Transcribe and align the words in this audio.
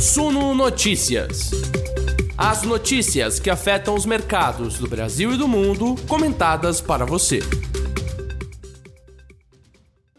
Suno 0.00 0.54
Notícias. 0.54 1.50
As 2.34 2.62
notícias 2.62 3.38
que 3.38 3.50
afetam 3.50 3.94
os 3.94 4.06
mercados 4.06 4.78
do 4.78 4.88
Brasil 4.88 5.34
e 5.34 5.36
do 5.36 5.46
mundo, 5.46 5.94
comentadas 6.08 6.80
para 6.80 7.04
você. 7.04 7.40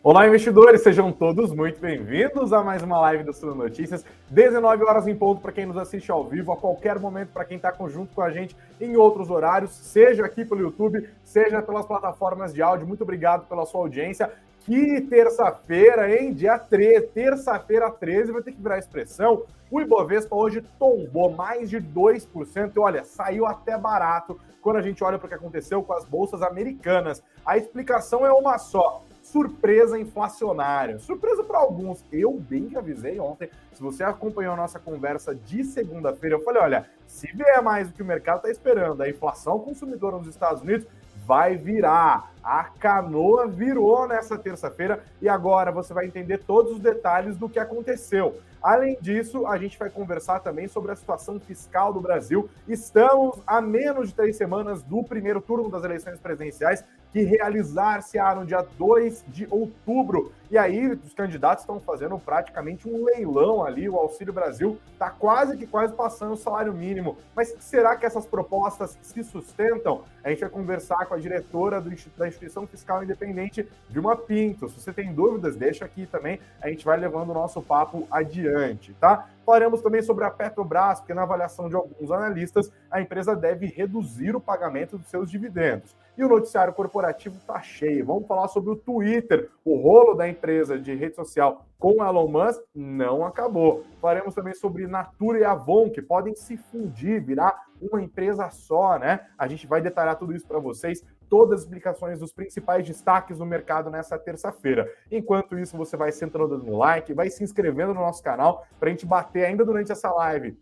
Olá, 0.04 0.28
investidores, 0.28 0.84
sejam 0.84 1.12
todos 1.12 1.52
muito 1.52 1.80
bem-vindos 1.82 2.54
a 2.54 2.64
mais 2.64 2.84
uma 2.84 3.00
live 3.00 3.24
do 3.24 3.34
Suno 3.34 3.56
Notícias. 3.56 4.06
19 4.30 4.84
horas 4.84 5.08
em 5.08 5.16
ponto 5.16 5.42
para 5.42 5.52
quem 5.52 5.66
nos 5.66 5.78
assiste 5.78 6.12
ao 6.12 6.30
vivo, 6.30 6.52
a 6.52 6.58
qualquer 6.58 7.00
momento 7.00 7.30
para 7.30 7.44
quem 7.44 7.58
está 7.58 7.76
junto 7.88 8.14
com 8.14 8.22
a 8.22 8.30
gente 8.30 8.56
em 8.80 8.96
outros 8.96 9.32
horários, 9.32 9.72
seja 9.72 10.24
aqui 10.24 10.46
pelo 10.46 10.62
YouTube, 10.62 11.10
seja 11.24 11.60
pelas 11.60 11.88
plataformas 11.88 12.54
de 12.54 12.62
áudio. 12.62 12.86
Muito 12.86 13.02
obrigado 13.02 13.48
pela 13.48 13.66
sua 13.66 13.82
audiência. 13.82 14.32
Que 14.66 15.02
terça-feira, 15.02 16.14
hein? 16.14 16.34
Dia 16.34 16.58
13, 16.60 17.08
terça-feira 17.08 17.90
13, 17.90 18.32
vai 18.32 18.44
ter 18.44 18.52
que 18.52 18.62
virar 18.62 18.78
expressão. 18.78 19.44
O 19.72 19.82
Ibovespa 19.82 20.36
hoje 20.36 20.64
tombou 20.78 21.32
mais 21.32 21.70
de 21.70 21.78
2%. 21.78 22.72
E 22.76 22.80
olha, 22.80 23.04
saiu 23.04 23.48
até 23.48 23.76
barato 23.76 24.40
quando 24.62 24.76
a 24.76 24.82
gente 24.82 25.04
olha 25.04 25.18
para 25.18 25.26
o 25.26 25.30
que 25.30 25.36
aconteceu 25.36 25.82
com 25.82 25.94
as 25.94 26.06
bolsas 26.06 26.44
americanas. 26.44 27.24
A 27.44 27.58
explicação 27.58 28.24
é 28.24 28.32
uma 28.32 28.60
só 28.60 29.04
surpresa 29.24 29.98
inflacionária. 29.98 31.00
Surpresa 31.00 31.44
para 31.44 31.58
alguns. 31.58 32.04
Eu 32.12 32.34
bem 32.34 32.68
que 32.70 32.78
avisei 32.78 33.20
ontem. 33.20 33.50
Se 33.74 33.82
você 33.82 34.04
acompanhou 34.04 34.54
a 34.54 34.58
nossa 34.58 34.78
conversa 34.78 35.34
de 35.34 35.64
segunda-feira, 35.64 36.36
eu 36.36 36.44
falei: 36.44 36.62
olha, 36.62 36.90
se 37.08 37.28
vier 37.28 37.62
mais 37.64 37.88
do 37.88 37.94
que 37.94 38.04
o 38.04 38.06
mercado 38.06 38.38
está 38.38 38.52
esperando, 38.52 39.02
a 39.02 39.10
inflação 39.10 39.58
consumidora 39.58 40.18
nos 40.18 40.28
Estados 40.28 40.62
Unidos 40.62 40.86
vai 41.32 41.56
virar. 41.56 42.30
A 42.44 42.66
canoa 42.66 43.48
virou 43.48 44.06
nessa 44.06 44.38
terça-feira 44.38 45.02
e 45.22 45.30
agora 45.30 45.72
você 45.72 45.94
vai 45.94 46.06
entender 46.06 46.40
todos 46.40 46.74
os 46.74 46.80
detalhes 46.80 47.38
do 47.38 47.48
que 47.48 47.58
aconteceu. 47.58 48.42
Além 48.62 48.98
disso, 49.00 49.48
a 49.48 49.58
gente 49.58 49.80
vai 49.80 49.90
conversar 49.90 50.42
também 50.42 50.68
sobre 50.68 50.92
a 50.92 50.96
situação 50.96 51.40
fiscal 51.40 51.94
do 51.94 52.02
Brasil. 52.02 52.50
Estamos 52.68 53.40
a 53.48 53.62
menos 53.62 54.10
de 54.10 54.16
três 54.16 54.36
semanas 54.36 54.84
do 54.84 55.06
primeiro 55.06 55.40
turno 55.40 55.70
das 55.70 55.86
eleições 55.86 56.20
presidenciais, 56.20 56.84
que 57.14 57.22
realizar-se-á 57.22 58.36
no 58.36 58.46
dia 58.46 58.68
2 58.78 59.24
de 59.30 59.48
outubro. 59.50 60.34
E 60.52 60.58
aí, 60.58 60.88
os 60.88 61.14
candidatos 61.14 61.64
estão 61.64 61.80
fazendo 61.80 62.20
praticamente 62.20 62.88
um 62.88 63.06
leilão 63.06 63.64
ali. 63.64 63.88
O 63.88 63.96
Auxílio 63.96 64.34
Brasil 64.34 64.78
está 64.92 65.10
quase 65.10 65.58
que 65.58 65.66
quase 65.66 65.94
passando 65.94 66.34
o 66.34 66.38
salário 66.38 66.74
mínimo. 66.74 67.18
Mas 67.36 67.56
será 67.60 67.96
que 67.96 68.06
essas 68.06 68.26
propostas 68.26 69.00
se 69.02 69.24
sustentam? 69.24 70.04
A 70.24 70.30
gente 70.30 70.42
vai 70.42 70.50
conversar 70.50 71.06
com 71.06 71.14
a 71.14 71.18
diretora 71.18 71.80
do, 71.80 71.90
da 72.18 72.28
Instituição 72.28 72.68
Fiscal 72.68 73.04
Independente, 73.04 73.68
Vilma 73.90 74.16
Pinto. 74.16 74.70
Se 74.70 74.80
você 74.80 74.92
tem 74.92 75.14
dúvidas, 75.14 75.56
deixa 75.56 75.86
aqui 75.86 76.06
também. 76.06 76.40
A 76.62 76.68
gente 76.70 76.84
vai 76.84 76.98
levando 76.98 77.30
o 77.30 77.34
nosso 77.34 77.62
papo 77.62 78.06
adiante 78.12 78.52
adiante, 78.52 78.94
tá? 79.00 79.28
Falaremos 79.46 79.82
também 79.82 80.02
sobre 80.02 80.24
a 80.24 80.32
Petrobras, 80.32 81.00
porque 81.00 81.14
na 81.14 81.24
avaliação 81.24 81.68
de 81.68 81.76
alguns 81.76 82.12
analistas, 82.12 82.72
a 82.90 83.02
empresa 83.02 83.36
deve 83.36 83.66
reduzir 83.66 84.36
o 84.36 84.42
pagamento 84.42 84.98
dos 84.98 85.08
seus 85.08 85.30
dividendos. 85.30 85.96
E 86.18 86.24
o 86.24 86.28
noticiário 86.28 86.74
corporativo 86.74 87.38
está 87.38 87.62
cheio. 87.62 88.06
Vamos 88.06 88.28
falar 88.28 88.48
sobre 88.50 88.72
o 88.72 88.76
Twitter. 88.76 89.50
O 89.66 89.76
rolo 89.82 90.14
da 90.14 90.28
empresa 90.28 90.41
de 90.82 90.96
rede 90.96 91.16
social 91.16 91.66
com 91.78 92.04
Elon 92.04 92.28
Musk 92.28 92.62
não 92.76 93.26
acabou. 93.26 93.84
Falaremos 94.00 94.36
também 94.36 94.54
sobre 94.54 94.88
Natura 94.88 95.40
e 95.40 95.44
Avon, 95.44 95.90
que 95.90 96.02
podem 96.02 96.36
se 96.36 96.58
fundir, 96.58 97.24
virar 97.24 97.56
uma 97.82 98.02
empresa 98.02 98.50
só, 98.50 99.00
né? 99.00 99.28
A 99.38 99.48
gente 99.48 99.66
vai 99.66 99.82
detalhar 99.82 100.18
tudo 100.18 100.36
isso 100.36 100.48
para 100.48 100.60
vocês 100.60 101.04
todas 101.30 101.60
as 101.60 101.62
explicações 101.62 102.20
dos 102.20 102.34
principais 102.34 102.86
destaques 102.86 103.38
do 103.38 103.46
mercado 103.46 103.90
nessa 103.90 104.20
terça-feira. 104.20 104.92
Enquanto 105.10 105.58
isso, 105.58 105.78
você 105.78 105.96
vai 105.96 106.12
sentando 106.12 106.58
no 106.58 106.78
like, 106.78 107.14
vai 107.14 107.30
se 107.30 107.44
inscrevendo 107.44 107.94
no 107.94 108.02
nosso 108.02 108.22
canal 108.22 108.66
para 108.80 108.90
a 108.90 108.92
gente 108.92 109.06
bater 109.06 109.46
ainda 109.46 109.64
durante 109.64 109.92
essa 109.92 110.12
live 110.12 110.58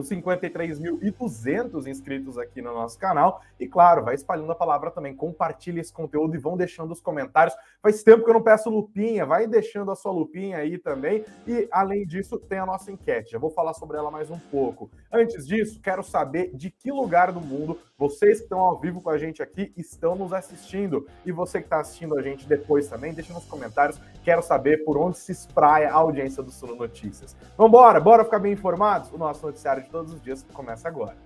os 0.00 0.08
53.200 0.10 1.86
inscritos 1.86 2.36
aqui 2.38 2.60
no 2.60 2.74
nosso 2.74 2.98
canal. 2.98 3.40
E 3.58 3.66
claro, 3.66 4.04
vai 4.04 4.14
espalhando 4.14 4.50
a 4.52 4.54
palavra 4.54 4.90
também. 4.90 5.14
Compartilhe 5.14 5.80
esse 5.80 5.92
conteúdo 5.92 6.34
e 6.34 6.38
vão 6.38 6.56
deixando 6.56 6.92
os 6.92 7.00
comentários. 7.00 7.54
Faz 7.82 8.02
tempo 8.02 8.24
que 8.24 8.30
eu 8.30 8.34
não 8.34 8.42
peço 8.42 8.68
lupinha, 8.70 9.24
vai 9.24 9.46
deixando 9.46 9.90
a 9.90 9.94
sua 9.94 10.12
lupinha 10.12 10.58
aí 10.58 10.78
também. 10.78 11.24
E 11.46 11.68
além 11.70 12.06
disso, 12.06 12.38
tem 12.38 12.58
a 12.58 12.66
nossa 12.66 12.90
enquete. 12.90 13.30
Já 13.32 13.38
vou 13.38 13.50
falar 13.50 13.74
sobre 13.74 13.96
ela 13.96 14.10
mais 14.10 14.30
um 14.30 14.38
pouco. 14.38 14.90
Antes 15.12 15.46
disso, 15.46 15.80
quero 15.80 16.02
saber 16.02 16.50
de 16.54 16.70
que 16.70 16.90
lugar 16.90 17.32
do 17.32 17.40
mundo 17.40 17.78
vocês 18.00 18.38
que 18.38 18.44
estão 18.44 18.60
ao 18.60 18.80
vivo 18.80 19.02
com 19.02 19.10
a 19.10 19.18
gente 19.18 19.42
aqui 19.42 19.74
estão 19.76 20.16
nos 20.16 20.32
assistindo. 20.32 21.06
E 21.22 21.30
você 21.30 21.58
que 21.58 21.66
está 21.66 21.80
assistindo 21.80 22.18
a 22.18 22.22
gente 22.22 22.48
depois 22.48 22.88
também, 22.88 23.12
deixa 23.12 23.34
nos 23.34 23.44
comentários. 23.44 24.00
Quero 24.24 24.40
saber 24.40 24.84
por 24.86 24.96
onde 24.96 25.18
se 25.18 25.32
espraia 25.32 25.90
a 25.90 25.96
audiência 25.96 26.42
do 26.42 26.50
Suno 26.50 26.74
Notícias. 26.74 27.36
Vambora, 27.58 28.00
bora 28.00 28.24
ficar 28.24 28.38
bem 28.38 28.54
informados? 28.54 29.12
O 29.12 29.18
nosso 29.18 29.44
noticiário 29.44 29.82
de 29.82 29.89
todos 29.90 30.12
os 30.12 30.22
dias 30.22 30.46
começa 30.52 30.88
agora. 30.88 31.16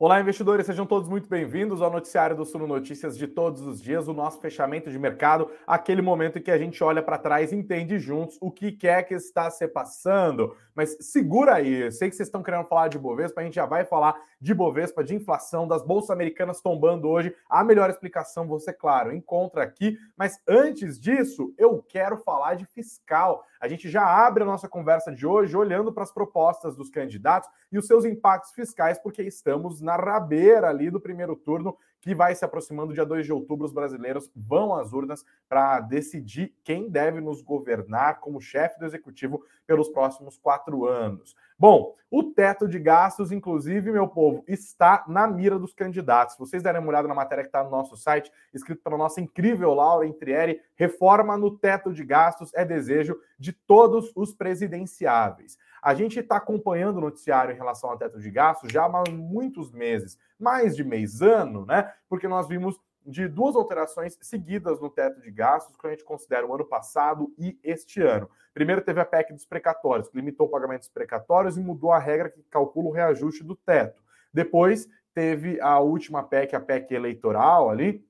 Olá, 0.00 0.20
investidores, 0.20 0.64
sejam 0.64 0.86
todos 0.86 1.08
muito 1.08 1.28
bem-vindos 1.28 1.82
ao 1.82 1.90
noticiário 1.90 2.36
do 2.36 2.44
Suno 2.44 2.68
Notícias 2.68 3.18
de 3.18 3.26
todos 3.26 3.62
os 3.62 3.82
dias, 3.82 4.06
o 4.06 4.12
nosso 4.12 4.40
fechamento 4.40 4.88
de 4.90 4.98
mercado, 4.98 5.50
aquele 5.66 6.00
momento 6.00 6.38
em 6.38 6.40
que 6.40 6.52
a 6.52 6.56
gente 6.56 6.82
olha 6.84 7.02
para 7.02 7.18
trás 7.18 7.50
e 7.50 7.56
entende 7.56 7.98
juntos 7.98 8.38
o 8.40 8.48
que 8.48 8.70
quer 8.70 9.02
que 9.02 9.14
está 9.14 9.50
se 9.50 9.66
passando. 9.66 10.56
Mas 10.78 10.96
segura 11.00 11.56
aí, 11.56 11.86
eu 11.86 11.90
sei 11.90 12.08
que 12.08 12.14
vocês 12.14 12.28
estão 12.28 12.40
querendo 12.40 12.64
falar 12.68 12.86
de 12.86 13.00
Bovespa, 13.00 13.40
a 13.40 13.44
gente 13.44 13.56
já 13.56 13.66
vai 13.66 13.84
falar 13.84 14.14
de 14.40 14.54
Bovespa, 14.54 15.02
de 15.02 15.12
inflação, 15.12 15.66
das 15.66 15.82
bolsas 15.82 16.10
americanas 16.10 16.60
tombando 16.60 17.08
hoje. 17.08 17.34
A 17.50 17.64
melhor 17.64 17.90
explicação 17.90 18.46
você, 18.46 18.72
claro, 18.72 19.12
encontra 19.12 19.64
aqui. 19.64 19.98
Mas 20.16 20.40
antes 20.46 21.00
disso, 21.00 21.52
eu 21.58 21.82
quero 21.82 22.18
falar 22.18 22.54
de 22.54 22.64
fiscal. 22.64 23.44
A 23.60 23.66
gente 23.66 23.90
já 23.90 24.04
abre 24.04 24.44
a 24.44 24.46
nossa 24.46 24.68
conversa 24.68 25.10
de 25.10 25.26
hoje 25.26 25.56
olhando 25.56 25.92
para 25.92 26.04
as 26.04 26.12
propostas 26.12 26.76
dos 26.76 26.90
candidatos 26.90 27.50
e 27.72 27.76
os 27.76 27.88
seus 27.88 28.04
impactos 28.04 28.52
fiscais, 28.52 29.00
porque 29.00 29.24
estamos 29.24 29.80
na 29.80 29.96
rabeira 29.96 30.68
ali 30.68 30.92
do 30.92 31.00
primeiro 31.00 31.34
turno 31.34 31.76
que 32.00 32.14
vai 32.14 32.34
se 32.34 32.44
aproximando 32.44 32.94
dia 32.94 33.04
2 33.04 33.26
de 33.26 33.32
outubro. 33.32 33.66
Os 33.66 33.72
brasileiros 33.72 34.30
vão 34.34 34.74
às 34.74 34.92
urnas 34.92 35.24
para 35.48 35.80
decidir 35.80 36.54
quem 36.62 36.88
deve 36.88 37.20
nos 37.20 37.42
governar 37.42 38.20
como 38.20 38.40
chefe 38.40 38.78
do 38.78 38.86
executivo 38.86 39.42
pelos 39.66 39.88
próximos 39.88 40.38
quatro 40.38 40.86
anos. 40.86 41.34
Bom, 41.58 41.94
o 42.10 42.22
teto 42.22 42.68
de 42.68 42.78
gastos, 42.78 43.32
inclusive, 43.32 43.90
meu 43.90 44.06
povo, 44.06 44.44
está 44.46 45.04
na 45.08 45.26
mira 45.26 45.58
dos 45.58 45.74
candidatos. 45.74 46.34
Se 46.34 46.40
vocês 46.40 46.62
derem 46.62 46.80
uma 46.80 46.88
olhada 46.88 47.08
na 47.08 47.14
matéria 47.14 47.42
que 47.42 47.48
está 47.48 47.64
no 47.64 47.70
nosso 47.70 47.96
site, 47.96 48.30
escrito 48.54 48.82
pela 48.82 48.96
nossa 48.96 49.20
incrível 49.20 49.74
Laura 49.74 50.06
Intrieri, 50.06 50.60
reforma 50.76 51.36
no 51.36 51.50
teto 51.58 51.92
de 51.92 52.04
gastos 52.04 52.54
é 52.54 52.64
desejo 52.64 53.18
de 53.38 53.52
todos 53.52 54.12
os 54.14 54.32
presidenciáveis. 54.32 55.58
A 55.82 55.94
gente 55.94 56.18
está 56.18 56.36
acompanhando 56.36 56.98
o 56.98 57.00
noticiário 57.00 57.54
em 57.54 57.56
relação 57.56 57.90
ao 57.90 57.98
teto 57.98 58.18
de 58.18 58.30
gastos 58.30 58.72
já 58.72 58.84
há 58.84 59.10
muitos 59.10 59.70
meses, 59.70 60.18
mais 60.38 60.76
de 60.76 60.84
mês, 60.84 61.22
ano, 61.22 61.64
né? 61.66 61.92
Porque 62.08 62.28
nós 62.28 62.48
vimos 62.48 62.80
de 63.08 63.26
duas 63.26 63.56
alterações 63.56 64.18
seguidas 64.20 64.80
no 64.80 64.90
teto 64.90 65.20
de 65.20 65.30
gastos, 65.30 65.76
que 65.76 65.86
a 65.86 65.90
gente 65.90 66.04
considera 66.04 66.46
o 66.46 66.54
ano 66.54 66.64
passado 66.64 67.32
e 67.38 67.58
este 67.62 68.02
ano. 68.02 68.28
Primeiro 68.52 68.82
teve 68.82 69.00
a 69.00 69.04
PEC 69.04 69.32
dos 69.32 69.46
precatórios, 69.46 70.08
que 70.08 70.16
limitou 70.16 70.46
o 70.46 70.50
pagamento 70.50 70.80
dos 70.80 70.90
precatórios 70.90 71.56
e 71.56 71.60
mudou 71.60 71.90
a 71.90 71.98
regra 71.98 72.28
que 72.28 72.42
calcula 72.50 72.88
o 72.88 72.92
reajuste 72.92 73.42
do 73.42 73.56
teto. 73.56 74.02
Depois 74.32 74.88
teve 75.14 75.60
a 75.60 75.78
última 75.80 76.22
PEC, 76.22 76.54
a 76.54 76.60
PEC 76.60 76.94
eleitoral 76.94 77.70
ali, 77.70 78.06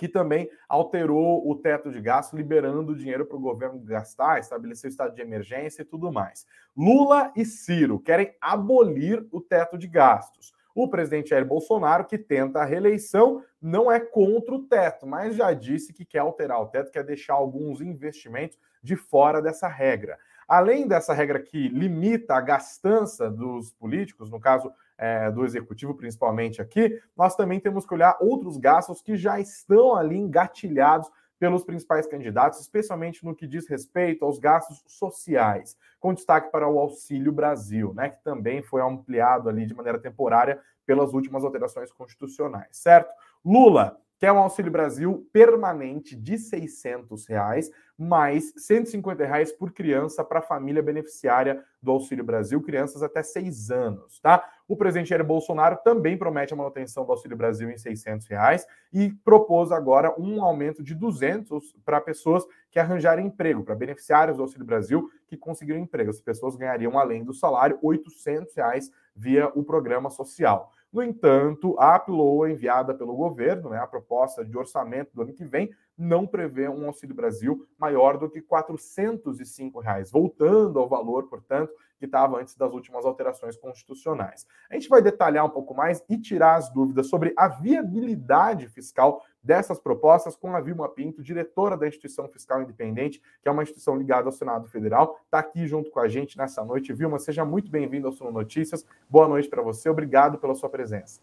que 0.00 0.08
também 0.08 0.48
alterou 0.66 1.46
o 1.46 1.54
teto 1.54 1.90
de 1.90 2.00
gasto, 2.00 2.34
liberando 2.34 2.96
dinheiro 2.96 3.26
para 3.26 3.36
o 3.36 3.40
governo 3.40 3.78
gastar, 3.80 4.38
estabeleceu 4.38 4.88
estado 4.88 5.14
de 5.14 5.20
emergência 5.20 5.82
e 5.82 5.84
tudo 5.84 6.10
mais. 6.10 6.46
Lula 6.74 7.30
e 7.36 7.44
Ciro 7.44 8.00
querem 8.00 8.34
abolir 8.40 9.26
o 9.30 9.42
teto 9.42 9.76
de 9.76 9.86
gastos. 9.86 10.54
O 10.74 10.88
presidente 10.88 11.28
Jair 11.28 11.44
Bolsonaro, 11.44 12.06
que 12.06 12.16
tenta 12.16 12.60
a 12.60 12.64
reeleição, 12.64 13.44
não 13.60 13.92
é 13.92 14.00
contra 14.00 14.54
o 14.54 14.62
teto, 14.62 15.06
mas 15.06 15.36
já 15.36 15.52
disse 15.52 15.92
que 15.92 16.06
quer 16.06 16.20
alterar 16.20 16.62
o 16.62 16.68
teto, 16.68 16.90
quer 16.90 17.04
deixar 17.04 17.34
alguns 17.34 17.82
investimentos 17.82 18.58
de 18.82 18.96
fora 18.96 19.42
dessa 19.42 19.68
regra. 19.68 20.18
Além 20.48 20.88
dessa 20.88 21.12
regra 21.12 21.38
que 21.38 21.68
limita 21.68 22.36
a 22.36 22.40
gastança 22.40 23.30
dos 23.30 23.70
políticos, 23.74 24.30
no 24.30 24.40
caso 24.40 24.72
é, 25.00 25.30
do 25.30 25.46
executivo 25.46 25.94
principalmente 25.94 26.60
aqui, 26.60 27.00
nós 27.16 27.34
também 27.34 27.58
temos 27.58 27.86
que 27.86 27.94
olhar 27.94 28.18
outros 28.20 28.58
gastos 28.58 29.00
que 29.00 29.16
já 29.16 29.40
estão 29.40 29.96
ali 29.96 30.18
engatilhados 30.18 31.10
pelos 31.38 31.64
principais 31.64 32.06
candidatos, 32.06 32.60
especialmente 32.60 33.24
no 33.24 33.34
que 33.34 33.46
diz 33.46 33.66
respeito 33.66 34.26
aos 34.26 34.38
gastos 34.38 34.84
sociais, 34.86 35.74
com 35.98 36.12
destaque 36.12 36.52
para 36.52 36.68
o 36.68 36.78
Auxílio 36.78 37.32
Brasil, 37.32 37.94
né, 37.94 38.10
que 38.10 38.22
também 38.22 38.62
foi 38.62 38.82
ampliado 38.82 39.48
ali 39.48 39.64
de 39.64 39.74
maneira 39.74 39.98
temporária 39.98 40.60
pelas 40.84 41.14
últimas 41.14 41.44
alterações 41.44 41.90
constitucionais, 41.90 42.68
certo? 42.76 43.10
Lula 43.42 43.98
quer 44.18 44.32
um 44.32 44.38
Auxílio 44.38 44.70
Brasil 44.70 45.26
permanente 45.32 46.14
de 46.14 46.36
600 46.36 47.26
reais, 47.26 47.70
mais 48.00 48.54
150 48.56 49.26
reais 49.26 49.52
por 49.52 49.72
criança 49.72 50.24
para 50.24 50.38
a 50.38 50.42
família 50.42 50.82
beneficiária 50.82 51.62
do 51.82 51.90
Auxílio 51.90 52.24
Brasil, 52.24 52.58
crianças 52.62 53.02
até 53.02 53.22
6 53.22 53.70
anos, 53.70 54.18
tá? 54.20 54.42
O 54.66 54.74
presidente 54.74 55.10
Jair 55.10 55.22
Bolsonaro 55.22 55.78
também 55.84 56.16
promete 56.16 56.54
a 56.54 56.56
manutenção 56.56 57.04
do 57.04 57.12
Auxílio 57.12 57.36
Brasil 57.36 57.70
em 57.70 57.76
600 57.76 58.26
reais 58.26 58.66
e 58.90 59.10
propôs 59.22 59.70
agora 59.70 60.14
um 60.18 60.42
aumento 60.42 60.82
de 60.82 60.94
200 60.94 61.76
para 61.84 62.00
pessoas 62.00 62.46
que 62.70 62.78
arranjarem 62.78 63.26
emprego, 63.26 63.62
para 63.64 63.74
beneficiários 63.74 64.38
do 64.38 64.44
Auxílio 64.44 64.64
Brasil 64.64 65.10
que 65.26 65.36
conseguiram 65.36 65.78
emprego. 65.78 66.08
As 66.08 66.22
pessoas 66.22 66.56
ganhariam, 66.56 66.98
além 66.98 67.22
do 67.22 67.34
salário, 67.34 67.78
800 67.82 68.54
reais 68.56 68.90
via 69.14 69.50
o 69.54 69.62
programa 69.62 70.08
social. 70.08 70.72
No 70.92 71.02
entanto, 71.02 71.78
a 71.78 71.98
PLOA 71.98 72.50
enviada 72.50 72.92
pelo 72.92 73.14
governo, 73.14 73.70
né, 73.70 73.78
a 73.78 73.86
proposta 73.86 74.44
de 74.44 74.58
orçamento 74.58 75.14
do 75.14 75.22
ano 75.22 75.32
que 75.32 75.44
vem, 75.44 75.70
não 75.96 76.26
prevê 76.26 76.68
um 76.68 76.86
Auxílio 76.86 77.14
Brasil 77.14 77.66
maior 77.78 78.18
do 78.18 78.28
que 78.28 78.42
405 78.42 79.78
reais, 79.78 80.10
voltando 80.10 80.78
ao 80.78 80.88
valor, 80.88 81.28
portanto, 81.28 81.72
que 82.00 82.06
estava 82.06 82.40
antes 82.40 82.56
das 82.56 82.72
últimas 82.72 83.04
alterações 83.04 83.56
constitucionais. 83.56 84.46
A 84.70 84.74
gente 84.74 84.88
vai 84.88 85.02
detalhar 85.02 85.44
um 85.44 85.50
pouco 85.50 85.74
mais 85.74 86.02
e 86.08 86.18
tirar 86.18 86.56
as 86.56 86.70
dúvidas 86.72 87.08
sobre 87.08 87.34
a 87.36 87.46
viabilidade 87.46 88.66
fiscal 88.68 89.22
dessas 89.42 89.78
propostas 89.78 90.34
com 90.34 90.56
a 90.56 90.60
Vilma 90.60 90.88
Pinto, 90.88 91.22
diretora 91.22 91.76
da 91.76 91.86
Instituição 91.86 92.26
Fiscal 92.26 92.62
Independente, 92.62 93.20
que 93.42 93.48
é 93.48 93.52
uma 93.52 93.62
instituição 93.62 93.96
ligada 93.96 94.26
ao 94.26 94.32
Senado 94.32 94.66
Federal, 94.66 95.20
está 95.24 95.38
aqui 95.38 95.66
junto 95.66 95.90
com 95.90 96.00
a 96.00 96.08
gente 96.08 96.36
nessa 96.38 96.64
noite. 96.64 96.92
Vilma, 96.92 97.18
seja 97.18 97.44
muito 97.44 97.70
bem-vinda 97.70 98.08
ao 98.08 98.12
Suno 98.12 98.32
Notícias. 98.32 98.84
Boa 99.08 99.28
noite 99.28 99.48
para 99.48 99.62
você, 99.62 99.88
obrigado 99.90 100.38
pela 100.38 100.54
sua 100.54 100.70
presença. 100.70 101.20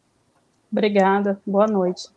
Obrigada, 0.71 1.41
boa 1.45 1.65
noite. 1.65 2.09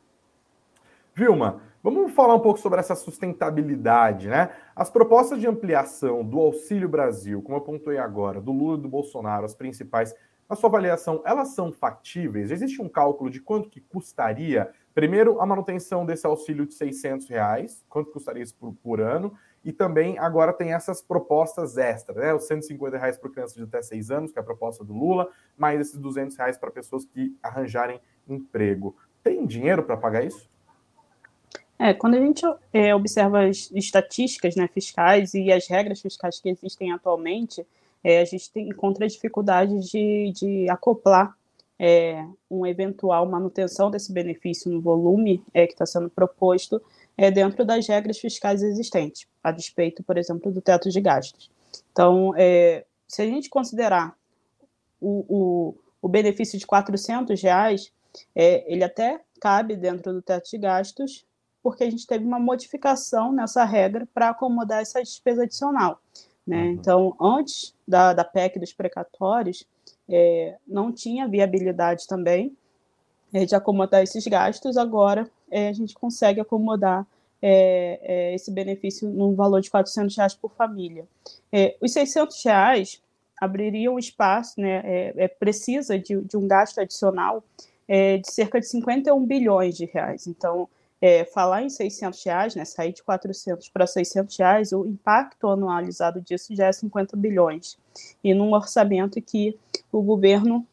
Vilma, 1.15 1.62
vamos 1.82 2.12
falar 2.12 2.35
um 2.35 2.41
pouco 2.41 2.59
sobre 2.59 2.81
essa 2.81 2.94
sustentabilidade, 2.94 4.29
né? 4.29 4.50
As 4.75 4.91
propostas 4.91 5.41
de 5.41 5.47
ampliação 5.47 6.25
do 6.25 6.38
Auxílio 6.38 6.88
Brasil, 6.88 7.43
como 7.43 7.56
eu 7.56 7.62
pontuei 7.62 7.99
agora, 7.99 8.41
do 8.41 8.53
Lula 8.53 8.79
e 8.79 8.82
do 8.82 8.88
Bolsonaro, 8.88 9.44
as 9.44 9.55
principais, 9.55 10.15
na 10.49 10.56
sua 10.56 10.69
avaliação, 10.69 11.23
elas 11.25 11.49
são 11.49 11.73
factíveis? 11.73 12.50
Existe 12.50 12.82
um 12.82 12.88
cálculo 12.88 13.31
de 13.31 13.41
quanto 13.41 13.69
que 13.69 13.81
custaria 13.81 14.71
Primeiro, 14.93 15.41
a 15.41 15.47
manutenção 15.47 16.05
desse 16.05 16.27
auxílio 16.27 16.67
de 16.67 16.75
600 16.75 17.29
reais, 17.29 17.85
quanto 17.88 18.11
custaria 18.11 18.43
isso 18.43 18.56
por, 18.56 18.75
por 18.83 19.00
ano? 19.00 19.33
E 19.65 19.73
também 19.73 20.19
agora 20.19 20.53
tem 20.53 20.73
essas 20.73 21.00
propostas 21.00 21.76
extras, 21.76 22.17
né? 22.17 22.35
Os 22.35 22.47
150 22.47 22.99
reais 22.99 23.17
por 23.17 23.31
criança 23.31 23.55
de 23.55 23.62
até 23.62 23.81
6 23.81 24.11
anos, 24.11 24.33
que 24.33 24.38
é 24.38 24.43
a 24.43 24.44
proposta 24.44 24.85
do 24.85 24.93
Lula, 24.93 25.29
mais 25.56 25.81
esses 25.81 25.97
200 25.97 26.37
reais 26.37 26.59
para 26.59 26.71
pessoas 26.71 27.05
que 27.05 27.37
arranjarem 27.43 28.00
emprego. 28.26 28.97
Tem 29.23 29.47
dinheiro 29.47 29.83
para 29.85 29.97
pagar 29.97 30.25
isso? 30.25 30.50
É, 31.81 31.94
quando 31.94 32.15
a 32.15 32.21
gente 32.21 32.43
é, 32.75 32.94
observa 32.94 33.47
as 33.47 33.71
estatísticas 33.73 34.55
né, 34.55 34.69
fiscais 34.69 35.32
e 35.32 35.50
as 35.50 35.67
regras 35.67 36.03
fiscais 36.03 36.38
que 36.38 36.50
existem 36.50 36.93
atualmente, 36.93 37.67
é, 38.05 38.21
a 38.21 38.25
gente 38.27 38.53
tem, 38.53 38.69
encontra 38.69 39.09
dificuldade 39.09 39.91
de, 39.91 40.31
de 40.37 40.69
acoplar 40.69 41.35
é, 41.79 42.23
uma 42.50 42.69
eventual 42.69 43.25
manutenção 43.25 43.91
desse 43.91 44.12
benefício 44.12 44.71
no 44.71 44.79
volume 44.79 45.43
é, 45.55 45.67
que 45.67 45.73
está 45.73 45.87
sendo 45.87 46.11
proposto 46.11 46.82
é, 47.17 47.31
dentro 47.31 47.65
das 47.65 47.88
regras 47.88 48.19
fiscais 48.19 48.62
existentes, 48.62 49.26
a 49.43 49.50
despeito, 49.50 50.03
por 50.03 50.19
exemplo, 50.19 50.53
do 50.53 50.61
teto 50.61 50.91
de 50.91 51.00
gastos. 51.00 51.50
Então, 51.93 52.35
é, 52.37 52.85
se 53.09 53.23
a 53.23 53.26
gente 53.26 53.49
considerar 53.49 54.15
o, 55.00 55.25
o, 55.26 55.75
o 56.03 56.09
benefício 56.11 56.59
de 56.59 56.67
400 56.67 57.41
reais, 57.41 57.91
é, 58.37 58.71
ele 58.71 58.85
até 58.85 59.19
cabe 59.41 59.76
dentro 59.76 60.12
do 60.12 60.21
teto 60.21 60.50
de 60.50 60.59
gastos, 60.59 61.25
porque 61.62 61.85
a 61.85 61.91
gente 61.91 62.07
teve 62.07 62.25
uma 62.25 62.39
modificação 62.39 63.33
nessa 63.33 63.65
regra 63.65 64.09
para 64.12 64.31
acomodar 64.31 64.81
essa 64.81 65.03
despesa 65.03 65.45
adicional. 65.45 66.01
Né? 66.47 66.65
Uhum. 66.65 66.71
Então, 66.71 67.17
antes 67.21 67.75
da, 67.87 68.12
da 68.12 68.25
PEC 68.25 68.59
dos 68.59 68.73
precatórios, 68.73 69.67
é, 70.09 70.57
não 70.67 70.91
tinha 70.91 71.29
viabilidade 71.29 72.07
também 72.07 72.57
é, 73.33 73.45
de 73.45 73.55
acomodar 73.55 74.03
esses 74.03 74.27
gastos, 74.27 74.77
agora 74.77 75.31
é, 75.51 75.69
a 75.69 75.73
gente 75.73 75.95
consegue 75.95 76.41
acomodar 76.41 77.07
é, 77.41 78.01
é, 78.03 78.35
esse 78.35 78.51
benefício 78.51 79.09
no 79.09 79.35
valor 79.35 79.61
de 79.61 79.71
400 79.71 80.17
reais 80.17 80.35
por 80.35 80.53
família. 80.53 81.07
É, 81.53 81.77
os 81.81 81.93
600 81.93 82.45
reais 82.45 83.01
abririam 83.41 83.99
espaço, 83.99 84.61
né, 84.61 85.12
precisa 85.39 85.99
de, 85.99 86.21
de, 86.21 86.37
um 86.37 86.47
gasto 86.47 86.79
adicional 86.79 87.43
de 87.89 88.31
cerca 88.31 88.61
de 88.61 88.67
51 88.67 89.25
bilhões 89.25 89.77
de 89.79 89.87
reais. 89.87 90.27
Então, 90.27 90.69
é, 91.00 91.25
falar 91.25 91.62
em 91.62 91.70
600 91.70 92.23
reais, 92.25 92.55
né, 92.55 92.64
sair 92.64 92.93
de 92.93 93.02
400 93.02 93.69
para 93.70 93.87
600 93.87 94.37
reais, 94.37 94.73
o 94.73 94.85
impacto 94.85 95.49
anualizado 95.49 96.20
disso 96.20 96.55
já 96.55 96.67
é 96.67 96.73
50 96.73 97.17
bilhões. 97.17 97.79
E 98.23 98.35
num 98.35 98.52
orçamento 98.52 99.20
que 99.23 99.58
o 99.91 100.02
governo 100.02 100.67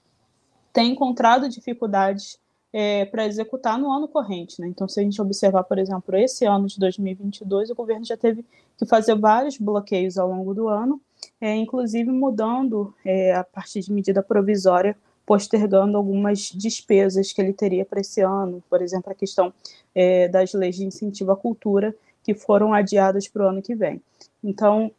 tem 0.74 0.92
encontrado 0.92 1.50
dificuldades 1.50 2.40
é, 2.74 3.06
para 3.06 3.26
executar 3.26 3.80
no 3.80 3.92
ano 3.92 4.08
corrente. 4.08 4.62
Né? 4.62 4.68
Então, 4.68 4.88
se 4.88 5.00
a 5.00 5.04
gente 5.04 5.22
observar, 5.22 5.64
por 5.64 5.80
exemplo, 5.80 6.16
esse 6.16 6.46
ano 6.46 6.68
de 6.68 6.80
2022, 6.80 7.70
o 7.70 7.76
governo 7.76 8.06
já 8.06 8.18
teve 8.18 8.46
que 8.78 8.86
fazer 8.86 9.16
vários 9.16 9.58
bloqueios 9.58 10.18
ao 10.18 10.30
longo 10.30 10.54
do 10.54 10.68
ano, 10.68 11.02
é, 11.42 11.56
inclusive 11.56 12.12
mudando, 12.12 12.94
é, 13.04 13.34
a 13.34 13.44
partir 13.44 13.80
de 13.80 13.92
medida 13.92 14.22
provisória, 14.22 14.96
postergando 15.28 15.98
algumas 15.98 16.50
despesas 16.56 17.34
que 17.34 17.42
ele 17.42 17.52
teria 17.52 17.84
para 17.84 18.00
esse 18.00 18.22
ano, 18.22 18.64
por 18.70 18.82
exemplo, 18.82 19.12
a 19.12 19.14
questão 19.14 19.54
é, 19.94 20.30
das 20.30 20.54
leis 20.54 20.78
de 20.78 20.86
incentivo 20.86 21.34
à 21.34 21.36
cultura, 21.36 21.94
que 22.24 22.34
foram 22.34 22.74
adiadas 22.74 23.28
para 23.28 23.44
o 23.44 23.50
ano 23.50 23.62
que 23.62 23.76
vem. 23.76 24.02
Então, 24.42 24.90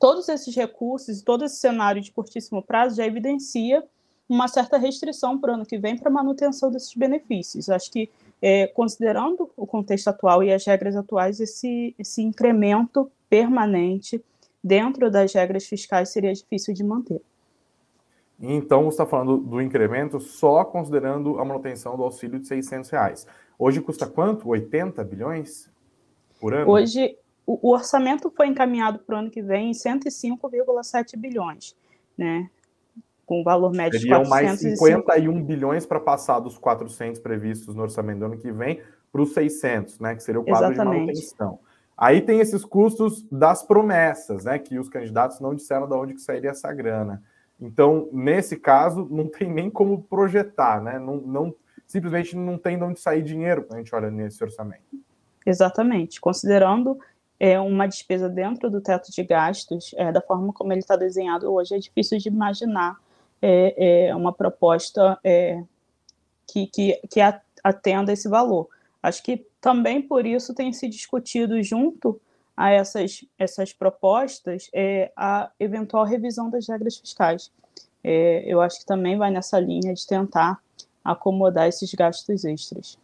todos 0.00 0.26
esses 0.30 0.56
recursos 0.56 1.20
e 1.20 1.24
todo 1.24 1.44
esse 1.44 1.56
cenário 1.56 2.00
de 2.00 2.10
curtíssimo 2.10 2.62
prazo 2.62 2.96
já 2.96 3.06
evidencia 3.06 3.84
uma 4.26 4.48
certa 4.48 4.78
restrição 4.78 5.38
para 5.38 5.52
o 5.52 5.54
ano 5.56 5.66
que 5.66 5.76
vem 5.76 5.98
para 5.98 6.08
a 6.08 6.12
manutenção 6.12 6.70
desses 6.70 6.94
benefícios. 6.94 7.68
Acho 7.68 7.90
que, 7.90 8.08
é, 8.40 8.66
considerando 8.68 9.50
o 9.54 9.66
contexto 9.66 10.08
atual 10.08 10.42
e 10.42 10.50
as 10.50 10.64
regras 10.64 10.96
atuais, 10.96 11.40
esse, 11.40 11.94
esse 11.98 12.22
incremento 12.22 13.12
permanente 13.28 14.24
dentro 14.64 15.10
das 15.10 15.34
regras 15.34 15.66
fiscais 15.66 16.08
seria 16.08 16.32
difícil 16.32 16.72
de 16.72 16.82
manter. 16.82 17.20
Então, 18.42 18.82
você 18.82 18.94
está 18.94 19.06
falando 19.06 19.36
do 19.38 19.62
incremento 19.62 20.18
só 20.18 20.64
considerando 20.64 21.38
a 21.38 21.44
manutenção 21.44 21.96
do 21.96 22.02
auxílio 22.02 22.40
de 22.40 22.48
600 22.48 22.90
reais. 22.90 23.26
Hoje 23.56 23.80
custa 23.80 24.04
quanto? 24.04 24.48
80 24.48 25.04
bilhões 25.04 25.70
por 26.40 26.52
ano? 26.52 26.68
Hoje, 26.68 27.16
o, 27.46 27.68
o 27.68 27.72
orçamento 27.72 28.32
foi 28.36 28.48
encaminhado 28.48 28.98
para 28.98 29.14
o 29.14 29.18
ano 29.20 29.30
que 29.30 29.40
vem 29.40 29.70
em 29.70 29.72
105,7 29.72 31.16
bilhões, 31.16 31.76
né? 32.18 32.50
Com 33.24 33.42
o 33.42 33.44
valor 33.44 33.70
médio 33.70 34.00
Seriam 34.00 34.24
de 34.24 34.28
405. 34.28 34.82
mais 34.82 34.94
51 35.04 35.44
bilhões 35.44 35.86
para 35.86 36.00
passar 36.00 36.40
dos 36.40 36.58
400 36.58 37.20
previstos 37.20 37.76
no 37.76 37.82
orçamento 37.82 38.18
do 38.18 38.24
ano 38.24 38.38
que 38.38 38.50
vem 38.50 38.82
para 39.12 39.22
os 39.22 39.32
600, 39.34 40.00
né? 40.00 40.16
Que 40.16 40.22
seria 40.22 40.40
o 40.40 40.44
quadro 40.44 40.72
Exatamente. 40.72 40.94
de 40.94 41.06
manutenção. 41.06 41.60
Aí 41.96 42.20
tem 42.20 42.40
esses 42.40 42.64
custos 42.64 43.22
das 43.30 43.62
promessas, 43.62 44.44
né? 44.44 44.58
Que 44.58 44.80
os 44.80 44.88
candidatos 44.88 45.38
não 45.38 45.54
disseram 45.54 45.86
de 45.86 45.94
onde 45.94 46.14
que 46.14 46.20
sairia 46.20 46.50
essa 46.50 46.72
grana. 46.72 47.22
Então, 47.62 48.08
nesse 48.12 48.56
caso, 48.56 49.06
não 49.08 49.28
tem 49.28 49.48
nem 49.48 49.70
como 49.70 50.02
projetar, 50.02 50.82
né? 50.82 50.98
Não, 50.98 51.16
não 51.18 51.54
simplesmente 51.86 52.36
não 52.36 52.58
tem 52.58 52.76
de 52.76 52.82
onde 52.82 52.98
sair 52.98 53.22
dinheiro 53.22 53.62
quando 53.62 53.74
a 53.74 53.78
gente 53.78 53.94
olha 53.94 54.10
nesse 54.10 54.42
orçamento. 54.42 54.82
Exatamente. 55.46 56.20
Considerando 56.20 56.98
é, 57.38 57.60
uma 57.60 57.86
despesa 57.86 58.28
dentro 58.28 58.68
do 58.68 58.80
teto 58.80 59.12
de 59.12 59.22
gastos, 59.22 59.94
é, 59.96 60.10
da 60.10 60.20
forma 60.20 60.52
como 60.52 60.72
ele 60.72 60.80
está 60.80 60.96
desenhado 60.96 61.52
hoje, 61.52 61.76
é 61.76 61.78
difícil 61.78 62.18
de 62.18 62.28
imaginar 62.28 62.98
é, 63.40 64.08
é 64.08 64.16
uma 64.16 64.32
proposta 64.32 65.18
é, 65.22 65.62
que, 66.50 66.66
que, 66.66 67.00
que 67.08 67.20
atenda 67.62 68.12
esse 68.12 68.28
valor. 68.28 68.68
Acho 69.00 69.22
que 69.22 69.46
também 69.60 70.02
por 70.02 70.26
isso 70.26 70.52
tem 70.52 70.72
se 70.72 70.88
discutido 70.88 71.62
junto 71.62 72.20
a 72.56 72.70
essas, 72.70 73.24
essas 73.38 73.72
propostas 73.72 74.68
é 74.74 75.10
a 75.16 75.50
eventual 75.58 76.04
revisão 76.04 76.50
das 76.50 76.68
regras 76.68 76.98
fiscais. 76.98 77.50
É, 78.04 78.44
eu 78.46 78.60
acho 78.60 78.80
que 78.80 78.86
também 78.86 79.16
vai 79.16 79.30
nessa 79.30 79.58
linha 79.58 79.94
de 79.94 80.06
tentar 80.06 80.60
acomodar 81.04 81.68
esses 81.68 81.92
gastos 81.94 82.44
extras. 82.44 82.98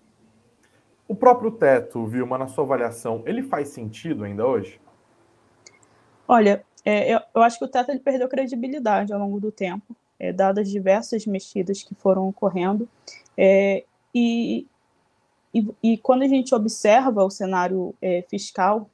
O 1.06 1.14
próprio 1.14 1.50
teto, 1.50 2.06
Vilma, 2.06 2.36
na 2.36 2.48
sua 2.48 2.64
avaliação, 2.64 3.22
ele 3.24 3.42
faz 3.42 3.68
sentido 3.68 4.24
ainda 4.24 4.46
hoje? 4.46 4.78
Olha, 6.26 6.62
é, 6.84 7.14
eu, 7.14 7.20
eu, 7.34 7.42
acho 7.42 7.58
que 7.58 7.64
o 7.64 7.68
teto 7.68 7.90
ele 7.90 8.00
perdeu 8.00 8.28
credibilidade 8.28 9.12
ao 9.12 9.18
longo 9.18 9.40
do 9.40 9.50
tempo, 9.50 9.96
é, 10.18 10.32
dadas 10.32 10.68
diversas 10.68 11.26
mexidas 11.26 11.82
que 11.82 11.94
foram 11.94 12.28
ocorrendo. 12.28 12.86
É, 13.36 13.84
e, 14.14 14.66
e, 15.54 15.66
e, 15.82 15.98
quando 15.98 16.22
a 16.22 16.28
gente 16.28 16.54
observa 16.54 17.24
o 17.24 17.30
cenário 17.30 17.94
é, 18.02 18.22
fiscal 18.28 18.90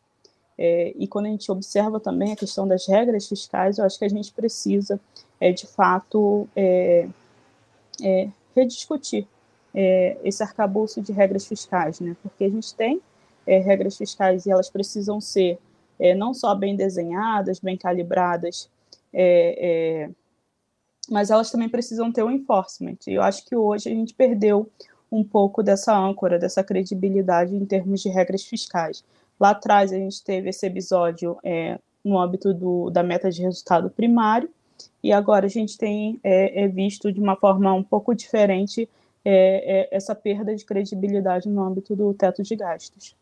é, 0.57 0.93
e 0.97 1.07
quando 1.09 1.27
a 1.27 1.31
gente 1.31 1.51
observa 1.51 1.99
também 1.99 2.33
a 2.33 2.37
questão 2.37 2.67
das 2.67 2.87
regras 2.87 3.29
fiscais, 3.29 3.79
eu 3.79 3.85
acho 3.85 3.99
que 3.99 4.05
a 4.05 4.09
gente 4.09 4.33
precisa, 4.33 5.01
é, 5.41 5.53
de 5.53 5.67
fato, 5.67 6.49
é, 6.55 7.09
é 8.03 8.29
rediscutir 8.55 9.27
é, 9.75 10.17
esse 10.23 10.43
arcabouço 10.43 11.03
de 11.03 11.13
regras 11.13 11.47
fiscais, 11.47 11.99
né? 11.99 12.17
porque 12.23 12.45
a 12.45 12.49
gente 12.49 12.73
tem 12.75 13.01
é, 13.47 13.59
regras 13.59 13.97
fiscais 13.97 14.47
e 14.47 14.51
elas 14.51 14.71
precisam 14.71 15.21
ser 15.21 15.59
é, 15.99 16.15
não 16.15 16.33
só 16.33 16.55
bem 16.55 16.77
desenhadas, 16.77 17.59
bem 17.59 17.77
calibradas, 17.77 18.71
é, 19.13 20.09
mas 21.11 21.31
elas 21.31 21.51
também 21.51 21.69
precisam 21.69 22.13
ter 22.13 22.23
um 22.23 22.31
enforcement. 22.31 22.97
E 23.07 23.15
eu 23.15 23.23
acho 23.23 23.45
que 23.45 23.55
hoje 23.55 23.89
a 23.89 23.93
gente 23.93 24.15
perdeu 24.15 24.71
um 25.11 25.23
pouco 25.23 25.63
dessa 25.63 25.97
âncora, 25.97 26.39
dessa 26.39 26.65
credibilidade 26.65 27.55
em 27.55 27.65
termos 27.65 28.01
de 28.01 28.09
regras 28.09 28.45
fiscais. 28.45 29.05
Lá 29.39 29.51
atrás 29.51 29.93
a 29.93 29.97
gente 29.97 30.23
teve 30.23 30.51
esse 30.51 30.67
episódio 30.67 31.39
é, 31.43 31.79
no 32.05 32.19
âmbito 32.19 32.53
do, 32.53 32.91
da 32.91 33.03
meta 33.03 33.31
de 33.31 33.43
resultado 33.43 33.91
primário, 33.91 34.49
e 35.03 35.13
agora 35.13 35.47
a 35.47 35.49
gente 35.49 35.77
tem 35.77 36.19
é, 36.23 36.65
é 36.65 36.69
visto 36.69 37.13
de 37.13 37.21
uma 37.21 37.37
forma 37.37 37.73
um 37.73 37.83
pouco 37.83 38.15
diferente 38.15 38.89
é, 39.25 39.81
é, 39.81 39.97
essa 39.97 40.15
perda 40.15 40.55
de 40.55 40.65
credibilidade 40.65 41.49
no 41.49 41.63
âmbito 41.63 41.97
do 41.97 42.13
teto 42.15 42.43
de 42.43 42.55
gastos. 42.57 43.17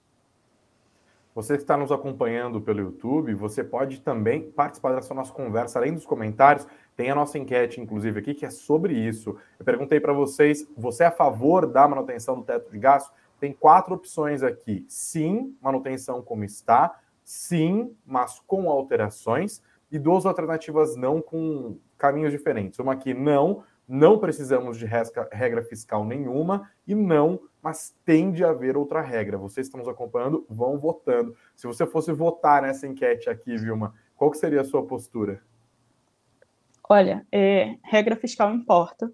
Você 1.35 1.57
que 1.57 1.63
está 1.63 1.79
nos 1.79 1.91
acompanhando 1.91 2.61
pelo 2.61 2.81
YouTube, 2.81 3.33
você 3.35 3.65
pode 3.65 4.01
também 4.01 4.43
participar 4.51 4.95
dessa 4.95 5.15
nossa 5.15 5.33
conversa, 5.33 5.79
além 5.79 5.95
dos 5.95 6.05
comentários, 6.05 6.67
tem 6.95 7.11
a 7.11 7.15
nossa 7.15 7.39
enquete, 7.39 7.81
inclusive, 7.81 8.21
aqui, 8.21 8.35
que 8.35 8.45
é 8.45 8.51
sobre 8.51 8.93
isso. 8.93 9.35
Eu 9.59 9.65
perguntei 9.65 9.99
para 9.99 10.13
vocês: 10.13 10.69
você 10.77 11.05
é 11.05 11.07
a 11.07 11.11
favor 11.11 11.67
da 11.67 11.89
manutenção 11.89 12.37
do 12.37 12.43
teto 12.43 12.71
de 12.71 12.79
gastos? 12.79 13.22
Tem 13.43 13.53
quatro 13.53 13.97
opções 13.97 14.41
aqui. 14.45 14.87
Sim, 14.89 15.57
manutenção 15.61 16.23
como 16.23 16.45
está. 16.45 16.97
Sim, 17.25 17.93
mas 18.07 18.39
com 18.47 18.71
alterações. 18.71 19.61
E 19.91 19.99
duas 19.99 20.25
alternativas 20.25 20.95
não 20.95 21.21
com 21.21 21.77
caminhos 21.99 22.31
diferentes. 22.31 22.79
Uma 22.79 22.93
aqui, 22.93 23.13
não, 23.13 23.65
não 23.89 24.17
precisamos 24.17 24.79
de 24.79 24.87
regra 24.87 25.65
fiscal 25.65 26.05
nenhuma. 26.05 26.71
E 26.87 26.95
não, 26.95 27.41
mas 27.61 27.93
tem 28.05 28.31
de 28.31 28.45
haver 28.45 28.77
outra 28.77 29.01
regra. 29.01 29.37
Vocês 29.37 29.67
estão 29.67 29.81
nos 29.81 29.89
acompanhando, 29.89 30.47
vão 30.49 30.79
votando. 30.79 31.35
Se 31.57 31.67
você 31.67 31.85
fosse 31.85 32.13
votar 32.13 32.63
nessa 32.63 32.87
enquete 32.87 33.29
aqui, 33.29 33.57
Vilma, 33.57 33.93
qual 34.15 34.31
que 34.31 34.39
seria 34.39 34.61
a 34.61 34.65
sua 34.65 34.87
postura? 34.87 35.43
Olha, 36.89 37.27
é, 37.33 37.75
regra 37.83 38.15
fiscal 38.15 38.55
importa. 38.55 39.13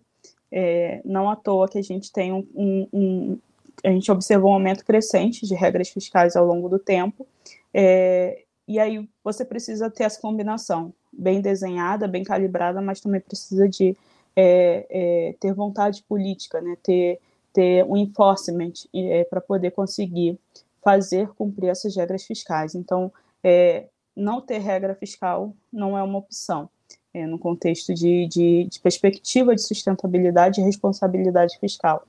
É, 0.53 1.01
não 1.03 1.31
à 1.31 1.37
toa 1.37 1.67
que 1.67 1.79
a 1.79 1.83
gente 1.83 2.13
tem 2.13 2.33
um, 2.33 2.47
um, 2.55 2.89
um, 2.93 3.39
a 3.85 3.91
gente 3.91 4.11
observou 4.11 4.51
um 4.51 4.55
aumento 4.55 4.85
crescente 4.85 5.47
de 5.47 5.55
regras 5.55 5.89
fiscais 5.89 6.37
ao 6.37 6.47
longo 6.47 6.69
do 6.69 6.79
tempo. 6.79 7.27
É, 7.73 8.43
e 8.67 8.79
aí 8.79 9.09
você 9.23 9.45
precisa 9.45 9.91
ter 9.91 10.05
essa 10.05 10.21
combinação 10.21 10.93
bem 11.13 11.41
desenhada, 11.41 12.09
bem 12.09 12.25
calibrada, 12.25 12.81
mas 12.81 13.01
também 13.01 13.21
precisa 13.21 13.69
de 13.69 13.97
é, 14.37 14.87
é, 14.91 15.35
ter 15.41 15.53
vontade 15.55 16.03
política, 16.09 16.61
né? 16.61 16.77
ter 16.83 17.21
ter 17.53 17.85
um 17.85 17.97
enforcement 17.97 18.73
é, 18.95 19.25
para 19.25 19.41
poder 19.41 19.73
conseguir 19.73 20.39
fazer 20.83 21.29
cumprir 21.31 21.71
essas 21.71 21.97
regras 21.97 22.25
fiscais. 22.25 22.75
Então, 22.75 23.13
é, 23.43 23.87
não 24.15 24.41
ter 24.41 24.59
regra 24.59 24.95
fiscal 24.95 25.53
não 25.73 25.97
é 25.97 26.03
uma 26.03 26.19
opção. 26.19 26.69
É, 27.13 27.27
no 27.27 27.39
contexto 27.39 27.95
de, 27.95 28.29
de, 28.29 28.69
de, 28.71 28.81
perspectiva 28.81 29.55
de 29.55 29.63
sustentabilidade 29.63 30.61
e 30.61 30.65
responsabilidade 30.65 31.59
fiscal. 31.59 32.07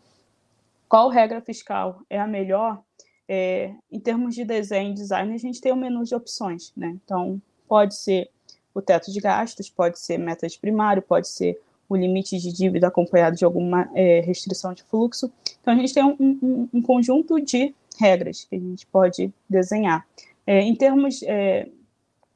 Qual 0.90 1.08
regra 1.08 1.40
fiscal 1.40 2.02
é 2.10 2.20
a 2.20 2.26
melhor? 2.26 2.82
É, 3.28 3.76
em 3.92 4.00
termos 4.00 4.34
de 4.34 4.44
desenho 4.44 4.90
e 4.90 4.96
design, 4.96 5.32
a 5.32 5.38
gente 5.38 5.62
tem 5.62 5.72
um 5.72 5.76
menu 5.76 6.04
de 6.04 6.16
opções. 6.16 6.74
Né? 6.76 6.98
Então, 7.06 7.40
pode 7.68 7.96
ser 7.96 8.28
o 8.74 8.82
teto 8.82 9.12
de 9.12 9.20
gastos, 9.20 9.70
pode 9.70 10.00
ser 10.00 10.18
meta 10.18 10.48
de 10.48 10.58
primário, 10.58 11.04
pode 11.04 11.28
ser 11.28 11.62
o 11.88 11.96
limite 11.96 12.38
de 12.40 12.52
dívida 12.52 12.88
acompanhado 12.88 13.36
de 13.36 13.46
alguma 13.46 13.88
é, 13.94 14.22
restrição 14.22 14.74
de 14.74 14.84
fluxo. 14.84 15.32
Então, 15.62 15.76
a 15.76 15.78
gente 15.78 15.94
tem 15.94 16.04
um, 16.04 16.16
um, 16.20 16.70
um, 16.74 16.82
conjunto 16.82 17.40
de 17.40 17.74
regras 18.00 18.46
que 18.46 18.56
a 18.56 18.60
gente 18.60 18.88
pode 18.88 19.32
desenhar. 19.48 20.06
É, 20.46 20.62
em 20.62 20.76
termos, 20.76 21.22
é, 21.24 21.68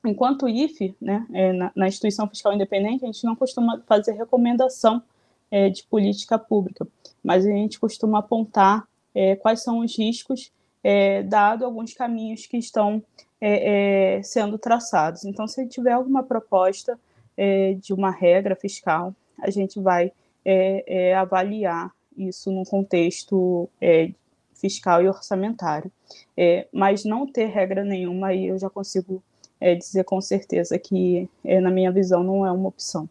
enquanto 0.06 0.48
IFE, 0.48 0.96
né, 1.02 1.26
é, 1.34 1.54
na, 1.54 1.72
na, 1.76 1.88
instituição 1.88 2.28
fiscal 2.28 2.54
independente, 2.54 3.04
a 3.04 3.08
gente 3.08 3.24
não 3.24 3.36
costuma 3.36 3.82
fazer 3.88 4.12
recomendação 4.14 5.02
é, 5.50 5.70
de 5.70 5.84
política 5.84 6.38
pública, 6.38 6.88
mas 7.24 7.46
a 7.46 7.50
gente 7.50 7.80
costuma 7.80 8.20
apontar 8.20 8.88
é, 9.16 9.36
quais 9.36 9.64
são 9.64 9.80
os 9.80 9.98
riscos, 9.98 10.52
dado 11.30 11.64
alguns 11.64 11.94
caminhos 11.94 12.46
que 12.46 12.58
estão 12.58 13.02
sendo 14.22 14.58
traçados. 14.58 15.24
Então, 15.24 15.48
se 15.48 15.66
tiver 15.66 15.94
alguma 15.94 16.24
proposta 16.24 17.00
de 17.80 17.94
uma 17.94 18.12
regra 18.12 18.54
fiscal 18.54 19.16
a 19.44 19.50
gente 19.50 19.80
vai 19.80 20.12
é, 20.46 20.84
é, 20.88 21.16
avaliar 21.16 21.92
isso 22.18 22.52
num 22.52 22.64
contexto 22.64 23.70
é, 23.82 24.12
fiscal 24.54 25.02
e 25.04 25.08
orçamentário. 25.08 25.92
É, 26.38 26.68
mas 26.72 27.04
não 27.04 27.26
ter 27.26 27.48
regra 27.48 27.84
nenhuma, 27.84 28.28
aí 28.28 28.48
eu 28.48 28.58
já 28.58 28.70
consigo 28.70 29.22
é, 29.60 29.76
dizer 29.76 30.04
com 30.04 30.22
certeza 30.22 30.78
que, 30.78 31.30
é, 31.44 31.60
na 31.60 31.70
minha 31.70 31.92
visão, 31.92 32.24
não 32.24 32.46
é 32.46 32.52
uma 32.52 32.70
opção. 32.70 33.10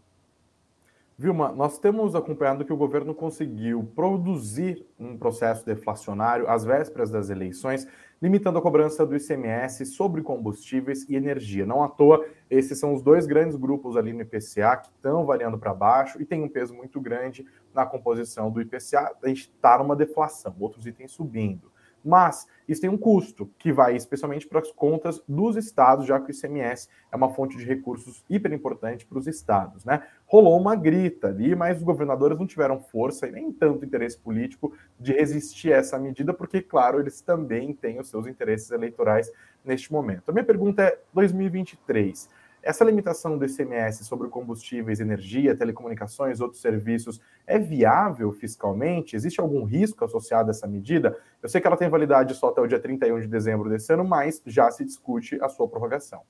Vilma, 1.22 1.52
nós 1.52 1.78
temos 1.78 2.16
acompanhado 2.16 2.64
que 2.64 2.72
o 2.72 2.76
governo 2.76 3.14
conseguiu 3.14 3.88
produzir 3.94 4.84
um 4.98 5.16
processo 5.16 5.64
deflacionário 5.64 6.50
às 6.50 6.64
vésperas 6.64 7.12
das 7.12 7.30
eleições, 7.30 7.86
limitando 8.20 8.58
a 8.58 8.60
cobrança 8.60 9.06
do 9.06 9.14
ICMS 9.14 9.86
sobre 9.86 10.20
combustíveis 10.20 11.08
e 11.08 11.14
energia. 11.14 11.64
Não 11.64 11.80
à 11.80 11.88
toa, 11.88 12.26
esses 12.50 12.76
são 12.76 12.92
os 12.92 13.02
dois 13.02 13.24
grandes 13.24 13.54
grupos 13.54 13.96
ali 13.96 14.12
no 14.12 14.22
IPCA 14.22 14.78
que 14.78 14.88
estão 14.88 15.24
variando 15.24 15.56
para 15.56 15.72
baixo 15.72 16.20
e 16.20 16.24
tem 16.24 16.42
um 16.42 16.48
peso 16.48 16.74
muito 16.74 17.00
grande 17.00 17.46
na 17.72 17.86
composição 17.86 18.50
do 18.50 18.60
IPCA. 18.60 19.14
A 19.22 19.28
gente 19.28 19.42
está 19.42 19.78
numa 19.78 19.94
deflação, 19.94 20.56
outros 20.58 20.88
itens 20.88 21.12
subindo. 21.12 21.71
Mas 22.04 22.46
isso 22.68 22.80
tem 22.80 22.90
um 22.90 22.96
custo, 22.96 23.50
que 23.58 23.72
vai 23.72 23.96
especialmente 23.96 24.46
para 24.46 24.60
as 24.60 24.70
contas 24.70 25.22
dos 25.28 25.56
estados, 25.56 26.06
já 26.06 26.20
que 26.20 26.30
o 26.30 26.34
ICMS 26.34 26.88
é 27.10 27.16
uma 27.16 27.30
fonte 27.30 27.56
de 27.56 27.64
recursos 27.64 28.24
hiper 28.28 28.52
importante 28.52 29.06
para 29.06 29.18
os 29.18 29.26
estados. 29.26 29.84
Né? 29.84 30.02
Rolou 30.26 30.58
uma 30.58 30.74
grita 30.74 31.28
ali, 31.28 31.54
mas 31.54 31.78
os 31.78 31.82
governadores 31.82 32.38
não 32.38 32.46
tiveram 32.46 32.80
força 32.80 33.26
e 33.26 33.32
nem 33.32 33.52
tanto 33.52 33.84
interesse 33.84 34.18
político 34.18 34.72
de 34.98 35.12
resistir 35.12 35.72
a 35.72 35.76
essa 35.76 35.98
medida, 35.98 36.32
porque, 36.32 36.62
claro, 36.62 37.00
eles 37.00 37.20
também 37.20 37.72
têm 37.72 38.00
os 38.00 38.08
seus 38.08 38.26
interesses 38.26 38.70
eleitorais 38.70 39.30
neste 39.64 39.92
momento. 39.92 40.28
A 40.28 40.32
minha 40.32 40.44
pergunta 40.44 40.82
é: 40.82 40.98
2023 41.12 42.28
essa 42.62 42.84
limitação 42.84 43.36
do 43.36 43.44
ICMS 43.44 44.04
sobre 44.04 44.28
combustíveis, 44.28 45.00
energia, 45.00 45.56
telecomunicações, 45.56 46.40
outros 46.40 46.60
serviços, 46.60 47.20
é 47.46 47.58
viável 47.58 48.30
fiscalmente? 48.32 49.16
Existe 49.16 49.40
algum 49.40 49.64
risco 49.64 50.04
associado 50.04 50.50
a 50.50 50.52
essa 50.52 50.66
medida? 50.66 51.18
Eu 51.42 51.48
sei 51.48 51.60
que 51.60 51.66
ela 51.66 51.76
tem 51.76 51.88
validade 51.88 52.34
só 52.34 52.48
até 52.48 52.60
o 52.60 52.66
dia 52.66 52.78
31 52.78 53.20
de 53.20 53.26
dezembro 53.26 53.68
desse 53.68 53.92
ano, 53.92 54.04
mas 54.04 54.40
já 54.46 54.70
se 54.70 54.84
discute 54.84 55.38
a 55.42 55.48
sua 55.48 55.66
prorrogação. 55.66 56.22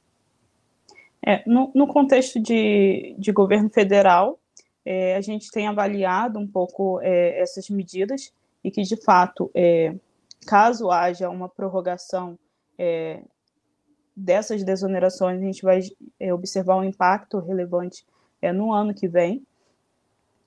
É, 1.24 1.42
no, 1.46 1.70
no, 1.74 1.86
contexto 1.86 2.40
de, 2.40 3.14
de 3.18 3.30
governo 3.30 3.70
federal, 3.70 4.40
é, 4.84 5.14
a 5.14 5.20
gente 5.20 5.50
tem 5.50 5.68
avaliado 5.68 6.38
um 6.38 6.46
pouco 6.46 6.98
é, 7.00 7.40
essas 7.40 7.68
medidas 7.68 8.32
e 8.64 8.70
que, 8.70 8.82
de 8.82 8.96
fato, 8.96 9.50
é, 9.54 9.94
caso 10.46 10.90
haja 10.90 11.28
uma 11.28 11.48
prorrogação 11.48 12.36
é, 12.76 13.22
dessas 14.14 14.62
desonerações, 14.62 15.40
a 15.40 15.44
gente 15.44 15.62
vai 15.62 15.80
é, 16.20 16.32
observar 16.32 16.76
um 16.76 16.84
impacto 16.84 17.38
relevante 17.38 18.04
é, 18.40 18.52
no 18.52 18.72
ano 18.72 18.92
que 18.92 19.08
vem, 19.08 19.44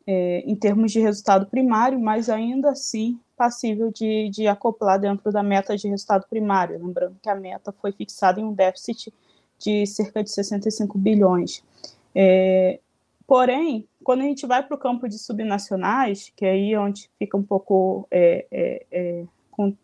é, 0.07 0.39
em 0.45 0.55
termos 0.55 0.91
de 0.91 0.99
resultado 0.99 1.47
primário, 1.47 1.99
mas 1.99 2.29
ainda 2.29 2.71
assim 2.71 3.19
passível 3.35 3.91
de, 3.91 4.29
de 4.29 4.47
acoplar 4.47 4.99
dentro 4.99 5.31
da 5.31 5.43
meta 5.43 5.75
de 5.75 5.87
resultado 5.87 6.25
primário. 6.29 6.77
Lembrando 6.77 7.17
que 7.21 7.29
a 7.29 7.35
meta 7.35 7.73
foi 7.81 7.91
fixada 7.91 8.39
em 8.39 8.43
um 8.43 8.53
déficit 8.53 9.13
de 9.57 9.85
cerca 9.85 10.23
de 10.23 10.29
65 10.29 10.97
bilhões. 10.97 11.63
É, 12.13 12.79
porém, 13.27 13.87
quando 14.03 14.21
a 14.21 14.25
gente 14.25 14.45
vai 14.45 14.63
para 14.63 14.75
o 14.75 14.79
campo 14.79 15.07
de 15.09 15.17
subnacionais, 15.17 16.31
que 16.35 16.45
é 16.45 16.51
aí 16.51 16.77
onde 16.77 17.09
fica 17.17 17.35
um 17.35 17.43
pouco 17.43 18.07
é, 18.11 18.45
é, 18.51 18.85
é, 18.91 19.25
com, 19.51 19.75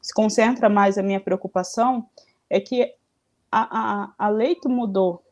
se 0.00 0.12
concentra 0.12 0.68
mais 0.68 0.98
a 0.98 1.02
minha 1.02 1.20
preocupação, 1.20 2.06
é 2.50 2.60
que 2.60 2.94
a, 3.52 4.04
a, 4.04 4.14
a 4.18 4.28
lei 4.30 4.54
que 4.54 4.66
mudou, 4.66 5.22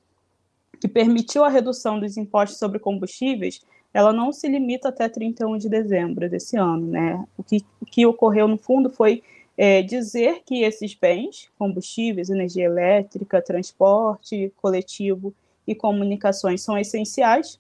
que 0.79 0.87
permitiu 0.87 1.43
a 1.43 1.49
redução 1.49 1.99
dos 1.99 2.19
impostos 2.19 2.59
sobre 2.59 2.79
combustíveis, 2.79 3.61
ela 3.93 4.13
não 4.13 4.31
se 4.31 4.47
limita 4.47 4.91
até 4.91 5.09
31 5.09 5.57
de 5.57 5.69
dezembro 5.69 6.29
desse 6.29 6.57
ano, 6.57 6.87
né? 6.87 7.27
O 7.37 7.43
que, 7.43 7.65
o 7.81 7.87
que 7.87 8.07
ocorreu 8.07 8.47
no 8.47 8.57
fundo 8.57 8.91
foi 8.91 9.23
é, 9.57 9.83
dizer 9.83 10.43
que 10.45 10.63
esses 10.63 10.95
bens, 10.95 11.51
combustíveis, 11.59 12.31
energia 12.31 12.65
elétrica, 12.65 13.43
transporte 13.43 14.53
coletivo 14.57 15.35
e 15.67 15.75
comunicações 15.75 16.63
são 16.63 16.79
essenciais, 16.79 17.59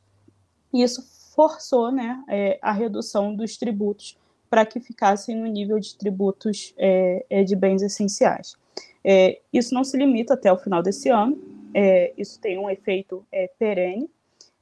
e 0.72 0.82
isso 0.82 1.02
forçou 1.34 1.90
né, 1.90 2.22
é, 2.28 2.58
a 2.60 2.72
redução 2.72 3.34
dos 3.34 3.56
tributos 3.56 4.16
para 4.48 4.66
que 4.66 4.80
ficassem 4.80 5.36
no 5.36 5.46
nível 5.46 5.78
de 5.78 5.96
tributos 5.96 6.74
é, 6.76 7.24
é 7.30 7.44
de 7.44 7.54
bens 7.54 7.82
essenciais. 7.82 8.56
É, 9.04 9.40
isso 9.52 9.74
não 9.74 9.82
se 9.82 9.96
limita 9.96 10.34
até 10.34 10.52
o 10.52 10.58
final 10.58 10.82
desse 10.82 11.08
ano, 11.08 11.38
é, 11.74 12.12
isso 12.16 12.40
tem 12.40 12.58
um 12.58 12.68
efeito 12.68 13.24
é, 13.32 13.50
perene, 13.58 14.10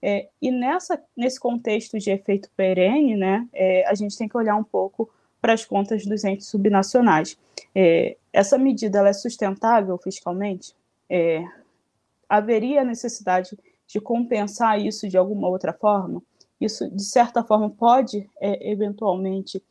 é, 0.01 0.29
e 0.41 0.51
nessa, 0.51 1.03
nesse 1.17 1.41
contexto 1.41 1.99
de 1.99 2.11
efeito 2.11 2.49
perene, 2.57 3.17
né, 3.17 3.47
é, 3.53 3.85
a 3.87 3.95
gente 3.95 4.17
tem 4.17 4.29
que 4.29 4.37
olhar 4.37 4.55
um 4.57 4.65
pouco 4.65 5.11
para 5.41 5.53
as 5.53 5.65
contas 5.65 6.05
dos 6.05 6.25
entes 6.25 6.47
subnacionais. 6.49 7.37
É, 7.75 8.17
essa 8.33 8.57
medida 8.59 9.07
é 9.09 9.13
sustentável 9.13 9.99
fiscalmente? 9.99 10.77
haveria 12.29 12.85
necessidade 12.85 13.59
de 13.87 13.99
compensar 13.99 14.79
isso 14.79 15.09
de 15.09 15.17
alguma 15.17 15.49
outra 15.49 15.73
forma? 15.73 16.23
Isso, 16.61 16.87
de 16.91 17.03
certa 17.03 17.43
forma, 17.43 17.71
pode, 17.71 18.29
eventualmente, 18.61 19.63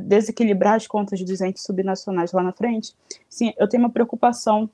desequilibrar 0.00 0.74
as 0.74 0.86
contas 0.86 1.22
dos 1.22 1.40
entes 1.40 1.62
subnacionais 1.62 2.32
lá 2.32 2.42
na 2.42 2.52
frente? 2.52 2.94
Sim, 3.28 3.52
eu 3.56 3.68
tenho 3.68 3.82
uma 3.82 3.90
preocupação 3.90 4.68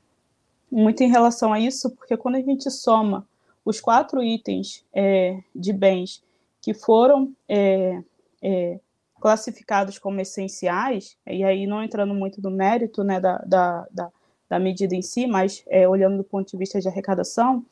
muito 0.71 1.03
em 1.03 1.09
relação 1.09 1.53
a 1.53 1.61
isso, 1.61 1.91
porque 1.91 2.17
quando 2.17 2.37
a 2.37 2.41
gente 2.41 2.71
soma 2.71 3.27
os 3.65 3.81
quatro 3.81 4.23
itens 4.23 4.85
é, 4.95 5.39
de 5.55 5.73
bens 5.73 6.23
que 6.61 6.75
foram 6.75 7.33
é, 7.49 8.03
é, 8.43 8.81
classificados 9.21 9.99
como 9.99 10.21
essenciais, 10.21 11.17
e 11.27 11.43
aí 11.45 11.67
não 11.67 11.83
entrando 11.83 12.15
muito 12.15 12.41
no 12.41 12.51
mérito 12.51 13.03
né, 13.03 13.21
da, 13.21 13.39
da, 13.39 13.87
da, 13.91 14.11
da 14.49 14.59
medida 14.59 14.95
em 14.95 15.03
si, 15.03 15.27
mas 15.27 15.63
é, 15.69 15.89
olhando 15.89 16.19
do 16.19 16.25
ponto 16.25 16.51
de 16.51 16.57
vista 16.57 16.81
de 16.81 16.89
arrecadação, 16.89 17.65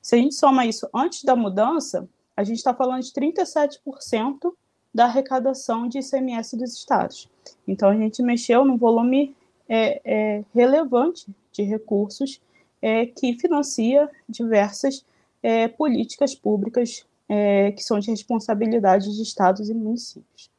se 0.00 0.14
a 0.14 0.18
gente 0.18 0.34
soma 0.34 0.64
isso 0.64 0.88
antes 0.94 1.24
da 1.24 1.36
mudança, 1.36 2.08
a 2.36 2.42
gente 2.42 2.58
está 2.58 2.72
falando 2.74 3.02
de 3.02 3.12
37% 3.12 4.52
da 4.92 5.04
arrecadação 5.04 5.88
de 5.88 5.98
ICMS 5.98 6.56
dos 6.56 6.74
estados. 6.74 7.30
Então, 7.66 7.88
a 7.88 7.96
gente 7.96 8.22
mexeu 8.22 8.64
num 8.64 8.76
volume 8.76 9.36
é, 9.68 10.00
é, 10.04 10.44
relevante 10.54 11.26
de 11.52 11.62
recursos 11.62 12.40
é, 12.82 13.06
que 13.06 13.38
financia 13.38 14.10
diversas 14.28 15.04
é, 15.42 15.68
políticas 15.68 16.34
públicas 16.34 17.06
é, 17.28 17.70
que 17.72 17.82
são 17.82 17.98
de 18.00 18.10
responsabilidade 18.10 19.14
de 19.14 19.22
estados 19.22 19.70
e 19.70 19.74
municípios. 19.74 20.50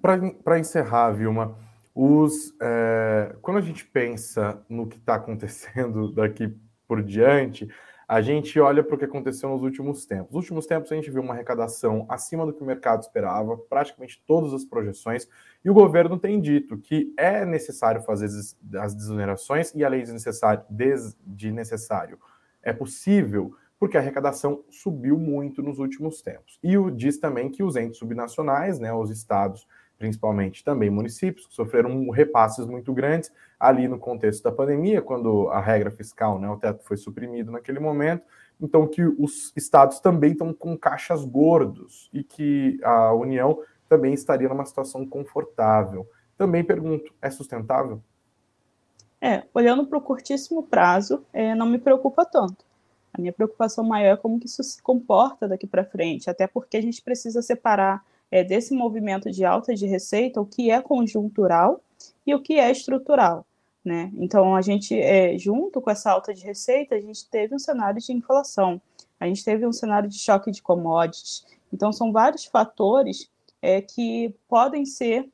Para 0.00 0.58
encerrar, 0.58 1.10
Vilma, 1.10 1.58
os, 1.94 2.54
é, 2.60 3.34
quando 3.42 3.58
a 3.58 3.60
gente 3.60 3.84
pensa 3.84 4.62
no 4.68 4.86
que 4.86 4.96
está 4.96 5.16
acontecendo 5.16 6.10
daqui 6.14 6.54
por 6.86 7.02
diante, 7.02 7.68
a 8.06 8.20
gente 8.20 8.58
olha 8.60 8.82
para 8.82 8.94
o 8.94 8.98
que 8.98 9.04
aconteceu 9.04 9.48
nos 9.48 9.62
últimos 9.62 10.04
tempos. 10.04 10.32
Nos 10.32 10.44
últimos 10.44 10.66
tempos, 10.66 10.90
a 10.92 10.94
gente 10.94 11.10
viu 11.10 11.22
uma 11.22 11.34
arrecadação 11.34 12.06
acima 12.08 12.44
do 12.44 12.52
que 12.52 12.62
o 12.62 12.66
mercado 12.66 13.02
esperava, 13.02 13.56
praticamente 13.56 14.22
todas 14.26 14.52
as 14.52 14.64
projeções, 14.64 15.28
e 15.64 15.70
o 15.70 15.74
governo 15.74 16.18
tem 16.18 16.40
dito 16.40 16.76
que 16.78 17.12
é 17.16 17.44
necessário 17.44 18.02
fazer 18.02 18.28
as 18.80 18.94
desonerações 18.94 19.72
e 19.74 19.84
a 19.84 19.88
lei 19.88 20.02
de 20.02 20.12
necessário, 20.12 20.64
de 21.24 21.52
necessário 21.52 22.18
é 22.62 22.72
possível 22.72 23.54
porque 23.78 23.96
a 23.96 24.00
arrecadação 24.00 24.62
subiu 24.70 25.18
muito 25.18 25.60
nos 25.60 25.80
últimos 25.80 26.22
tempos. 26.22 26.56
E 26.62 26.78
o, 26.78 26.88
diz 26.88 27.18
também 27.18 27.50
que 27.50 27.64
os 27.64 27.74
entes 27.74 27.98
subnacionais, 27.98 28.78
né, 28.78 28.92
os 28.92 29.10
estados 29.10 29.66
principalmente 30.02 30.64
também 30.64 30.90
municípios, 30.90 31.46
que 31.46 31.54
sofreram 31.54 32.10
repasses 32.10 32.66
muito 32.66 32.92
grandes 32.92 33.30
ali 33.58 33.86
no 33.86 34.00
contexto 34.00 34.42
da 34.42 34.50
pandemia, 34.50 35.00
quando 35.00 35.48
a 35.50 35.60
regra 35.60 35.92
fiscal, 35.92 36.40
né, 36.40 36.50
o 36.50 36.56
teto 36.56 36.82
foi 36.82 36.96
suprimido 36.96 37.52
naquele 37.52 37.78
momento, 37.78 38.24
então 38.60 38.88
que 38.88 39.04
os 39.04 39.52
estados 39.54 40.00
também 40.00 40.32
estão 40.32 40.52
com 40.52 40.76
caixas 40.76 41.24
gordos 41.24 42.10
e 42.12 42.24
que 42.24 42.80
a 42.82 43.14
União 43.14 43.60
também 43.88 44.12
estaria 44.12 44.48
numa 44.48 44.64
situação 44.64 45.06
confortável. 45.06 46.04
Também 46.36 46.64
pergunto, 46.64 47.14
é 47.22 47.30
sustentável? 47.30 48.02
É, 49.20 49.44
olhando 49.54 49.86
para 49.86 49.98
o 49.98 50.02
curtíssimo 50.02 50.64
prazo, 50.64 51.24
é, 51.32 51.54
não 51.54 51.66
me 51.66 51.78
preocupa 51.78 52.24
tanto. 52.24 52.64
A 53.14 53.20
minha 53.20 53.32
preocupação 53.32 53.84
maior 53.84 54.14
é 54.14 54.16
como 54.16 54.40
que 54.40 54.46
isso 54.46 54.64
se 54.64 54.82
comporta 54.82 55.46
daqui 55.46 55.64
para 55.64 55.84
frente, 55.84 56.28
até 56.28 56.48
porque 56.48 56.76
a 56.76 56.82
gente 56.82 57.00
precisa 57.00 57.40
separar 57.40 58.04
é, 58.32 58.42
desse 58.42 58.72
movimento 58.72 59.30
de 59.30 59.44
alta 59.44 59.74
de 59.74 59.86
receita 59.86 60.40
o 60.40 60.46
que 60.46 60.70
é 60.70 60.80
conjuntural 60.80 61.84
e 62.26 62.34
o 62.34 62.40
que 62.40 62.54
é 62.54 62.70
estrutural. 62.70 63.46
Né? 63.84 64.10
Então, 64.16 64.56
a 64.56 64.62
gente, 64.62 64.98
é, 64.98 65.36
junto 65.36 65.80
com 65.82 65.90
essa 65.90 66.10
alta 66.10 66.32
de 66.32 66.42
receita, 66.42 66.94
a 66.94 67.00
gente 67.00 67.28
teve 67.28 67.54
um 67.54 67.58
cenário 67.58 68.00
de 68.00 68.12
inflação, 68.12 68.80
a 69.20 69.26
gente 69.26 69.44
teve 69.44 69.66
um 69.66 69.72
cenário 69.72 70.08
de 70.08 70.18
choque 70.18 70.50
de 70.50 70.62
commodities. 70.62 71.44
Então, 71.70 71.92
são 71.92 72.10
vários 72.10 72.46
fatores 72.46 73.28
é, 73.60 73.82
que 73.82 74.34
podem 74.48 74.86
ser 74.86 75.28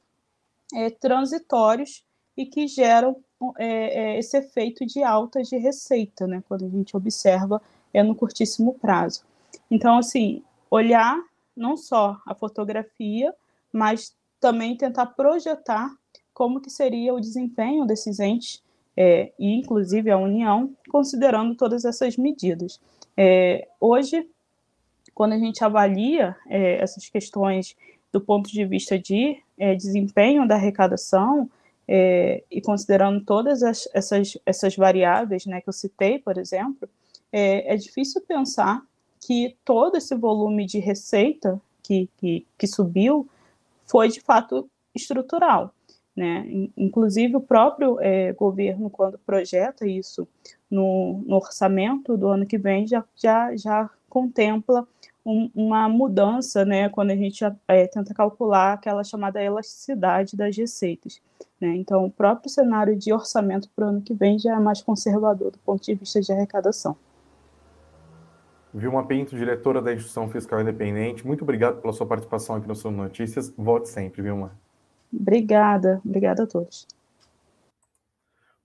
é, 0.74 0.90
transitórios 0.90 2.04
e 2.36 2.46
que 2.46 2.66
geram 2.66 3.16
é, 3.58 3.66
é, 3.66 4.18
esse 4.18 4.36
efeito 4.36 4.84
de 4.84 5.02
alta 5.04 5.40
de 5.42 5.56
receita, 5.56 6.26
né? 6.26 6.42
quando 6.48 6.64
a 6.64 6.68
gente 6.68 6.96
observa 6.96 7.62
é 7.94 8.02
no 8.02 8.14
curtíssimo 8.14 8.74
prazo. 8.74 9.22
Então, 9.70 9.98
assim, 9.98 10.42
olhar 10.70 11.16
não 11.58 11.76
só 11.76 12.16
a 12.26 12.34
fotografia, 12.34 13.34
mas 13.72 14.14
também 14.40 14.76
tentar 14.76 15.06
projetar 15.06 15.90
como 16.32 16.60
que 16.60 16.70
seria 16.70 17.12
o 17.12 17.20
desempenho 17.20 17.84
desses 17.84 18.20
entes, 18.20 18.62
é, 18.96 19.32
e 19.38 19.54
inclusive 19.54 20.10
a 20.10 20.16
União, 20.16 20.72
considerando 20.88 21.54
todas 21.54 21.84
essas 21.84 22.16
medidas. 22.16 22.80
É, 23.16 23.68
hoje, 23.80 24.28
quando 25.14 25.32
a 25.32 25.38
gente 25.38 25.62
avalia 25.62 26.36
é, 26.48 26.82
essas 26.82 27.08
questões 27.08 27.76
do 28.12 28.20
ponto 28.20 28.50
de 28.50 28.64
vista 28.64 28.98
de 28.98 29.42
é, 29.58 29.74
desempenho 29.74 30.46
da 30.46 30.54
arrecadação, 30.54 31.50
é, 31.86 32.44
e 32.50 32.60
considerando 32.60 33.24
todas 33.24 33.62
as, 33.62 33.88
essas, 33.94 34.36
essas 34.44 34.76
variáveis 34.76 35.46
né, 35.46 35.60
que 35.60 35.68
eu 35.68 35.72
citei, 35.72 36.18
por 36.18 36.36
exemplo, 36.36 36.88
é, 37.32 37.74
é 37.74 37.76
difícil 37.76 38.20
pensar 38.20 38.82
que 39.20 39.56
todo 39.64 39.96
esse 39.96 40.14
volume 40.14 40.66
de 40.66 40.78
receita 40.78 41.60
que, 41.82 42.08
que, 42.18 42.46
que 42.56 42.66
subiu 42.66 43.28
foi 43.86 44.08
de 44.08 44.20
fato 44.20 44.68
estrutural. 44.94 45.72
Né? 46.14 46.68
Inclusive, 46.76 47.36
o 47.36 47.40
próprio 47.40 48.00
é, 48.00 48.32
governo, 48.32 48.90
quando 48.90 49.18
projeta 49.18 49.86
isso 49.86 50.26
no, 50.68 51.22
no, 51.24 51.36
orçamento 51.36 52.16
do 52.16 52.26
ano 52.26 52.44
que 52.44 52.58
vem, 52.58 52.86
já, 52.86 53.04
já, 53.14 53.54
já 53.54 53.88
contempla 54.08 54.86
um, 55.24 55.48
uma 55.54 55.88
mudança 55.88 56.64
né, 56.64 56.88
quando 56.88 57.12
a 57.12 57.16
gente 57.16 57.44
é, 57.68 57.86
tenta 57.86 58.12
calcular 58.12 58.72
aquela 58.72 59.04
chamada 59.04 59.40
elasticidade 59.40 60.36
das 60.36 60.56
receitas. 60.56 61.20
Né? 61.60 61.76
Então, 61.76 62.04
o 62.04 62.10
próprio 62.10 62.50
cenário 62.50 62.96
de 62.96 63.12
orçamento 63.12 63.70
para 63.74 63.86
o 63.86 63.88
ano 63.88 64.02
que 64.02 64.12
vem 64.12 64.38
já 64.38 64.56
é 64.56 64.58
mais 64.58 64.82
conservador 64.82 65.52
do 65.52 65.58
ponto 65.58 65.84
de 65.84 65.94
vista 65.94 66.20
de 66.20 66.32
arrecadação. 66.32 66.96
Vilma 68.72 69.04
Pinto, 69.06 69.36
diretora 69.36 69.80
da 69.80 69.92
Instituição 69.92 70.28
Fiscal 70.28 70.60
Independente, 70.60 71.26
muito 71.26 71.42
obrigado 71.42 71.80
pela 71.80 71.92
sua 71.92 72.06
participação 72.06 72.56
aqui 72.56 72.68
no 72.68 72.74
Sul 72.74 72.90
Notícias. 72.90 73.52
Volte 73.56 73.88
sempre, 73.88 74.22
Vilma. 74.22 74.52
Obrigada, 75.12 76.00
obrigada 76.04 76.42
a 76.42 76.46
todos. 76.46 76.86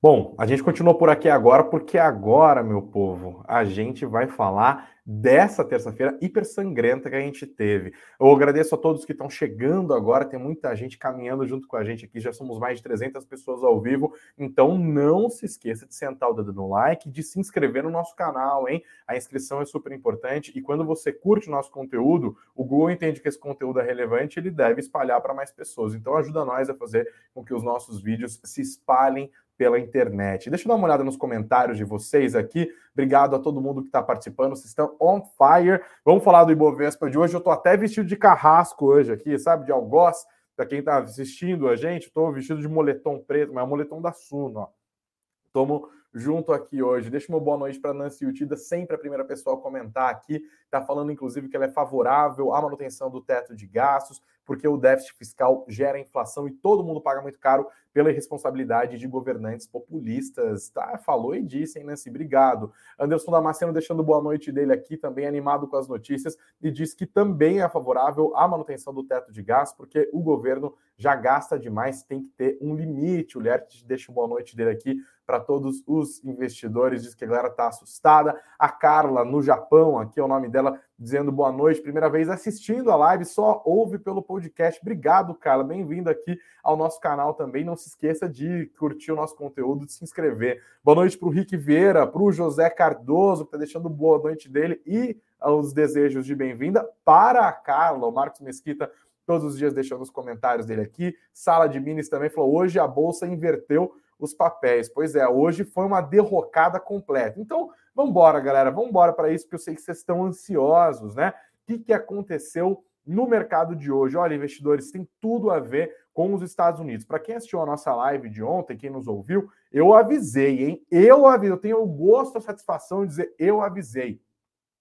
Bom, 0.04 0.36
a 0.38 0.46
gente 0.46 0.62
continua 0.62 0.98
por 0.98 1.10
aqui 1.10 1.30
agora, 1.30 1.64
porque 1.64 1.98
agora, 1.98 2.62
meu 2.62 2.82
povo, 2.82 3.42
a 3.48 3.64
gente 3.64 4.06
vai 4.06 4.28
falar 4.28 4.92
dessa 5.06 5.66
terça-feira 5.66 6.18
hiper 6.22 6.46
sangrenta 6.46 7.10
que 7.10 7.16
a 7.16 7.22
gente 7.22 7.46
teve. 7.46 7.94
Eu 8.20 8.32
agradeço 8.32 8.74
a 8.74 8.78
todos 8.78 9.04
que 9.06 9.12
estão 9.12 9.30
chegando 9.30 9.94
agora, 9.94 10.24
tem 10.24 10.40
muita 10.40 10.74
gente 10.76 10.98
caminhando 10.98 11.46
junto 11.46 11.68
com 11.68 11.76
a 11.76 11.84
gente 11.84 12.06
aqui, 12.06 12.20
já 12.20 12.32
somos 12.32 12.58
mais 12.58 12.78
de 12.78 12.84
300 12.84 13.26
pessoas 13.26 13.64
ao 13.64 13.82
vivo, 13.82 14.14
então 14.38 14.78
não 14.78 15.30
se 15.30 15.46
esqueça 15.46 15.86
de 15.86 15.94
sentar 15.94 16.30
o 16.30 16.34
dedo 16.34 16.54
no 16.54 16.70
like, 16.70 17.10
de 17.10 17.22
se 17.22 17.40
inscrever 17.40 17.84
no 17.84 17.90
nosso 17.90 18.16
canal, 18.16 18.70
hein? 18.70 18.82
A 19.06 19.18
inscrição 19.18 19.62
é 19.62 19.66
super 19.66 19.92
importante 19.92 20.54
e 20.56 20.62
quando 20.62 20.86
você 20.86 21.12
curte 21.12 21.50
o 21.50 21.52
nosso 21.52 21.72
conteúdo, 21.72 22.38
o 22.56 22.64
Google 22.64 22.92
entende 22.92 23.20
que 23.20 23.28
esse 23.28 23.40
conteúdo 23.40 23.80
é 23.80 23.84
relevante, 23.84 24.40
ele 24.40 24.52
deve 24.52 24.80
espalhar 24.80 25.20
para 25.22 25.34
mais 25.34 25.52
pessoas. 25.52 25.94
Então 25.94 26.16
ajuda 26.16 26.46
nós 26.46 26.70
a 26.70 26.74
fazer 26.74 27.10
com 27.34 27.44
que 27.44 27.54
os 27.54 27.64
nossos 27.64 28.02
vídeos 28.02 28.40
se 28.44 28.62
espalhem 28.62 29.30
pela 29.58 29.80
internet. 29.80 30.50
Deixa 30.50 30.66
eu 30.66 30.70
dar 30.70 30.76
uma 30.76 30.86
olhada 30.86 31.04
nos 31.04 31.18
comentários 31.18 31.78
de 31.78 31.84
vocês 31.84 32.36
aqui. 32.36 32.70
Obrigado 32.94 33.36
a 33.36 33.40
todo 33.40 33.62
mundo 33.62 33.82
que 33.82 33.88
está 33.88 34.02
participando. 34.02 34.52
Vocês 34.52 34.70
estão 34.70 34.96
on 35.00 35.22
fire. 35.22 35.82
Vamos 36.04 36.24
falar 36.24 36.44
do 36.44 36.52
Ibovespa 36.52 37.10
de 37.10 37.18
hoje. 37.18 37.34
Eu 37.34 37.40
estou 37.40 37.54
até 37.54 37.78
vestido 37.78 38.08
de 38.08 38.16
carrasco 38.16 38.86
hoje 38.86 39.12
aqui, 39.12 39.38
sabe? 39.38 39.66
De 39.66 39.72
algoz. 39.72 40.26
Para 40.56 40.66
quem 40.66 40.80
está 40.80 40.98
assistindo 40.98 41.68
a 41.68 41.76
gente, 41.76 42.08
estou 42.08 42.32
vestido 42.32 42.62
de 42.62 42.68
moletom 42.68 43.20
preto, 43.20 43.54
mas 43.54 43.64
é 43.64 43.68
moletom 43.68 44.02
da 44.02 44.12
Suno. 44.12 44.60
Ó. 44.60 45.90
Junto 46.14 46.54
aqui 46.54 46.84
hoje. 46.84 47.10
Deixa 47.10 47.32
uma 47.32 47.40
boa 47.40 47.58
noite 47.58 47.80
para 47.80 47.92
Nancy 47.92 48.24
Utida, 48.24 48.56
sempre 48.56 48.96
a 48.96 49.00
primeira 49.00 49.26
pessoa 49.26 49.56
a 49.56 49.60
comentar 49.60 50.12
aqui. 50.12 50.44
Está 50.66 50.80
falando, 50.80 51.12
inclusive, 51.12 51.50
que 51.50 51.56
ela 51.56 51.66
é 51.66 51.70
favorável 51.70 52.54
à 52.54 52.62
manutenção 52.62 53.10
do 53.10 53.20
teto 53.20 53.56
de 53.56 53.66
gastos, 53.66 54.22
porque 54.46 54.68
o 54.68 54.78
déficit 54.78 55.14
fiscal 55.18 55.66
gera 55.68 56.00
inflação 56.00 56.48
e 56.48 56.52
todo 56.52 56.84
mundo 56.84 57.02
paga 57.02 57.22
muito 57.22 57.40
caro 57.40 57.68
pela 57.94 58.10
irresponsabilidade 58.10 58.98
de 58.98 59.08
governantes 59.08 59.68
populistas. 59.68 60.70
Tá? 60.70 60.98
Falou 60.98 61.36
e 61.36 61.42
disse, 61.42 61.80
hein, 61.80 61.86
Nancy? 61.86 62.10
Obrigado. 62.10 62.72
Anderson 63.00 63.32
Damasceno 63.32 63.72
deixando 63.72 64.04
boa 64.04 64.22
noite 64.22 64.52
dele 64.52 64.74
aqui, 64.74 64.98
também 64.98 65.28
animado 65.28 65.68
com 65.68 65.78
as 65.78 65.88
notícias, 65.88 66.38
e 66.62 66.72
diz 66.72 66.94
que 66.94 67.06
também 67.06 67.62
é 67.62 67.70
favorável 67.70 68.36
à 68.36 68.48
manutenção 68.48 68.94
do 68.94 69.04
teto 69.04 69.32
de 69.32 69.44
gastos, 69.44 69.78
porque 69.78 70.10
o 70.12 70.22
governo 70.22 70.76
já 70.98 71.16
gasta 71.16 71.60
demais, 71.60 72.04
tem 72.04 72.24
que 72.24 72.30
ter 72.30 72.58
um 72.62 72.76
limite. 72.76 73.38
O 73.38 73.42
Lert 73.42 73.84
deixa 73.86 74.12
boa 74.12 74.28
noite 74.28 74.56
dele 74.56 74.72
aqui 74.72 74.98
para 75.26 75.40
todos 75.40 75.82
os 75.88 76.24
investidores. 76.24 77.04
Diz 77.04 77.16
que 77.16 77.24
a 77.24 77.28
galera 77.28 77.48
está 77.48 77.68
assustada. 77.68 78.40
A 78.60 78.70
Carla, 78.70 79.24
no 79.24 79.42
Japão, 79.42 79.98
aqui 79.98 80.20
é 80.20 80.24
o 80.24 80.28
nome 80.28 80.50
dela, 80.50 80.80
dizendo 80.98 81.32
boa 81.32 81.52
noite. 81.52 81.82
Primeira 81.82 82.10
vez 82.10 82.30
assistindo 82.30 82.92
a 82.92 82.96
live, 82.96 83.26
só 83.26 83.62
ouve 83.66 83.98
pelo 83.98 84.22
podcast. 84.22 84.80
Obrigado, 84.82 85.34
Carla. 85.34 85.64
Bem-vindo 85.64 86.10
aqui 86.10 86.38
ao 86.64 86.78
nosso 86.78 87.00
canal 87.00 87.34
também. 87.34 87.64
Não 87.64 87.76
se 87.76 87.90
esqueça 87.90 88.28
de 88.30 88.68
curtir 88.78 89.12
o 89.12 89.16
nosso 89.16 89.36
conteúdo, 89.36 89.86
de 89.86 89.94
se 89.94 90.04
inscrever. 90.04 90.62
Boa 90.84 90.96
noite 90.96 91.18
para 91.18 91.28
o 91.28 91.32
Rick 91.32 91.56
Vieira, 91.58 92.06
para 92.06 92.22
o 92.22 92.32
José 92.32 92.70
Cardoso, 92.70 93.44
que 93.44 93.50
está 93.50 93.58
deixando 93.58 93.90
boa 93.90 94.20
noite 94.20 94.50
dele 94.50 94.82
e 94.86 95.18
os 95.42 95.74
desejos 95.74 96.26
de 96.26 96.34
bem-vinda 96.34 96.88
para 97.04 97.48
a 97.48 97.52
Carla, 97.52 98.08
o 98.08 98.12
Marcos 98.12 98.40
Mesquita 98.40 98.90
todos 99.26 99.46
os 99.46 99.58
dias 99.58 99.74
deixando 99.74 100.02
os 100.02 100.10
comentários 100.10 100.66
dele 100.66 100.82
aqui. 100.82 101.16
Sala 101.34 101.68
de 101.68 101.80
Minis 101.80 102.10
também 102.10 102.30
falou: 102.30 102.56
hoje 102.56 102.80
a 102.80 102.88
bolsa 102.88 103.28
inverteu 103.28 103.94
os 104.20 104.34
papéis. 104.34 104.90
Pois 104.90 105.16
é, 105.16 105.28
hoje 105.28 105.64
foi 105.64 105.86
uma 105.86 106.02
derrocada 106.02 106.80
completa. 106.80 107.40
Então, 107.40 107.70
vamos 107.94 108.12
embora, 108.12 108.40
galera, 108.40 108.72
vamos 108.72 108.90
embora 108.90 109.14
para 109.14 109.32
isso, 109.32 109.46
porque 109.46 109.56
eu 109.56 109.60
sei 109.60 109.76
que 109.76 109.82
vocês 109.82 109.98
estão 109.98 110.24
ansiosos, 110.26 111.16
né? 111.16 111.34
O 111.64 111.66
que, 111.66 111.80
que 111.80 111.94
aconteceu 111.94 112.84
no 113.06 113.28
mercado 113.28 113.76
de 113.76 113.92
hoje? 113.92 114.18
Olha, 114.18 114.36
investidores, 114.36 114.92
tem 114.92 115.08
tudo 115.20 115.50
a 115.50 115.60
ver 115.60 115.94
com 116.14 116.34
os 116.34 116.42
Estados 116.42 116.80
Unidos. 116.80 117.06
Para 117.06 117.20
quem 117.20 117.36
assistiu 117.36 117.62
a 117.62 117.66
nossa 117.66 117.94
live 117.94 118.30
de 118.30 118.44
ontem, 118.44 118.78
quem 118.78 118.90
nos 118.90 119.08
ouviu, 119.08 119.50
eu 119.72 119.94
avisei, 119.94 120.64
hein? 120.64 120.86
Eu 120.92 121.26
avisei, 121.26 121.52
eu 121.52 121.58
tenho 121.58 121.82
o 121.82 121.88
gosto, 121.88 122.38
a 122.38 122.42
satisfação 122.42 123.02
de 123.02 123.10
dizer 123.10 123.36
eu 123.40 123.62
avisei. 123.62 124.22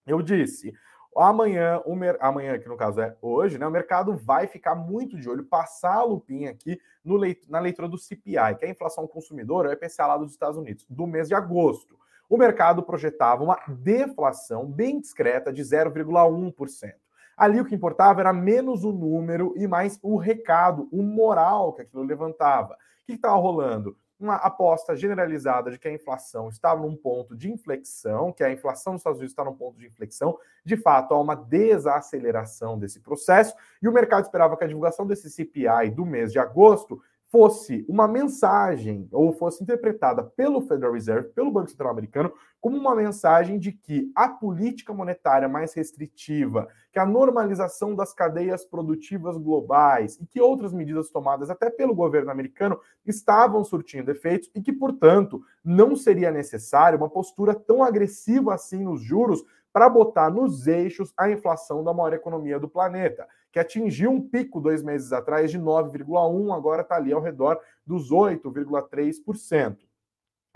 Eu 0.07 0.21
disse, 0.21 0.75
Amanhã, 1.17 1.81
o 1.85 1.95
mer... 1.95 2.17
amanhã, 2.21 2.59
que 2.59 2.69
no 2.69 2.77
caso 2.77 3.01
é 3.01 3.17
hoje, 3.21 3.59
né? 3.59 3.67
O 3.67 3.71
mercado 3.71 4.17
vai 4.17 4.47
ficar 4.47 4.75
muito 4.75 5.19
de 5.19 5.29
olho, 5.29 5.45
passar 5.45 5.97
a 5.97 6.03
lupinha 6.03 6.51
aqui 6.51 6.81
no 7.05 7.17
leit... 7.17 7.45
na 7.51 7.61
leitura 7.61 7.89
do 7.89 7.99
CPI, 7.99 8.57
que 8.59 8.65
é 8.65 8.69
a 8.69 8.71
inflação 8.71 9.07
consumidora, 9.07 9.69
o 9.69 9.73
IPCA 9.73 10.07
lá 10.07 10.17
dos 10.17 10.31
Estados 10.31 10.57
Unidos, 10.57 10.87
do 10.89 11.07
mês 11.07 11.29
de 11.29 11.35
agosto. 11.35 11.99
O 12.29 12.39
mercado 12.39 12.83
projetava 12.83 13.45
uma 13.45 13.59
deflação 13.69 14.65
bem 14.65 14.99
discreta 14.99 15.53
de 15.53 15.63
0,1%. 15.63 16.95
Ali 17.37 17.61
o 17.61 17.65
que 17.65 17.75
importava 17.75 18.21
era 18.21 18.33
menos 18.33 18.85
o 18.85 18.93
número 18.93 19.53
e 19.57 19.67
mais 19.67 19.99
o 20.03 20.17
recado, 20.17 20.89
o 20.91 21.03
moral 21.03 21.73
que 21.75 21.83
aquilo 21.83 22.05
levantava. 22.05 22.75
O 22.75 23.07
que 23.07 23.13
estava 23.13 23.37
rolando? 23.37 23.97
Uma 24.23 24.37
aposta 24.37 24.95
generalizada 24.97 25.71
de 25.71 25.79
que 25.79 25.89
a 25.89 25.93
inflação 25.93 26.49
estava 26.49 26.81
num 26.81 26.97
ponto 26.97 27.37
de 27.37 27.51
inflexão, 27.51 28.33
que 28.33 28.45
a 28.45 28.53
inflação 28.53 28.93
nos 28.93 29.01
Estados 29.01 29.19
Unidos 29.19 29.33
está 29.33 29.45
num 29.45 29.55
ponto 29.55 29.79
de 29.79 29.87
inflexão. 29.87 30.39
De 30.65 30.77
fato, 30.77 31.13
há 31.13 31.21
uma 31.21 31.35
desaceleração 31.35 32.79
desse 32.79 33.01
processo 33.01 33.55
e 33.83 33.89
o 33.89 33.93
mercado 33.93 34.25
esperava 34.25 34.57
que 34.57 34.65
a 34.65 34.69
divulgação 34.69 35.07
desse 35.07 35.29
CPI 35.31 35.91
do 35.91 36.07
mês 36.07 36.33
de 36.33 36.39
agosto 36.39 37.03
fosse 37.33 37.83
uma 37.89 38.07
mensagem 38.07 39.09
ou 39.11 39.33
fosse 39.33 39.63
interpretada 39.63 40.23
pelo 40.23 40.61
Federal 40.61 40.93
Reserve, 40.93 41.31
pelo 41.31 41.51
Banco 41.51 41.71
Central 41.71 41.91
Americano, 41.91 42.31
como 42.61 42.77
uma 42.77 42.95
mensagem 42.95 43.59
de 43.59 43.73
que 43.73 44.13
a 44.15 44.29
política 44.29 44.93
monetária 44.93 45.49
mais 45.49 45.73
restritiva, 45.73 46.69
que 46.93 46.99
a 46.99 47.07
normalização 47.07 47.95
das 47.95 48.13
cadeias 48.13 48.67
produtivas 48.67 49.39
globais 49.39 50.19
e 50.21 50.27
que 50.27 50.43
outras 50.43 50.75
medidas 50.75 51.09
tomadas 51.09 51.49
até 51.49 51.71
pelo 51.71 51.95
governo 51.95 52.31
americano 52.31 52.79
estavam 53.07 53.65
surtindo 53.65 54.11
efeitos 54.11 54.51
e 54.55 54.61
que, 54.61 54.73
portanto, 54.73 55.43
não 55.65 55.97
seria 55.97 56.31
necessário 56.31 56.99
uma 56.99 57.09
postura 57.09 57.55
tão 57.55 57.83
agressiva 57.83 58.53
assim 58.53 58.85
nos 58.85 59.03
juros 59.03 59.43
para 59.73 59.89
botar 59.89 60.31
nos 60.31 60.67
eixos 60.67 61.13
a 61.17 61.31
inflação 61.31 61.83
da 61.83 61.95
maior 61.95 62.13
economia 62.13 62.59
do 62.59 62.69
planeta 62.69 63.27
que 63.53 63.59
atingiu 63.59 64.11
um 64.11 64.21
pico 64.21 64.61
dois 64.61 64.83
meses 64.83 65.13
atrás 65.13 65.51
de 65.51 65.59
9,1%, 65.59 66.57
agora 66.57 66.83
está 66.83 66.97
ali 66.97 67.13
ao 67.13 67.21
redor 67.21 67.61
dos 67.87 68.11
8,3%. 68.11 69.77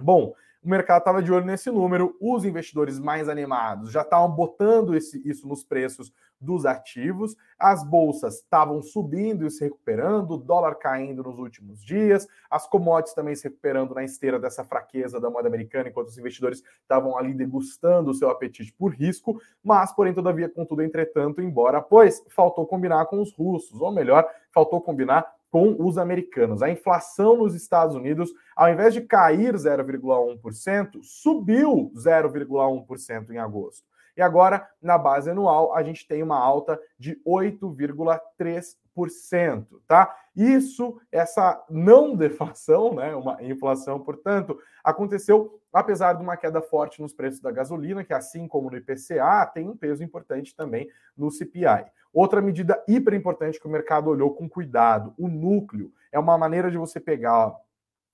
Bom, 0.01 0.35
o 0.67 0.69
mercado 0.69 0.99
estava 0.99 1.23
de 1.23 1.33
olho 1.33 1.47
nesse 1.47 1.71
número, 1.71 2.17
os 2.21 2.45
investidores 2.45 2.99
mais 2.99 3.29
animados 3.29 3.93
já 3.93 4.03
estavam 4.03 4.29
botando 4.29 4.97
esse, 4.97 5.23
isso 5.25 5.47
nos 5.47 5.63
preços 5.63 6.13
dos 6.41 6.67
ativos, 6.67 7.37
as 7.57 7.85
bolsas 7.85 8.41
estavam 8.41 8.83
subindo 8.83 9.47
e 9.47 9.51
se 9.51 9.63
recuperando, 9.63 10.33
o 10.33 10.37
dólar 10.37 10.75
caindo 10.75 11.23
nos 11.23 11.39
últimos 11.39 11.83
dias, 11.83 12.27
as 12.51 12.67
commodities 12.67 13.15
também 13.15 13.37
se 13.37 13.45
recuperando 13.45 13.95
na 13.95 14.03
esteira 14.03 14.41
dessa 14.41 14.65
fraqueza 14.65 15.21
da 15.21 15.31
moeda 15.31 15.49
americana, 15.49 15.89
enquanto 15.89 16.09
os 16.09 16.19
investidores 16.19 16.63
estavam 16.83 17.17
ali 17.17 17.33
degustando 17.33 18.11
o 18.11 18.15
seu 18.15 18.29
apetite 18.29 18.73
por 18.73 18.93
risco, 18.93 19.41
mas, 19.63 19.93
porém, 19.93 20.13
todavia, 20.13 20.49
contudo, 20.49 20.83
entretanto, 20.83 21.41
embora, 21.41 21.81
pois 21.81 22.25
faltou 22.29 22.67
combinar 22.67 23.07
com 23.07 23.23
os 23.23 23.33
russos, 23.33 23.81
ou 23.81 23.93
melhor, 23.93 24.29
faltou 24.53 24.81
combinar 24.81 25.36
com 25.57 25.75
os 25.79 25.97
americanos. 25.97 26.63
A 26.63 26.69
inflação 26.69 27.39
nos 27.39 27.55
Estados 27.55 27.97
Unidos, 27.97 28.31
ao 28.55 28.69
invés 28.69 28.93
de 28.93 29.01
cair 29.01 29.55
0,1%, 29.55 31.03
subiu 31.03 31.91
0,1% 31.97 33.31
em 33.31 33.39
agosto. 33.39 33.83
E 34.17 34.23
agora, 34.23 34.67
na 34.81 34.97
base 34.97 35.31
anual, 35.31 35.75
a 35.75 35.83
gente 35.83 36.09
tem 36.09 36.23
uma 36.23 36.39
alta 36.39 36.81
de 36.99 37.21
8,3%, 37.27 39.67
tá? 39.87 40.17
Isso, 40.35 40.99
essa 41.13 41.63
não 41.69 42.17
deflação, 42.17 42.95
né, 42.97 43.15
uma 43.15 43.43
inflação, 43.43 44.01
portanto, 44.01 44.59
aconteceu 44.83 45.61
apesar 45.79 46.15
de 46.15 46.23
uma 46.23 46.39
queda 46.39 46.63
forte 46.63 47.03
nos 47.03 47.13
preços 47.13 47.41
da 47.41 47.51
gasolina, 47.51 48.03
que 48.03 48.15
assim 48.15 48.49
como 48.49 48.71
no 48.71 48.79
IPCA, 48.79 49.45
tem 49.53 49.69
um 49.69 49.77
peso 49.77 50.03
importante 50.03 50.57
também 50.57 50.89
no 51.15 51.31
CPI. 51.31 51.85
Outra 52.13 52.41
medida 52.41 52.83
hiper 52.89 53.13
importante 53.13 53.61
que 53.61 53.67
o 53.67 53.71
mercado 53.71 54.09
olhou 54.09 54.35
com 54.35 54.49
cuidado, 54.49 55.13
o 55.19 55.29
núcleo, 55.29 55.93
é 56.11 56.19
uma 56.19 56.39
maneira 56.39 56.71
de 56.71 56.79
você 56.79 56.99
pegar 56.99 57.55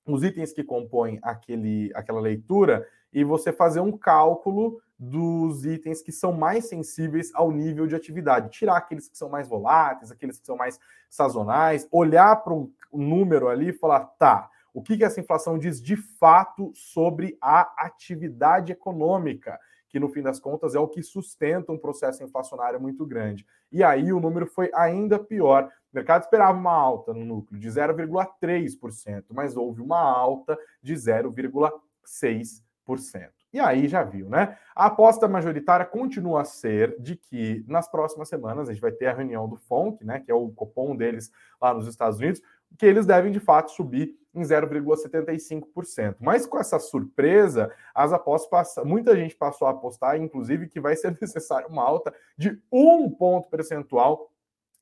os 0.05 0.25
itens 0.25 0.53
que 0.53 0.65
compõem 0.65 1.21
aquele, 1.23 1.93
aquela 1.95 2.21
leitura 2.21 2.87
e 3.12 3.23
você 3.23 3.53
fazer 3.53 3.79
um 3.79 3.97
cálculo 3.97 4.81
dos 5.05 5.67
itens 5.67 6.01
que 6.01 6.12
são 6.12 6.33
mais 6.33 6.69
sensíveis 6.69 7.33
ao 7.35 7.51
nível 7.51 7.88
de 7.88 7.97
atividade, 7.97 8.51
tirar 8.51 8.77
aqueles 8.77 9.09
que 9.09 9.19
são 9.19 9.29
mais 9.29 9.49
voláteis, 9.49 10.12
aqueles 10.12 10.38
que 10.38 10.47
são 10.47 10.57
mais 10.57 10.79
sazonais, 11.11 11.88
olhar 11.91 12.37
para 12.37 12.55
um 12.55 12.73
número 12.93 13.49
ali 13.49 13.71
e 13.71 13.73
falar, 13.73 14.05
tá, 14.17 14.49
o 14.73 14.81
que, 14.81 14.97
que 14.97 15.03
essa 15.03 15.19
inflação 15.19 15.59
diz 15.59 15.83
de 15.83 15.97
fato 15.97 16.71
sobre 16.73 17.37
a 17.41 17.62
atividade 17.85 18.71
econômica, 18.71 19.59
que 19.88 19.99
no 19.99 20.09
fim 20.09 20.23
das 20.23 20.38
contas 20.38 20.77
é 20.77 20.79
o 20.79 20.87
que 20.87 21.03
sustenta 21.03 21.73
um 21.73 21.79
processo 21.79 22.23
inflacionário 22.23 22.81
muito 22.81 23.05
grande. 23.05 23.45
E 23.73 23.83
aí 23.83 24.12
o 24.12 24.21
número 24.21 24.47
foi 24.47 24.71
ainda 24.73 25.19
pior. 25.19 25.69
O 25.93 25.97
mercado 25.97 26.23
esperava 26.23 26.57
uma 26.57 26.73
alta 26.73 27.12
no 27.12 27.25
núcleo 27.25 27.59
de 27.59 27.69
0,3%, 27.69 29.25
mas 29.31 29.57
houve 29.57 29.83
uma 29.83 29.99
alta 29.99 30.57
de 30.81 30.95
0,6%. 30.95 33.42
E 33.53 33.61
aí 33.61 33.87
já 33.87 34.03
viu, 34.03 34.29
né? 34.29 34.57
A 34.75 34.87
aposta 34.87 35.29
majoritária 35.29 35.85
continua 35.85 36.41
a 36.41 36.45
ser 36.45 36.97
de 36.99 37.17
que 37.17 37.62
nas 37.69 37.87
próximas 37.87 38.29
semanas 38.29 38.69
a 38.69 38.73
gente 38.73 38.81
vai 38.81 38.93
ter 38.93 39.07
a 39.07 39.15
reunião 39.15 39.47
do 39.47 39.57
FONC, 39.57 40.03
né, 40.05 40.21
que 40.21 40.31
é 40.31 40.35
o 40.35 40.49
cupom 40.49 40.97
deles 40.97 41.31
lá 41.61 41.75
nos 41.75 41.87
Estados 41.87 42.19
Unidos, 42.19 42.41
que 42.79 42.87
eles 42.87 43.05
devem 43.05 43.31
de 43.31 43.41
fato 43.41 43.71
subir 43.73 44.17
em 44.35 44.41
0,75%. 44.41 46.17
Mas 46.19 46.47
com 46.47 46.59
essa 46.59 46.79
surpresa, 46.79 47.71
as 47.95 48.12
apostas 48.12 48.49
passam, 48.49 48.85
muita 48.87 49.15
gente 49.15 49.37
passou 49.37 49.69
a 49.69 49.73
apostar, 49.73 50.17
inclusive, 50.17 50.69
que 50.69 50.81
vai 50.81 50.97
ser 50.97 51.17
necessário 51.21 51.69
uma 51.69 51.83
alta 51.83 52.15
de 52.37 52.59
um 52.73 53.11
ponto 53.11 53.51
percentual 53.51 54.31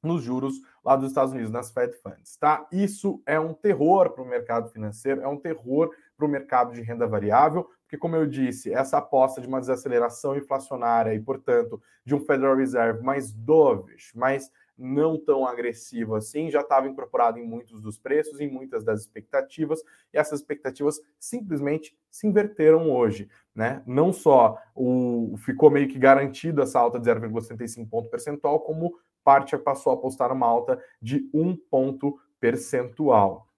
nos 0.02 0.22
juros 0.22 0.54
lá 0.85 0.96
dos 0.96 1.09
Estados 1.09 1.33
Unidos, 1.33 1.50
nas 1.50 1.70
Fed 1.70 1.92
Funds, 2.00 2.37
tá? 2.37 2.66
Isso 2.72 3.22
é 3.26 3.38
um 3.38 3.52
terror 3.52 4.11
para 4.11 4.22
o 4.22 4.26
mercado 4.26 4.70
financeiro, 4.70 5.20
é 5.20 5.28
um 5.28 5.37
terror 5.37 5.90
para 6.16 6.26
o 6.26 6.28
mercado 6.28 6.72
de 6.72 6.80
renda 6.80 7.06
variável, 7.06 7.68
porque, 7.90 7.98
como 7.98 8.14
eu 8.14 8.24
disse, 8.24 8.72
essa 8.72 8.98
aposta 8.98 9.40
de 9.40 9.48
uma 9.48 9.59
desaceleração 9.59 10.37
inflacionária 10.37 11.12
e, 11.12 11.18
portanto, 11.18 11.83
de 12.05 12.14
um 12.14 12.20
Federal 12.20 12.55
Reserve 12.55 13.03
mais 13.03 13.33
dovish, 13.33 14.12
mais 14.14 14.48
não 14.79 15.18
tão 15.18 15.44
agressivo 15.44 16.14
assim, 16.14 16.53
já 16.53 16.61
estava 16.61 16.87
incorporado 16.87 17.40
em 17.40 17.44
muitos 17.44 17.83
dos 17.83 17.98
preços, 17.98 18.38
em 18.38 18.48
muitas 18.48 18.85
das 18.85 19.00
expectativas, 19.00 19.83
e 20.14 20.18
essas 20.18 20.38
expectativas 20.38 21.00
simplesmente 21.18 21.98
se 22.09 22.29
inverteram 22.29 22.92
hoje. 22.92 23.29
Né? 23.53 23.83
Não 23.85 24.12
só 24.12 24.57
o, 24.72 25.35
ficou 25.38 25.68
meio 25.68 25.88
que 25.88 25.98
garantido 25.98 26.62
essa 26.62 26.79
alta 26.79 27.00
de 27.00 27.11
0,75 27.11 27.90
ponto 27.90 28.09
percentual, 28.09 28.61
como 28.61 28.96
parte 29.24 29.59
passou 29.59 29.90
a 29.90 29.96
apostar 29.96 30.33
uma 30.33 30.46
alta 30.46 30.81
de 31.03 31.29
um 31.35 31.57
ponto 31.57 32.20
percentual. 32.38 33.49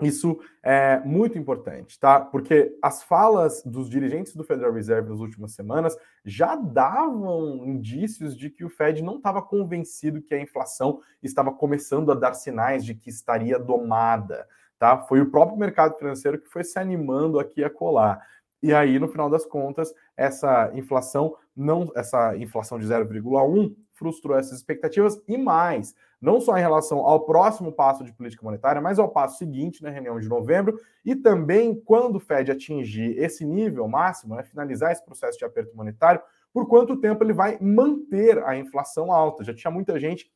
Isso 0.00 0.40
é 0.62 1.00
muito 1.00 1.38
importante, 1.38 1.98
tá? 1.98 2.20
Porque 2.20 2.76
as 2.82 3.02
falas 3.02 3.62
dos 3.64 3.88
dirigentes 3.88 4.34
do 4.34 4.44
Federal 4.44 4.72
Reserve 4.72 5.10
nas 5.10 5.20
últimas 5.20 5.52
semanas 5.52 5.96
já 6.24 6.54
davam 6.54 7.64
indícios 7.66 8.36
de 8.36 8.50
que 8.50 8.64
o 8.64 8.70
Fed 8.70 9.02
não 9.02 9.16
estava 9.16 9.42
convencido 9.42 10.22
que 10.22 10.34
a 10.34 10.40
inflação 10.40 11.00
estava 11.22 11.52
começando 11.52 12.10
a 12.10 12.14
dar 12.14 12.34
sinais 12.34 12.84
de 12.84 12.94
que 12.94 13.10
estaria 13.10 13.58
domada, 13.58 14.46
tá? 14.78 14.98
Foi 14.98 15.20
o 15.20 15.30
próprio 15.30 15.58
mercado 15.58 15.96
financeiro 15.98 16.40
que 16.40 16.48
foi 16.48 16.64
se 16.64 16.78
animando 16.78 17.38
aqui 17.38 17.62
a 17.62 17.70
colar. 17.70 18.20
E 18.62 18.74
aí, 18.74 18.98
no 18.98 19.08
final 19.08 19.30
das 19.30 19.46
contas, 19.46 19.92
essa 20.16 20.70
inflação 20.74 21.34
não, 21.56 21.90
essa 21.94 22.36
inflação 22.36 22.78
de 22.78 22.86
0,1 22.86 23.74
frustrou 23.94 24.36
essas 24.36 24.58
expectativas 24.58 25.20
e 25.28 25.36
mais, 25.36 25.94
não 26.20 26.40
só 26.40 26.56
em 26.56 26.60
relação 26.60 26.98
ao 26.98 27.24
próximo 27.24 27.72
passo 27.72 28.04
de 28.04 28.12
política 28.12 28.44
monetária, 28.44 28.80
mas 28.80 28.98
ao 28.98 29.08
passo 29.08 29.38
seguinte, 29.38 29.82
na 29.82 29.88
reunião 29.88 30.20
de 30.20 30.28
novembro, 30.28 30.78
e 31.04 31.16
também 31.16 31.74
quando 31.74 32.16
o 32.16 32.20
Fed 32.20 32.50
atingir 32.50 33.16
esse 33.18 33.44
nível 33.44 33.88
máximo, 33.88 34.36
né, 34.36 34.42
finalizar 34.42 34.92
esse 34.92 35.04
processo 35.04 35.38
de 35.38 35.44
aperto 35.44 35.74
monetário, 35.74 36.20
por 36.52 36.68
quanto 36.68 37.00
tempo 37.00 37.24
ele 37.24 37.32
vai 37.32 37.58
manter 37.60 38.42
a 38.44 38.56
inflação 38.56 39.10
alta. 39.10 39.44
Já 39.44 39.54
tinha 39.54 39.70
muita 39.70 39.98
gente, 39.98 40.30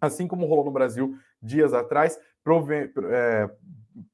assim 0.00 0.28
como 0.28 0.46
rolou 0.46 0.64
no 0.64 0.70
Brasil 0.70 1.16
dias 1.40 1.72
atrás, 1.72 2.18
prove, 2.42 2.92
é, 3.10 3.50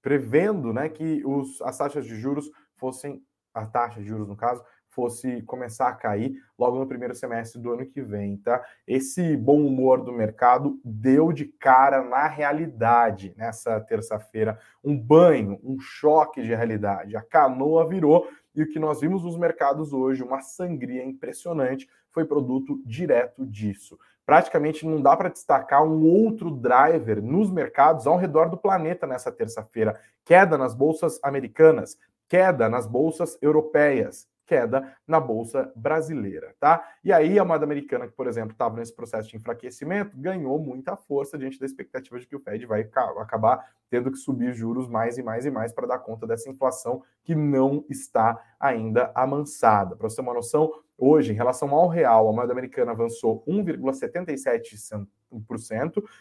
prevendo 0.00 0.72
né, 0.72 0.88
que 0.88 1.22
os, 1.24 1.60
as 1.62 1.76
taxas 1.76 2.04
de 2.04 2.14
juros 2.14 2.50
fossem, 2.76 3.22
a 3.52 3.66
taxa 3.66 4.00
de 4.00 4.06
juros 4.06 4.28
no 4.28 4.36
caso, 4.36 4.62
fosse 4.90 5.42
começar 5.42 5.88
a 5.88 5.94
cair 5.94 6.35
logo 6.59 6.79
no 6.79 6.87
primeiro 6.87 7.14
semestre 7.14 7.61
do 7.61 7.72
ano 7.72 7.87
que 7.87 8.03
vem, 8.03 8.37
tá? 8.37 8.62
Esse 8.87 9.37
bom 9.37 9.64
humor 9.64 10.03
do 10.03 10.12
mercado 10.12 10.79
deu 10.85 11.33
de 11.33 11.46
cara 11.46 12.03
na 12.03 12.26
realidade 12.26 13.33
nessa 13.37 13.81
terça-feira, 13.81 14.59
um 14.83 14.98
banho, 14.98 15.59
um 15.62 15.79
choque 15.79 16.42
de 16.42 16.55
realidade. 16.55 17.16
A 17.16 17.22
canoa 17.22 17.88
virou 17.88 18.29
e 18.55 18.62
o 18.62 18.68
que 18.68 18.79
nós 18.79 19.00
vimos 19.00 19.22
nos 19.22 19.37
mercados 19.37 19.92
hoje, 19.92 20.22
uma 20.22 20.40
sangria 20.40 21.05
impressionante, 21.05 21.88
foi 22.11 22.24
produto 22.24 22.81
direto 22.85 23.46
disso. 23.46 23.98
Praticamente 24.26 24.87
não 24.87 25.00
dá 25.00 25.16
para 25.16 25.29
destacar 25.29 25.83
um 25.83 26.05
outro 26.05 26.50
driver 26.50 27.22
nos 27.22 27.50
mercados 27.50 28.07
ao 28.07 28.16
redor 28.16 28.48
do 28.48 28.57
planeta 28.57 29.07
nessa 29.07 29.33
terça-feira. 29.33 30.00
Queda 30.24 30.59
nas 30.59 30.74
bolsas 30.74 31.18
americanas, 31.22 31.96
queda 32.29 32.68
nas 32.68 32.87
bolsas 32.87 33.37
europeias, 33.42 34.29
queda 34.50 34.92
na 35.06 35.20
bolsa 35.20 35.72
brasileira, 35.76 36.56
tá? 36.58 36.84
E 37.04 37.12
aí 37.12 37.38
a 37.38 37.44
moeda 37.44 37.64
americana, 37.64 38.08
que 38.08 38.14
por 38.14 38.26
exemplo 38.26 38.50
estava 38.50 38.76
nesse 38.76 38.92
processo 38.92 39.28
de 39.28 39.36
enfraquecimento, 39.36 40.16
ganhou 40.16 40.58
muita 40.58 40.96
força 40.96 41.38
diante 41.38 41.60
da 41.60 41.66
expectativa 41.66 42.18
de 42.18 42.26
que 42.26 42.34
o 42.34 42.40
Fed 42.40 42.66
vai 42.66 42.80
acabar 43.20 43.64
tendo 43.88 44.10
que 44.10 44.18
subir 44.18 44.52
juros 44.52 44.88
mais 44.88 45.18
e 45.18 45.22
mais 45.22 45.46
e 45.46 45.52
mais 45.52 45.72
para 45.72 45.86
dar 45.86 46.00
conta 46.00 46.26
dessa 46.26 46.50
inflação 46.50 47.00
que 47.22 47.36
não 47.36 47.84
está 47.88 48.42
ainda 48.58 49.12
amansada. 49.14 49.94
Para 49.94 50.08
você 50.08 50.16
ter 50.16 50.22
uma 50.22 50.34
noção, 50.34 50.72
hoje, 50.98 51.30
em 51.32 51.36
relação 51.36 51.70
ao 51.70 51.86
real, 51.88 52.28
a 52.28 52.32
moeda 52.32 52.50
americana 52.52 52.90
avançou 52.90 53.44
1,77%. 53.46 55.06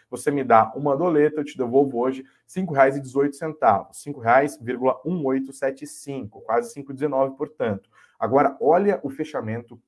Você 0.09 0.29
me 0.29 0.43
dá 0.43 0.71
uma 0.75 0.95
doleta, 0.95 1.41
eu 1.41 1.45
te 1.45 1.57
devolvo 1.57 1.97
hoje 1.99 2.21
R$ 2.21 2.27
5,18, 2.63 3.41
R$ 3.41 3.47
5,1875, 3.91 6.43
quase 6.43 6.79
5,19, 6.79 7.35
portanto. 7.35 7.89
Agora, 8.19 8.57
olha 8.59 8.99
o 9.01 9.09
fechamento 9.09 9.81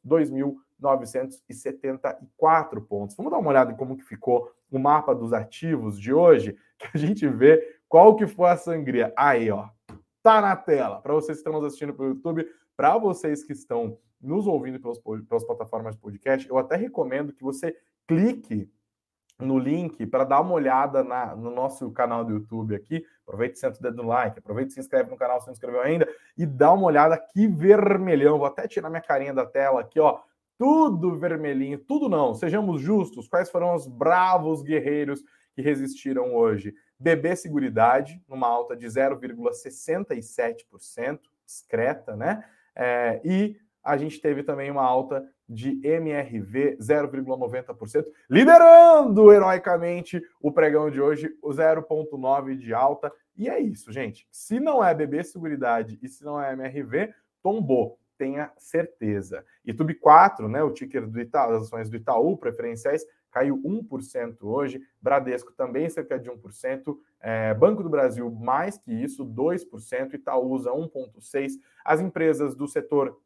2.974 0.80 2.86
pontos. 2.86 3.16
Vamos 3.16 3.32
dar 3.32 3.38
uma 3.38 3.50
olhada 3.50 3.72
em 3.72 3.76
como 3.76 3.96
que 3.96 4.04
ficou 4.04 4.50
o 4.70 4.78
mapa 4.78 5.14
dos 5.14 5.32
ativos 5.32 5.98
de 5.98 6.12
hoje, 6.12 6.56
que 6.78 6.88
a 6.94 6.98
gente 6.98 7.26
vê 7.28 7.78
qual 7.88 8.16
que 8.16 8.26
foi 8.26 8.50
a 8.50 8.56
sangria. 8.56 9.12
Aí, 9.16 9.50
ó, 9.50 9.68
tá 10.22 10.40
na 10.40 10.56
tela. 10.56 11.00
Para 11.00 11.14
vocês 11.14 11.38
que 11.38 11.40
estão 11.40 11.52
nos 11.52 11.64
assistindo 11.64 11.94
pelo 11.94 12.10
YouTube, 12.10 12.46
para 12.76 12.98
vocês 12.98 13.44
que 13.44 13.52
estão 13.52 13.98
nos 14.20 14.46
ouvindo 14.46 14.80
pelas, 14.80 14.98
pelas 14.98 15.44
plataformas 15.44 15.94
de 15.94 16.00
podcast, 16.00 16.48
eu 16.48 16.58
até 16.58 16.76
recomendo 16.76 17.32
que 17.32 17.42
você 17.42 17.76
clique 18.06 18.70
no 19.38 19.58
link 19.58 20.06
para 20.06 20.24
dar 20.24 20.40
uma 20.40 20.52
olhada 20.52 21.04
na, 21.04 21.36
no 21.36 21.50
nosso 21.50 21.90
canal 21.90 22.24
do 22.24 22.32
YouTube 22.32 22.74
aqui. 22.74 23.04
Aproveite 23.26 23.56
e 23.56 23.58
senta 23.58 23.78
o 23.78 23.82
dedo 23.82 24.02
no 24.02 24.08
like, 24.08 24.38
aproveite 24.38 24.70
e 24.70 24.74
se 24.74 24.80
inscreve 24.80 25.10
no 25.10 25.16
canal 25.16 25.40
se 25.40 25.46
não 25.46 25.52
inscreveu 25.52 25.80
ainda 25.80 26.08
e 26.36 26.46
dá 26.46 26.72
uma 26.72 26.86
olhada 26.86 27.14
aqui 27.14 27.46
vermelhão. 27.46 28.38
Vou 28.38 28.46
até 28.46 28.66
tirar 28.66 28.88
minha 28.88 29.02
carinha 29.02 29.34
da 29.34 29.44
tela 29.44 29.80
aqui, 29.80 30.00
ó. 30.00 30.20
Tudo 30.58 31.18
vermelhinho, 31.18 31.78
tudo 31.78 32.08
não. 32.08 32.34
Sejamos 32.34 32.80
justos. 32.80 33.28
Quais 33.28 33.50
foram 33.50 33.74
os 33.74 33.86
bravos 33.86 34.62
guerreiros 34.62 35.22
que 35.54 35.60
resistiram 35.62 36.34
hoje? 36.34 36.74
BB 36.98 37.36
Seguridade, 37.36 38.20
numa 38.28 38.48
alta 38.48 38.74
de 38.74 38.86
0,67%, 38.86 41.20
discreta, 41.44 42.16
né? 42.16 42.42
É, 42.74 43.20
e 43.24 43.56
a 43.84 43.96
gente 43.96 44.20
teve 44.20 44.42
também 44.42 44.68
uma 44.70 44.82
alta 44.82 45.24
de 45.48 45.80
MRV 45.86 46.76
0,90%, 46.78 48.04
liderando 48.28 49.32
heroicamente 49.32 50.20
o 50.40 50.50
pregão 50.50 50.90
de 50.90 51.00
hoje, 51.00 51.30
o 51.40 51.50
0,9% 51.50 52.56
de 52.56 52.74
alta. 52.74 53.12
E 53.36 53.48
é 53.48 53.60
isso, 53.60 53.92
gente. 53.92 54.26
Se 54.32 54.58
não 54.58 54.84
é 54.84 54.92
BB 54.92 55.22
Seguridade 55.22 56.00
e 56.02 56.08
se 56.08 56.24
não 56.24 56.40
é 56.40 56.52
MRV, 56.52 57.14
tombou. 57.42 58.00
Tenha 58.18 58.52
certeza. 58.56 59.44
YouTube 59.64 59.94
4, 59.94 60.48
né, 60.48 60.62
o 60.62 60.70
ticker 60.70 61.06
do 61.06 61.20
Itaú, 61.20 61.54
as 61.54 61.64
ações 61.64 61.90
do 61.90 61.96
Itaú 61.96 62.36
preferenciais, 62.36 63.04
caiu 63.30 63.60
1% 63.62 64.36
hoje. 64.42 64.80
Bradesco 65.00 65.52
também 65.52 65.90
cerca 65.90 66.18
de 66.18 66.30
1%. 66.30 66.96
É, 67.20 67.52
Banco 67.52 67.82
do 67.82 67.90
Brasil 67.90 68.30
mais 68.30 68.78
que 68.78 68.92
isso, 68.92 69.26
2%. 69.26 70.14
Itaúsa 70.14 70.70
1,6%. 70.70 71.60
As 71.84 72.00
empresas 72.00 72.54
do 72.54 72.66
setor 72.66 73.20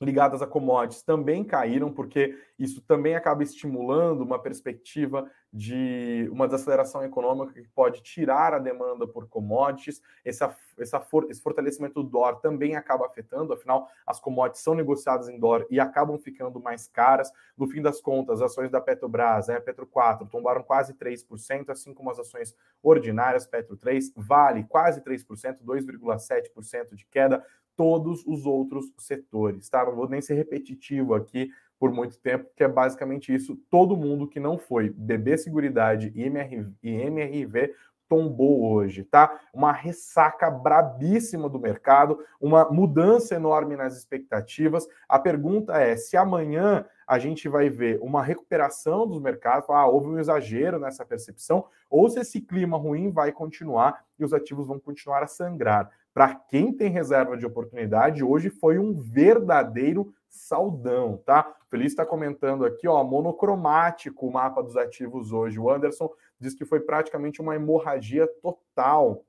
ligadas 0.00 0.40
a 0.40 0.46
commodities 0.46 1.02
também 1.02 1.42
caíram, 1.42 1.92
porque 1.92 2.38
isso 2.58 2.80
também 2.82 3.16
acaba 3.16 3.42
estimulando 3.42 4.22
uma 4.22 4.38
perspectiva 4.38 5.28
de 5.52 6.28
uma 6.30 6.46
desaceleração 6.46 7.02
econômica 7.04 7.52
que 7.52 7.68
pode 7.68 8.02
tirar 8.02 8.52
a 8.54 8.58
demanda 8.58 9.08
por 9.08 9.26
commodities. 9.28 10.00
Essa, 10.24 10.54
essa 10.78 11.00
for, 11.00 11.26
esse 11.30 11.40
fortalecimento 11.40 12.02
do 12.02 12.08
dólar 12.08 12.36
também 12.36 12.76
acaba 12.76 13.06
afetando, 13.06 13.52
afinal, 13.52 13.88
as 14.06 14.20
commodities 14.20 14.62
são 14.62 14.74
negociadas 14.74 15.28
em 15.28 15.38
dólar 15.38 15.66
e 15.70 15.80
acabam 15.80 16.18
ficando 16.18 16.60
mais 16.60 16.86
caras. 16.86 17.32
No 17.56 17.66
fim 17.66 17.82
das 17.82 18.00
contas, 18.00 18.40
as 18.40 18.52
ações 18.52 18.70
da 18.70 18.80
Petrobras, 18.80 19.48
né, 19.48 19.58
Petro 19.58 19.86
4, 19.86 20.28
tombaram 20.28 20.62
quase 20.62 20.94
3%, 20.94 21.70
assim 21.70 21.92
como 21.92 22.10
as 22.10 22.18
ações 22.18 22.54
ordinárias, 22.82 23.46
Petro 23.46 23.76
3, 23.76 24.12
Vale 24.16 24.64
quase 24.64 25.00
3%, 25.00 25.64
2,7% 25.64 26.94
de 26.94 27.06
queda 27.06 27.44
todos 27.78 28.26
os 28.26 28.44
outros 28.44 28.92
setores, 28.98 29.70
tá? 29.70 29.86
Não 29.86 29.94
vou 29.94 30.08
nem 30.08 30.20
ser 30.20 30.34
repetitivo 30.34 31.14
aqui 31.14 31.48
por 31.78 31.92
muito 31.92 32.18
tempo, 32.18 32.50
que 32.56 32.64
é 32.64 32.68
basicamente 32.68 33.32
isso. 33.32 33.54
Todo 33.70 33.96
mundo 33.96 34.26
que 34.26 34.40
não 34.40 34.58
foi 34.58 34.90
BB 34.90 35.38
Seguridade 35.38 36.12
e 36.12 36.24
MRV, 36.24 36.74
e 36.82 36.90
MRV 36.90 37.72
tombou 38.08 38.72
hoje, 38.72 39.04
tá? 39.04 39.38
Uma 39.54 39.70
ressaca 39.70 40.50
brabíssima 40.50 41.48
do 41.48 41.60
mercado, 41.60 42.18
uma 42.40 42.64
mudança 42.68 43.36
enorme 43.36 43.76
nas 43.76 43.96
expectativas. 43.96 44.88
A 45.08 45.20
pergunta 45.20 45.78
é 45.78 45.96
se 45.96 46.16
amanhã 46.16 46.84
a 47.06 47.18
gente 47.18 47.48
vai 47.48 47.70
ver 47.70 48.00
uma 48.02 48.22
recuperação 48.22 49.06
dos 49.06 49.20
mercados, 49.20 49.70
ah, 49.70 49.86
houve 49.86 50.08
um 50.08 50.18
exagero 50.18 50.80
nessa 50.80 51.04
percepção, 51.04 51.66
ou 51.88 52.08
se 52.10 52.18
esse 52.18 52.40
clima 52.40 52.76
ruim 52.76 53.10
vai 53.10 53.30
continuar 53.30 54.04
e 54.18 54.24
os 54.24 54.32
ativos 54.32 54.66
vão 54.66 54.80
continuar 54.80 55.22
a 55.22 55.28
sangrar. 55.28 55.90
Para 56.18 56.34
quem 56.34 56.72
tem 56.72 56.90
reserva 56.90 57.36
de 57.36 57.46
oportunidade, 57.46 58.24
hoje 58.24 58.50
foi 58.50 58.76
um 58.76 58.92
verdadeiro 58.92 60.12
saldão, 60.28 61.22
tá? 61.24 61.54
Feliz 61.70 61.92
está 61.92 62.04
comentando 62.04 62.64
aqui, 62.64 62.88
ó, 62.88 63.04
monocromático 63.04 64.26
o 64.26 64.32
mapa 64.32 64.60
dos 64.60 64.76
ativos 64.76 65.30
hoje. 65.30 65.60
O 65.60 65.70
Anderson 65.70 66.10
diz 66.36 66.56
que 66.56 66.64
foi 66.64 66.80
praticamente 66.80 67.40
uma 67.40 67.54
hemorragia 67.54 68.26
total. 68.42 69.24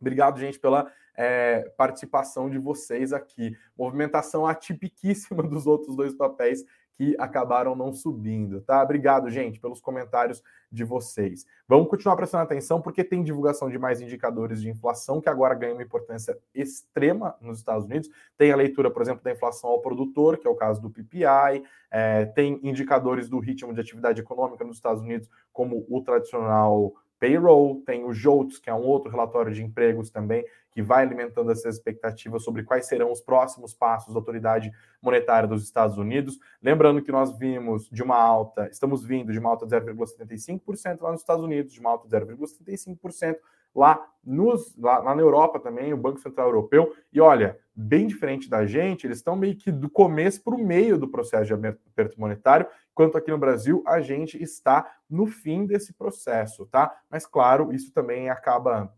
Obrigado, 0.00 0.40
gente, 0.40 0.58
pela 0.58 0.90
é, 1.16 1.72
participação 1.76 2.50
de 2.50 2.58
vocês 2.58 3.12
aqui. 3.12 3.56
Movimentação 3.78 4.44
atipiquíssima 4.44 5.40
dos 5.46 5.68
outros 5.68 5.94
dois 5.94 6.16
papéis 6.16 6.64
que 6.96 7.16
acabaram 7.18 7.74
não 7.74 7.92
subindo, 7.92 8.60
tá? 8.60 8.82
Obrigado, 8.82 9.28
gente, 9.28 9.58
pelos 9.58 9.80
comentários 9.80 10.42
de 10.70 10.84
vocês. 10.84 11.46
Vamos 11.68 11.88
continuar 11.88 12.16
prestando 12.16 12.44
atenção 12.44 12.80
porque 12.80 13.04
tem 13.04 13.22
divulgação 13.22 13.70
de 13.70 13.78
mais 13.78 14.00
indicadores 14.00 14.60
de 14.60 14.68
inflação 14.68 15.20
que 15.20 15.28
agora 15.28 15.54
ganham 15.54 15.74
uma 15.74 15.82
importância 15.82 16.38
extrema 16.54 17.36
nos 17.40 17.58
Estados 17.58 17.84
Unidos. 17.84 18.08
Tem 18.36 18.52
a 18.52 18.56
leitura, 18.56 18.90
por 18.90 19.02
exemplo, 19.02 19.22
da 19.22 19.32
inflação 19.32 19.70
ao 19.70 19.80
produtor, 19.80 20.38
que 20.38 20.46
é 20.46 20.50
o 20.50 20.56
caso 20.56 20.80
do 20.80 20.90
PPI, 20.90 21.64
é, 21.90 22.26
tem 22.26 22.60
indicadores 22.62 23.28
do 23.28 23.38
ritmo 23.38 23.72
de 23.72 23.80
atividade 23.80 24.20
econômica 24.20 24.64
nos 24.64 24.76
Estados 24.76 25.02
Unidos, 25.02 25.28
como 25.52 25.86
o 25.88 26.00
tradicional 26.02 26.92
payroll, 27.24 27.80
tem 27.86 28.04
o 28.04 28.12
JOLTS, 28.12 28.58
que 28.58 28.68
é 28.68 28.74
um 28.74 28.82
outro 28.82 29.10
relatório 29.10 29.50
de 29.50 29.62
empregos 29.62 30.10
também, 30.10 30.44
que 30.70 30.82
vai 30.82 31.02
alimentando 31.02 31.50
essas 31.50 31.76
expectativas 31.76 32.44
sobre 32.44 32.62
quais 32.64 32.86
serão 32.86 33.10
os 33.10 33.22
próximos 33.22 33.72
passos 33.72 34.12
da 34.12 34.20
autoridade 34.20 34.70
monetária 35.00 35.48
dos 35.48 35.64
Estados 35.64 35.96
Unidos. 35.96 36.38
Lembrando 36.62 37.00
que 37.00 37.10
nós 37.10 37.38
vimos 37.38 37.88
de 37.88 38.02
uma 38.02 38.16
alta, 38.16 38.68
estamos 38.68 39.02
vindo 39.06 39.32
de 39.32 39.38
uma 39.38 39.48
alta 39.48 39.66
de 39.66 39.74
0,75% 39.74 41.00
lá 41.00 41.12
nos 41.12 41.22
Estados 41.22 41.42
Unidos, 41.42 41.72
de 41.72 41.80
uma 41.80 41.90
alta 41.90 42.06
de 42.06 42.26
0,75% 42.26 43.36
lá, 43.74 44.06
nos, 44.24 44.76
lá, 44.76 44.98
lá 44.98 45.14
na 45.14 45.22
Europa 45.22 45.58
também, 45.60 45.92
o 45.92 45.98
Banco 45.98 46.20
Central 46.20 46.48
Europeu. 46.48 46.94
E 47.12 47.20
olha, 47.20 47.58
bem 47.74 48.06
diferente 48.06 48.48
da 48.48 48.64
gente, 48.64 49.06
eles 49.06 49.18
estão 49.18 49.36
meio 49.36 49.56
que 49.56 49.70
do 49.70 49.90
começo 49.90 50.42
para 50.42 50.54
o 50.54 50.64
meio 50.64 50.98
do 50.98 51.08
processo 51.08 51.46
de 51.46 51.66
aperto 51.66 52.18
monetário, 52.18 52.66
enquanto 52.92 53.18
aqui 53.18 53.30
no 53.30 53.38
Brasil 53.38 53.82
a 53.86 54.00
gente 54.00 54.40
está 54.42 54.98
no 55.10 55.26
fim 55.26 55.66
desse 55.66 55.92
processo, 55.92 56.66
tá? 56.66 56.96
Mas 57.10 57.26
claro, 57.26 57.72
isso 57.72 57.92
também 57.92 58.30
acaba 58.30 58.92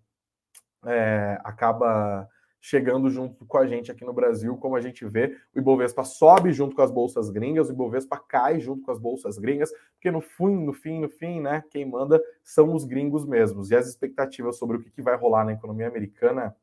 é, 0.85 1.41
acaba 1.43 2.29
chegando 2.66 3.09
junto 3.09 3.46
com 3.46 3.59
a 3.59 3.64
gente 3.64 3.92
aqui 3.92 4.05
no 4.05 4.12
Brasil, 4.12 4.57
como 4.57 4.74
a 4.74 4.81
gente 4.81 5.07
vê, 5.07 5.38
o 5.55 5.59
Ibovespa 5.61 6.02
sobe 6.02 6.52
junto 6.52 6.74
com 6.74 6.83
as 6.83 6.90
bolsas 6.90 7.31
gringas, 7.31 7.68
o 7.68 7.72
Ibovespa 7.72 8.18
cai 8.18 8.59
junto 8.59 8.83
com 8.83 8.90
as 8.90 8.98
bolsas 8.98 9.38
gringas, 9.38 9.70
porque 9.92 10.11
no 10.11 10.20
fim, 10.20 10.64
no 10.64 10.72
fim, 10.72 11.00
no 11.00 11.09
fim, 11.09 11.40
né, 11.40 11.62
quem 11.70 11.88
manda 11.88 12.20
são 12.42 12.74
os 12.74 12.85
gringos 12.85 13.24
mesmos. 13.24 13.70
E 13.70 13.76
as 13.76 13.87
expectativas 13.87 14.59
sobre 14.59 14.79
o 14.79 14.83
que 14.83 15.00
vai 15.00 15.16
rolar 15.16 15.44
na 15.44 15.52
economia 15.52 15.87
americana 15.87 16.57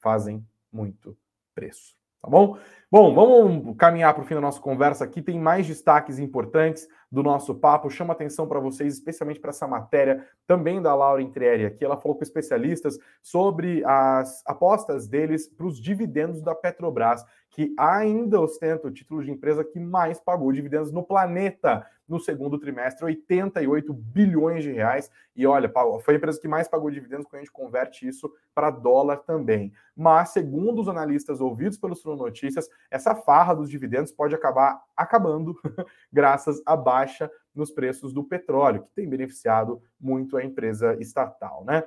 fazem 0.00 0.44
muito 0.72 1.16
preço. 1.54 1.94
Tá 2.24 2.30
bom? 2.30 2.56
Bom, 2.90 3.14
vamos 3.14 3.76
caminhar 3.76 4.14
para 4.14 4.22
o 4.22 4.26
fim 4.26 4.34
da 4.34 4.40
nossa 4.40 4.58
conversa 4.58 5.04
aqui. 5.04 5.20
Tem 5.20 5.38
mais 5.38 5.66
destaques 5.66 6.18
importantes 6.18 6.88
do 7.12 7.22
nosso 7.22 7.54
papo. 7.54 7.90
Chama 7.90 8.14
atenção 8.14 8.48
para 8.48 8.58
vocês, 8.58 8.94
especialmente 8.94 9.38
para 9.38 9.50
essa 9.50 9.66
matéria 9.66 10.26
também 10.46 10.80
da 10.80 10.94
Laura 10.94 11.20
Intrieri 11.20 11.66
aqui. 11.66 11.84
Ela 11.84 11.98
falou 11.98 12.16
com 12.16 12.22
especialistas 12.22 12.98
sobre 13.22 13.84
as 13.84 14.42
apostas 14.46 15.06
deles 15.06 15.46
para 15.46 15.66
os 15.66 15.78
dividendos 15.78 16.40
da 16.40 16.54
Petrobras, 16.54 17.22
que 17.50 17.74
ainda 17.78 18.40
ostenta 18.40 18.88
o 18.88 18.90
título 18.90 19.22
de 19.22 19.30
empresa 19.30 19.62
que 19.62 19.78
mais 19.78 20.18
pagou 20.18 20.50
dividendos 20.50 20.90
no 20.90 21.02
planeta 21.02 21.84
no 22.08 22.20
segundo 22.20 22.58
trimestre, 22.58 23.04
88 23.04 23.92
bilhões 23.92 24.62
de 24.62 24.72
reais. 24.72 25.10
E 25.34 25.46
olha, 25.46 25.72
foi 26.02 26.14
a 26.14 26.16
empresa 26.16 26.40
que 26.40 26.48
mais 26.48 26.68
pagou 26.68 26.90
dividendos 26.90 27.26
quando 27.26 27.36
a 27.36 27.44
gente 27.44 27.52
converte 27.52 28.06
isso 28.06 28.32
para 28.54 28.70
dólar 28.70 29.18
também. 29.18 29.72
Mas, 29.96 30.30
segundo 30.30 30.80
os 30.80 30.88
analistas 30.88 31.40
ouvidos 31.40 31.78
pelos 31.78 32.00
Suno 32.00 32.16
Notícias, 32.16 32.68
essa 32.90 33.14
farra 33.14 33.54
dos 33.54 33.70
dividendos 33.70 34.12
pode 34.12 34.34
acabar 34.34 34.82
acabando 34.96 35.58
graças 36.12 36.60
à 36.66 36.76
baixa 36.76 37.30
nos 37.54 37.70
preços 37.70 38.12
do 38.12 38.24
petróleo, 38.24 38.82
que 38.82 38.94
tem 38.94 39.08
beneficiado 39.08 39.80
muito 40.00 40.36
a 40.36 40.44
empresa 40.44 40.96
estatal, 41.00 41.64
né? 41.64 41.84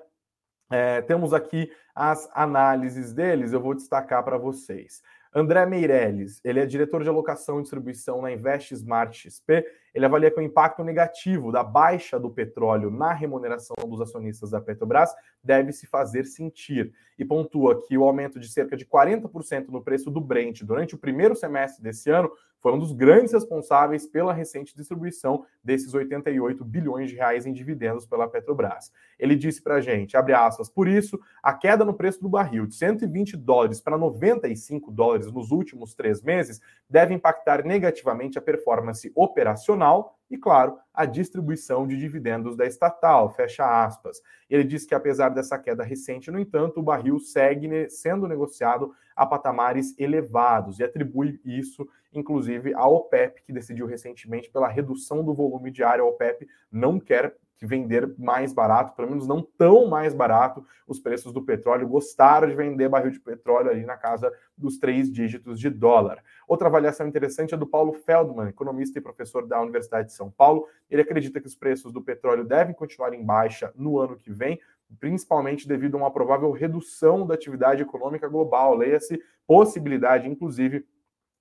É, 0.70 1.02
temos 1.02 1.34
aqui 1.34 1.72
as 1.96 2.30
análises 2.34 3.14
deles, 3.14 3.54
eu 3.54 3.62
vou 3.62 3.74
destacar 3.74 4.24
para 4.24 4.38
vocês. 4.38 5.02
André 5.34 5.66
Meirelles, 5.66 6.42
ele 6.44 6.60
é 6.60 6.66
diretor 6.66 7.04
de 7.04 7.10
alocação 7.10 7.60
e 7.60 7.62
distribuição 7.62 8.22
na 8.22 8.32
Invest 8.32 8.74
Smart 8.74 9.16
XP. 9.16 9.66
Ele 9.98 10.06
avalia 10.06 10.30
que 10.30 10.40
o 10.40 10.44
impacto 10.44 10.84
negativo 10.84 11.52
da 11.52 11.64
baixa 11.64 12.20
do 12.20 12.30
petróleo 12.30 12.92
na 12.92 13.14
remuneração 13.14 13.76
dos 13.90 14.00
acionistas 14.00 14.52
da 14.52 14.62
Petrobras 14.62 15.12
deve 15.44 15.74
se 15.74 15.88
fazer 15.88 16.26
sentir. 16.26 16.94
E 17.18 17.26
pontua 17.26 17.82
que 17.82 17.98
o 17.98 18.04
aumento 18.04 18.40
de 18.40 18.48
cerca 18.48 18.78
de 18.78 18.86
40% 18.86 19.70
no 19.70 19.84
preço 19.84 20.12
do 20.12 20.22
Brent 20.22 20.62
durante 20.62 20.94
o 20.94 21.00
primeiro 21.00 21.36
semestre 21.36 21.82
desse 21.82 22.12
ano 22.12 22.32
foi 22.60 22.74
um 22.74 22.80
dos 22.80 22.92
grandes 22.92 23.34
responsáveis 23.34 24.08
pela 24.08 24.34
recente 24.34 24.76
distribuição 24.76 25.46
desses 25.64 25.94
88 25.94 26.64
bilhões 26.66 27.10
de 27.10 27.16
reais 27.16 27.46
em 27.46 27.54
dividendos 27.54 28.06
pela 28.06 28.28
Petrobras. 28.28 28.92
Ele 29.20 29.36
disse 29.36 29.62
para 29.62 29.76
a 29.76 29.82
gente, 29.82 30.18
abre 30.18 30.34
aspas, 30.34 30.70
por 30.70 30.88
isso, 30.88 31.20
a 31.42 31.54
queda 31.54 31.86
no 31.86 31.94
preço 31.94 32.22
do 32.22 32.30
barril 32.30 32.66
de 32.66 32.76
120 32.76 33.38
dólares 33.38 33.80
para 33.80 33.98
95 33.98 34.92
dólares 34.92 35.32
nos 35.32 35.52
últimos 35.52 35.94
três 35.94 36.22
meses 36.22 36.60
deve 36.90 37.14
impactar 37.14 37.64
negativamente 37.64 38.38
a 38.38 38.42
performance 38.42 39.12
operacional 39.16 40.18
e, 40.30 40.38
claro, 40.38 40.78
a 40.94 41.06
distribuição 41.06 41.88
de 41.88 41.98
dividendos 41.98 42.58
da 42.58 42.66
estatal, 42.66 43.30
fecha 43.30 43.86
aspas. 43.86 44.22
Ele 44.50 44.64
diz 44.64 44.86
que, 44.86 44.96
apesar 44.96 45.30
dessa 45.30 45.58
queda 45.58 45.84
recente, 45.84 46.30
no 46.32 46.40
entanto, 46.40 46.80
o 46.80 46.84
barril 46.84 47.20
segue 47.20 47.90
sendo 47.90 48.28
negociado 48.28 48.94
a 49.18 49.26
patamares 49.26 49.98
elevados 49.98 50.80
e 50.80 50.84
atribui 50.84 51.42
isso, 51.44 51.90
inclusive, 52.14 52.74
à 52.76 52.88
OPEP, 52.88 53.42
que 53.44 53.52
decidiu 53.52 53.88
recentemente 53.88 54.50
pela 54.52 54.68
redução 54.68 55.26
do 55.26 55.34
volume 55.34 55.72
diário. 55.72 56.06
A 56.06 56.08
OPEP 56.08 56.48
não 56.72 57.00
quer 57.00 57.36
que 57.58 57.66
vender 57.66 58.14
mais 58.20 58.54
barato, 58.54 58.96
pelo 58.96 59.10
menos 59.10 59.28
não 59.28 59.42
tão 59.42 59.88
mais 59.88 60.14
barato, 60.14 60.64
os 60.88 61.00
preços 61.00 61.34
do 61.34 61.42
petróleo. 61.42 61.88
Gostaram 61.88 62.48
de 62.48 62.56
vender 62.56 62.88
barril 62.88 63.10
de 63.10 63.20
petróleo 63.20 63.72
ali 63.72 63.84
na 63.84 63.98
casa 63.98 64.32
dos 64.56 64.78
três 64.78 65.12
dígitos 65.12 65.60
de 65.60 65.70
dólar. 65.70 66.24
Outra 66.48 66.68
avaliação 66.68 67.08
interessante 67.08 67.56
é 67.56 67.58
do 67.58 67.66
Paulo 67.66 67.94
Feldman, 67.94 68.50
economista 68.50 69.00
e 69.00 69.02
professor 69.02 69.48
da 69.48 69.60
Universidade 69.60 70.10
de 70.10 70.14
São 70.14 70.30
Paulo. 70.30 70.68
Ele 70.90 71.02
acredita 71.02 71.42
que 71.42 71.48
os 71.48 71.56
preços 71.56 71.92
do 71.92 72.02
petróleo 72.02 72.46
devem 72.46 72.76
continuar 72.76 73.14
em 73.14 73.26
baixa 73.26 73.72
no 73.76 73.98
ano 73.98 74.16
que 74.16 74.32
vem, 74.32 74.60
principalmente 75.00 75.68
devido 75.68 75.96
a 75.96 75.98
uma 75.98 76.12
provável 76.12 76.52
redução 76.52 77.26
da 77.26 77.34
atividade 77.34 77.82
econômica 77.82 78.28
global. 78.28 78.76
Leia-se 78.76 79.22
possibilidade, 79.46 80.28
inclusive, 80.28 80.86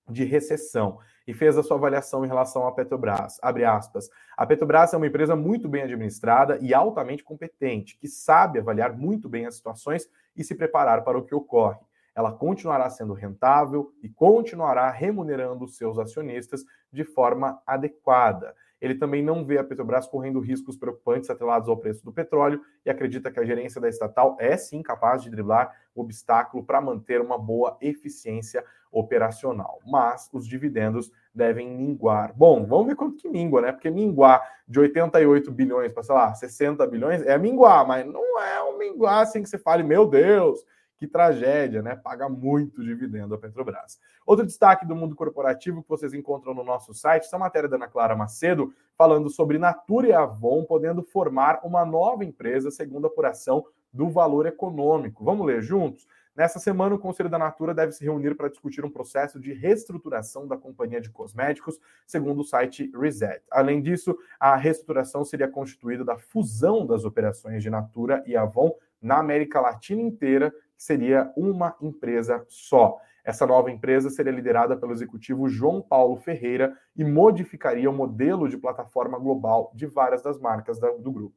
de 0.08 0.24
recessão 0.24 0.98
e 1.26 1.34
fez 1.34 1.58
a 1.58 1.62
sua 1.62 1.76
avaliação 1.76 2.24
em 2.24 2.28
relação 2.28 2.66
à 2.66 2.72
Petrobras. 2.72 3.38
Abre 3.42 3.64
aspas. 3.64 4.08
A 4.36 4.46
Petrobras 4.46 4.94
é 4.94 4.96
uma 4.96 5.06
empresa 5.06 5.34
muito 5.34 5.68
bem 5.68 5.82
administrada 5.82 6.58
e 6.60 6.72
altamente 6.72 7.24
competente, 7.24 7.98
que 7.98 8.06
sabe 8.06 8.60
avaliar 8.60 8.96
muito 8.96 9.28
bem 9.28 9.46
as 9.46 9.56
situações 9.56 10.08
e 10.36 10.44
se 10.44 10.54
preparar 10.54 11.02
para 11.02 11.18
o 11.18 11.24
que 11.24 11.34
ocorre. 11.34 11.80
Ela 12.14 12.32
continuará 12.32 12.88
sendo 12.88 13.12
rentável 13.12 13.92
e 14.02 14.08
continuará 14.08 14.90
remunerando 14.90 15.66
seus 15.68 15.98
acionistas 15.98 16.64
de 16.92 17.04
forma 17.04 17.60
adequada. 17.66 18.54
Ele 18.80 18.94
também 18.94 19.22
não 19.22 19.44
vê 19.44 19.58
a 19.58 19.64
Petrobras 19.64 20.06
correndo 20.06 20.40
riscos 20.40 20.76
preocupantes 20.76 21.30
atrelados 21.30 21.68
ao 21.68 21.76
preço 21.76 22.04
do 22.04 22.12
petróleo 22.12 22.60
e 22.84 22.90
acredita 22.90 23.30
que 23.30 23.40
a 23.40 23.44
gerência 23.44 23.80
da 23.80 23.88
estatal 23.88 24.36
é 24.38 24.56
sim 24.56 24.82
capaz 24.82 25.22
de 25.22 25.30
driblar 25.30 25.74
o 25.94 26.02
obstáculo 26.02 26.64
para 26.64 26.80
manter 26.80 27.20
uma 27.20 27.38
boa 27.38 27.76
eficiência 27.80 28.64
operacional. 28.92 29.80
Mas 29.86 30.28
os 30.32 30.46
dividendos 30.46 31.10
devem 31.34 31.68
minguar. 31.70 32.32
Bom, 32.34 32.64
vamos 32.66 32.86
ver 32.86 32.96
quanto 32.96 33.16
que 33.16 33.28
mingua, 33.28 33.60
né? 33.60 33.72
Porque 33.72 33.90
minguar 33.90 34.42
de 34.66 34.80
88 34.80 35.50
bilhões 35.50 35.92
para, 35.92 36.02
sei 36.02 36.14
lá, 36.14 36.34
60 36.34 36.86
bilhões 36.86 37.22
é 37.22 37.36
minguar, 37.38 37.86
mas 37.86 38.06
não 38.06 38.40
é 38.40 38.62
um 38.62 38.78
minguar 38.78 39.22
assim 39.22 39.42
que 39.42 39.48
você 39.48 39.58
fale, 39.58 39.82
meu 39.82 40.06
Deus, 40.06 40.64
que 40.98 41.06
tragédia, 41.06 41.82
né? 41.82 41.96
Paga 41.96 42.28
muito 42.28 42.82
dividendo 42.82 43.34
a 43.34 43.38
Petrobras. 43.38 44.00
Outro 44.26 44.46
destaque 44.46 44.86
do 44.86 44.96
mundo 44.96 45.14
corporativo 45.14 45.82
que 45.82 45.88
vocês 45.88 46.14
encontram 46.14 46.54
no 46.54 46.64
nosso 46.64 46.94
site, 46.94 47.24
essa 47.24 47.38
matéria 47.38 47.68
da 47.68 47.76
Ana 47.76 47.88
Clara 47.88 48.16
Macedo, 48.16 48.72
falando 48.96 49.28
sobre 49.28 49.58
Natura 49.58 50.08
e 50.08 50.12
Avon 50.12 50.64
podendo 50.64 51.02
formar 51.02 51.60
uma 51.62 51.84
nova 51.84 52.24
empresa 52.24 52.70
segundo 52.70 53.06
a 53.06 53.08
apuração 53.08 53.64
do 53.92 54.08
valor 54.08 54.46
econômico. 54.46 55.24
Vamos 55.24 55.46
ler 55.46 55.62
juntos? 55.62 56.06
Nessa 56.36 56.58
semana, 56.58 56.94
o 56.94 56.98
Conselho 56.98 57.30
da 57.30 57.38
Natura 57.38 57.72
deve 57.72 57.92
se 57.92 58.04
reunir 58.04 58.34
para 58.34 58.50
discutir 58.50 58.84
um 58.84 58.90
processo 58.90 59.40
de 59.40 59.54
reestruturação 59.54 60.46
da 60.46 60.54
companhia 60.54 61.00
de 61.00 61.08
cosméticos, 61.08 61.80
segundo 62.06 62.40
o 62.40 62.44
site 62.44 62.92
Reset. 62.94 63.42
Além 63.50 63.80
disso, 63.80 64.14
a 64.38 64.54
reestruturação 64.54 65.24
seria 65.24 65.48
constituída 65.48 66.04
da 66.04 66.18
fusão 66.18 66.84
das 66.86 67.06
operações 67.06 67.62
de 67.62 67.70
Natura 67.70 68.22
e 68.26 68.36
Avon 68.36 68.70
na 69.00 69.18
América 69.18 69.62
Latina 69.62 70.02
inteira, 70.02 70.52
seria 70.76 71.32
uma 71.36 71.76
empresa 71.80 72.44
só. 72.48 72.98
Essa 73.24 73.46
nova 73.46 73.70
empresa 73.70 74.08
seria 74.08 74.32
liderada 74.32 74.76
pelo 74.76 74.92
executivo 74.92 75.48
João 75.48 75.82
Paulo 75.82 76.16
Ferreira 76.16 76.76
e 76.96 77.04
modificaria 77.04 77.90
o 77.90 77.92
modelo 77.92 78.48
de 78.48 78.56
plataforma 78.56 79.18
global 79.18 79.72
de 79.74 79.86
várias 79.86 80.22
das 80.22 80.38
marcas 80.38 80.78
do 80.78 81.10
grupo. 81.10 81.34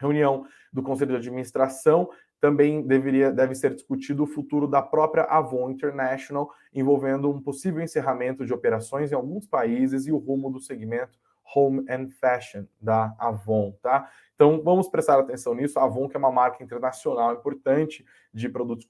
Reunião 0.00 0.46
do 0.72 0.82
Conselho 0.82 1.12
de 1.12 1.18
Administração 1.18 2.08
também 2.40 2.84
deveria, 2.84 3.30
deve 3.30 3.54
ser 3.54 3.74
discutido 3.74 4.24
o 4.24 4.26
futuro 4.26 4.66
da 4.66 4.82
própria 4.82 5.22
Avon 5.24 5.70
International, 5.70 6.50
envolvendo 6.74 7.30
um 7.30 7.40
possível 7.40 7.80
encerramento 7.80 8.44
de 8.44 8.52
operações 8.52 9.12
em 9.12 9.14
alguns 9.14 9.46
países 9.46 10.06
e 10.06 10.12
o 10.12 10.18
rumo 10.18 10.50
do 10.50 10.58
segmento 10.58 11.18
Home 11.54 11.84
and 11.88 12.08
Fashion 12.10 12.64
da 12.80 13.14
Avon, 13.18 13.72
tá? 13.82 14.10
Então 14.34 14.62
vamos 14.62 14.88
prestar 14.88 15.18
atenção 15.18 15.54
nisso. 15.54 15.78
A 15.78 15.84
Avon, 15.84 16.08
que 16.08 16.16
é 16.16 16.18
uma 16.18 16.32
marca 16.32 16.64
internacional 16.64 17.32
importante 17.34 18.04
de 18.32 18.48
produtos 18.48 18.86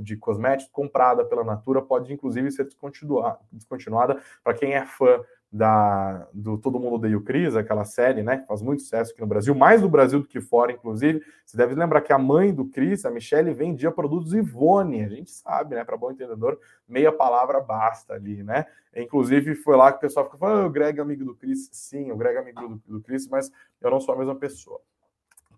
de 0.00 0.16
cosméticos, 0.16 0.72
comprada 0.72 1.24
pela 1.24 1.42
Natura, 1.42 1.82
pode 1.82 2.12
inclusive 2.12 2.50
ser 2.50 2.64
descontinuada. 2.64 4.22
Para 4.44 4.54
quem 4.54 4.74
é 4.74 4.84
fã 4.86 5.20
da, 5.52 6.28
do 6.32 6.56
Todo 6.56 6.78
Mundo 6.78 6.94
Odeia 6.94 7.18
o 7.18 7.22
Cris, 7.22 7.56
aquela 7.56 7.84
série, 7.84 8.22
né? 8.22 8.38
Que 8.38 8.46
faz 8.46 8.62
muito 8.62 8.82
sucesso 8.82 9.10
aqui 9.10 9.20
no 9.20 9.26
Brasil, 9.26 9.54
mais 9.54 9.82
no 9.82 9.88
Brasil 9.88 10.20
do 10.20 10.26
que 10.26 10.40
fora, 10.40 10.70
inclusive. 10.70 11.22
Você 11.44 11.56
deve 11.56 11.74
lembrar 11.74 12.00
que 12.02 12.12
a 12.12 12.18
mãe 12.18 12.54
do 12.54 12.66
Cris, 12.66 13.04
a 13.04 13.10
Michelle, 13.10 13.52
vendia 13.52 13.90
produtos 13.90 14.32
Ivone. 14.32 15.04
A 15.04 15.08
gente 15.08 15.30
sabe, 15.30 15.74
né? 15.74 15.84
Para 15.84 15.96
bom 15.96 16.12
entendedor, 16.12 16.58
meia 16.88 17.10
palavra 17.10 17.60
basta 17.60 18.14
ali, 18.14 18.42
né? 18.42 18.64
Inclusive, 18.94 19.56
foi 19.56 19.76
lá 19.76 19.90
que 19.90 19.98
o 19.98 20.00
pessoal 20.00 20.24
ficou 20.26 20.38
falando: 20.38 20.62
ah, 20.62 20.66
o 20.66 20.70
Greg 20.70 20.98
é 20.98 21.02
amigo 21.02 21.24
do 21.24 21.34
Cris. 21.34 21.68
Sim, 21.72 22.12
o 22.12 22.16
Greg 22.16 22.36
é 22.36 22.40
amigo 22.40 22.68
do, 22.68 22.82
do 22.86 23.00
Cris, 23.00 23.26
mas 23.26 23.50
eu 23.80 23.90
não 23.90 24.00
sou 24.00 24.14
a 24.14 24.18
mesma 24.18 24.36
pessoa 24.36 24.80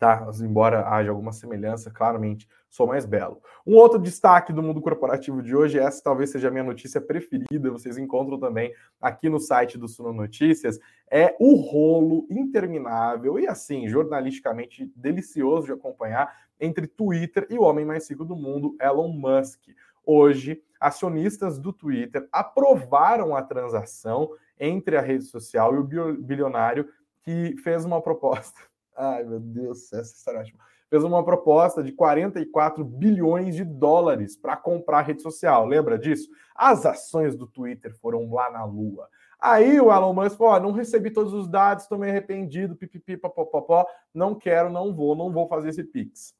tá? 0.02 0.28
Embora 0.40 0.88
haja 0.88 1.10
alguma 1.10 1.30
semelhança, 1.30 1.88
claramente 1.88 2.48
sou 2.72 2.86
mais 2.86 3.04
belo. 3.04 3.42
Um 3.66 3.74
outro 3.76 3.98
destaque 3.98 4.50
do 4.50 4.62
mundo 4.62 4.80
corporativo 4.80 5.42
de 5.42 5.54
hoje, 5.54 5.78
essa 5.78 6.02
talvez 6.02 6.30
seja 6.30 6.48
a 6.48 6.50
minha 6.50 6.64
notícia 6.64 7.02
preferida, 7.02 7.70
vocês 7.70 7.98
encontram 7.98 8.40
também 8.40 8.72
aqui 8.98 9.28
no 9.28 9.38
site 9.38 9.76
do 9.76 9.86
Suno 9.86 10.10
Notícias, 10.10 10.78
é 11.10 11.36
o 11.38 11.54
rolo 11.54 12.26
interminável 12.30 13.38
e 13.38 13.46
assim, 13.46 13.86
jornalisticamente 13.86 14.90
delicioso 14.96 15.66
de 15.66 15.72
acompanhar 15.72 16.34
entre 16.58 16.86
Twitter 16.86 17.46
e 17.50 17.58
o 17.58 17.62
homem 17.62 17.84
mais 17.84 18.08
rico 18.08 18.24
do 18.24 18.34
mundo, 18.34 18.74
Elon 18.80 19.08
Musk. 19.08 19.60
Hoje, 20.04 20.62
acionistas 20.80 21.58
do 21.58 21.74
Twitter 21.74 22.26
aprovaram 22.32 23.36
a 23.36 23.42
transação 23.42 24.30
entre 24.58 24.96
a 24.96 25.02
rede 25.02 25.24
social 25.24 25.74
e 25.74 25.78
o 25.78 26.16
bilionário 26.16 26.88
que 27.20 27.54
fez 27.62 27.84
uma 27.84 28.00
proposta 28.00 28.58
Ai, 28.96 29.24
meu 29.24 29.40
Deus, 29.40 29.92
essa 29.92 30.14
história 30.14 30.38
é 30.38 30.40
ótima. 30.40 30.71
Fez 30.92 31.04
uma 31.04 31.24
proposta 31.24 31.82
de 31.82 31.90
44 31.90 32.84
bilhões 32.84 33.54
de 33.54 33.64
dólares 33.64 34.36
para 34.36 34.58
comprar 34.58 34.98
a 34.98 35.00
rede 35.00 35.22
social. 35.22 35.64
Lembra 35.64 35.98
disso? 35.98 36.28
As 36.54 36.84
ações 36.84 37.34
do 37.34 37.46
Twitter 37.46 37.98
foram 37.98 38.30
lá 38.30 38.50
na 38.50 38.62
lua. 38.66 39.08
Aí 39.40 39.80
o 39.80 39.90
Elon 39.90 40.12
Musk 40.12 40.36
falou: 40.36 40.60
não 40.60 40.72
recebi 40.72 41.10
todos 41.10 41.32
os 41.32 41.48
dados, 41.48 41.84
estou 41.84 41.96
meio 41.96 42.12
arrependido, 42.12 42.76
pipipi, 42.76 43.16
papapó, 43.16 43.86
não 44.12 44.34
quero, 44.34 44.68
não 44.68 44.94
vou, 44.94 45.16
não 45.16 45.32
vou 45.32 45.48
fazer 45.48 45.70
esse 45.70 45.82
Pix. 45.82 46.34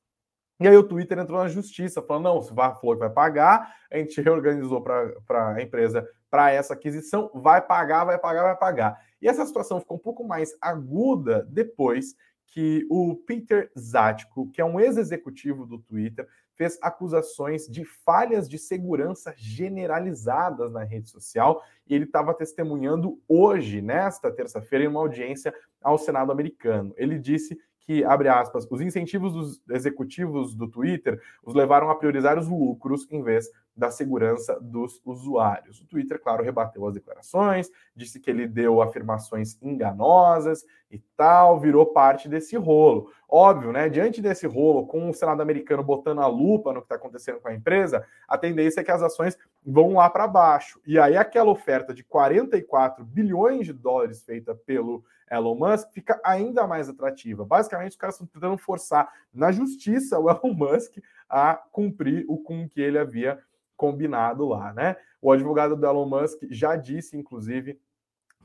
E 0.60 0.68
aí 0.68 0.76
o 0.76 0.86
Twitter 0.86 1.18
entrou 1.18 1.42
na 1.42 1.48
justiça, 1.48 2.02
falando: 2.02 2.24
não, 2.24 2.42
se 2.42 2.54
falou 2.54 2.92
que 2.92 3.00
vai 3.00 3.08
pagar, 3.08 3.74
a 3.90 3.96
gente 3.96 4.20
reorganizou 4.20 4.82
para 4.82 5.54
a 5.54 5.62
empresa 5.62 6.06
para 6.30 6.50
essa 6.50 6.74
aquisição, 6.74 7.30
vai 7.32 7.62
pagar, 7.62 8.04
vai 8.04 8.18
pagar, 8.18 8.42
vai 8.42 8.56
pagar. 8.58 9.00
E 9.22 9.26
essa 9.26 9.46
situação 9.46 9.80
ficou 9.80 9.96
um 9.96 10.00
pouco 10.00 10.22
mais 10.22 10.54
aguda 10.60 11.46
depois 11.48 12.14
que 12.52 12.86
o 12.90 13.16
Peter 13.16 13.72
Zatko, 13.76 14.50
que 14.50 14.60
é 14.60 14.64
um 14.64 14.78
ex-executivo 14.78 15.64
do 15.64 15.78
Twitter, 15.78 16.28
fez 16.54 16.78
acusações 16.82 17.66
de 17.66 17.82
falhas 17.82 18.46
de 18.46 18.58
segurança 18.58 19.34
generalizadas 19.38 20.70
na 20.70 20.84
rede 20.84 21.08
social 21.08 21.62
e 21.86 21.94
ele 21.94 22.04
estava 22.04 22.34
testemunhando 22.34 23.18
hoje, 23.26 23.80
nesta 23.80 24.30
terça-feira, 24.30 24.84
em 24.84 24.88
uma 24.88 25.00
audiência 25.00 25.52
ao 25.80 25.96
Senado 25.96 26.30
americano. 26.30 26.92
Ele 26.98 27.18
disse 27.18 27.58
que, 27.84 28.04
abre 28.04 28.28
aspas, 28.28 28.66
os 28.70 28.80
incentivos 28.80 29.32
dos 29.32 29.62
executivos 29.70 30.54
do 30.54 30.68
Twitter 30.68 31.20
os 31.42 31.54
levaram 31.54 31.90
a 31.90 31.94
priorizar 31.94 32.38
os 32.38 32.48
lucros 32.48 33.06
em 33.10 33.22
vez 33.22 33.46
da 33.76 33.90
segurança 33.90 34.58
dos 34.60 35.00
usuários. 35.04 35.80
O 35.80 35.86
Twitter, 35.86 36.20
claro, 36.20 36.44
rebateu 36.44 36.86
as 36.86 36.94
declarações, 36.94 37.70
disse 37.96 38.20
que 38.20 38.30
ele 38.30 38.46
deu 38.46 38.82
afirmações 38.82 39.56
enganosas 39.62 40.64
e 40.90 40.98
tal, 41.16 41.58
virou 41.58 41.86
parte 41.86 42.28
desse 42.28 42.56
rolo. 42.56 43.10
Óbvio, 43.28 43.72
né? 43.72 43.88
Diante 43.88 44.20
desse 44.20 44.46
rolo, 44.46 44.86
com 44.86 45.08
o 45.08 45.14
Senado 45.14 45.40
americano 45.40 45.82
botando 45.82 46.20
a 46.20 46.26
lupa 46.26 46.72
no 46.72 46.80
que 46.80 46.84
está 46.84 46.96
acontecendo 46.96 47.40
com 47.40 47.48
a 47.48 47.54
empresa, 47.54 48.06
a 48.28 48.36
tendência 48.36 48.80
é 48.80 48.84
que 48.84 48.90
as 48.90 49.02
ações 49.02 49.38
vão 49.64 49.94
lá 49.94 50.10
para 50.10 50.26
baixo. 50.26 50.78
E 50.86 50.98
aí 50.98 51.16
aquela 51.16 51.50
oferta 51.50 51.94
de 51.94 52.04
44 52.04 53.04
bilhões 53.04 53.66
de 53.66 53.72
dólares 53.72 54.22
feita 54.22 54.54
pelo 54.54 55.02
Elon 55.32 55.54
Musk 55.54 55.90
fica 55.92 56.20
ainda 56.22 56.66
mais 56.66 56.88
atrativa. 56.88 57.44
Basicamente, 57.44 57.92
os 57.92 57.96
caras 57.96 58.16
estão 58.16 58.26
tentando 58.26 58.58
forçar 58.58 59.10
na 59.32 59.50
justiça 59.50 60.18
o 60.18 60.28
Elon 60.30 60.54
Musk 60.54 60.98
a 61.28 61.54
cumprir 61.54 62.24
o 62.28 62.36
com 62.36 62.68
que 62.68 62.80
ele 62.80 62.98
havia 62.98 63.38
combinado 63.76 64.46
lá, 64.46 64.72
né? 64.72 64.96
O 65.20 65.32
advogado 65.32 65.74
do 65.74 65.86
Elon 65.86 66.06
Musk 66.06 66.42
já 66.50 66.76
disse, 66.76 67.16
inclusive, 67.16 67.80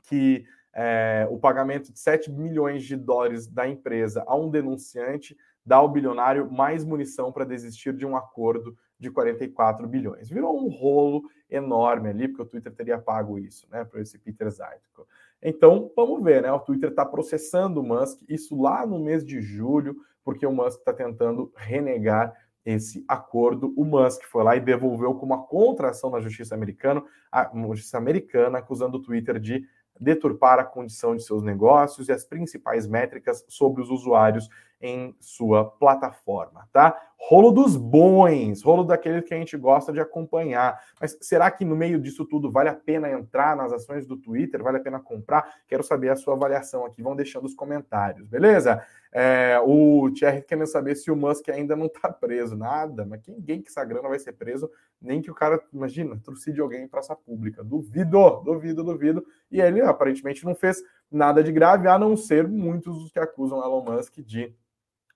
que 0.03 0.45
é, 0.73 1.27
o 1.29 1.37
pagamento 1.37 1.91
de 1.91 1.99
7 1.99 2.31
milhões 2.31 2.83
de 2.83 2.95
dólares 2.95 3.47
da 3.47 3.67
empresa 3.67 4.23
a 4.25 4.35
um 4.35 4.49
denunciante 4.49 5.35
dá 5.65 5.77
ao 5.77 5.89
bilionário 5.89 6.49
mais 6.49 6.85
munição 6.85 7.31
para 7.31 7.43
desistir 7.43 7.93
de 7.93 8.05
um 8.05 8.15
acordo 8.15 8.77
de 8.97 9.11
44 9.11 9.85
bilhões. 9.87 10.29
Virou 10.29 10.57
um 10.57 10.69
rolo 10.69 11.23
enorme 11.49 12.09
ali, 12.09 12.27
porque 12.27 12.43
o 12.43 12.45
Twitter 12.45 12.73
teria 12.73 12.97
pago 12.97 13.37
isso, 13.37 13.67
né, 13.69 13.83
para 13.83 14.01
esse 14.01 14.17
Peter 14.17 14.49
Zaitko. 14.49 15.05
Então, 15.41 15.91
vamos 15.95 16.23
ver, 16.23 16.41
né? 16.41 16.51
O 16.51 16.59
Twitter 16.59 16.89
está 16.89 17.05
processando 17.05 17.79
o 17.79 17.83
Musk, 17.83 18.21
isso 18.27 18.59
lá 18.59 18.85
no 18.85 18.99
mês 18.99 19.23
de 19.23 19.41
julho, 19.41 19.95
porque 20.23 20.45
o 20.45 20.51
Musk 20.51 20.79
está 20.79 20.93
tentando 20.93 21.51
renegar 21.55 22.33
esse 22.65 23.05
acordo. 23.07 23.73
O 23.77 23.85
Musk 23.85 24.23
foi 24.23 24.43
lá 24.43 24.55
e 24.55 24.59
devolveu 24.59 25.15
com 25.15 25.25
uma 25.25 25.43
contração 25.43 26.09
na 26.09 26.19
justiça 26.19 26.53
americana, 26.53 27.03
a 27.31 27.49
justiça 27.73 27.97
americana 27.97 28.57
acusando 28.57 28.97
o 28.97 29.01
Twitter 29.01 29.39
de 29.39 29.63
deturpar 29.99 30.59
a 30.59 30.65
condição 30.65 31.15
de 31.15 31.23
seus 31.23 31.41
negócios 31.41 32.07
e 32.07 32.11
as 32.11 32.25
principais 32.25 32.87
métricas 32.87 33.43
sobre 33.47 33.81
os 33.81 33.89
usuários 33.89 34.49
em 34.79 35.15
sua 35.19 35.65
plataforma, 35.65 36.67
tá? 36.71 36.95
Rolo 37.19 37.51
dos 37.51 37.75
bons, 37.75 38.61
rolo 38.61 38.83
daqueles 38.83 39.23
que 39.25 39.33
a 39.33 39.37
gente 39.37 39.57
gosta 39.57 39.91
de 39.91 39.99
acompanhar. 39.99 40.79
Mas 41.01 41.17
será 41.19 41.49
que 41.49 41.65
no 41.65 41.75
meio 41.75 41.99
disso 41.99 42.23
tudo 42.25 42.51
vale 42.51 42.69
a 42.69 42.75
pena 42.75 43.09
entrar 43.09 43.55
nas 43.55 43.73
ações 43.73 44.05
do 44.05 44.15
Twitter? 44.15 44.61
Vale 44.61 44.77
a 44.77 44.79
pena 44.79 44.99
comprar? 44.99 45.51
Quero 45.67 45.83
saber 45.83 46.09
a 46.09 46.15
sua 46.15 46.35
avaliação 46.35 46.85
aqui. 46.85 47.01
Vão 47.01 47.15
deixando 47.15 47.45
os 47.45 47.55
comentários, 47.55 48.27
beleza? 48.27 48.85
É, 49.11 49.59
o 49.65 50.11
Thierry 50.11 50.43
querendo 50.43 50.67
saber 50.67 50.95
se 50.95 51.09
o 51.09 51.15
Musk 51.15 51.49
ainda 51.49 51.75
não 51.75 51.87
está 51.87 52.09
preso. 52.13 52.55
Nada, 52.55 53.03
mas 53.03 53.21
ninguém 53.27 53.63
que 53.63 53.69
essa 53.69 53.83
grana 53.83 54.07
vai 54.07 54.19
ser 54.19 54.33
preso, 54.33 54.69
nem 55.01 55.21
que 55.21 55.31
o 55.31 55.35
cara, 55.35 55.59
imagina, 55.73 56.19
trucide 56.23 56.61
alguém 56.61 56.83
em 56.83 56.87
praça 56.87 57.15
pública. 57.15 57.63
Duvido, 57.63 58.41
duvido, 58.45 58.83
duvido. 58.83 59.25
E 59.51 59.59
ele 59.59 59.81
aparentemente 59.81 60.45
não 60.45 60.53
fez 60.53 60.83
nada 61.11 61.43
de 61.43 61.51
grave, 61.51 61.87
a 61.87 61.97
não 61.97 62.15
ser 62.15 62.47
muitos 62.47 63.03
os 63.03 63.11
que 63.11 63.19
acusam 63.19 63.63
Elon 63.63 63.83
Musk 63.83 64.19
de 64.19 64.55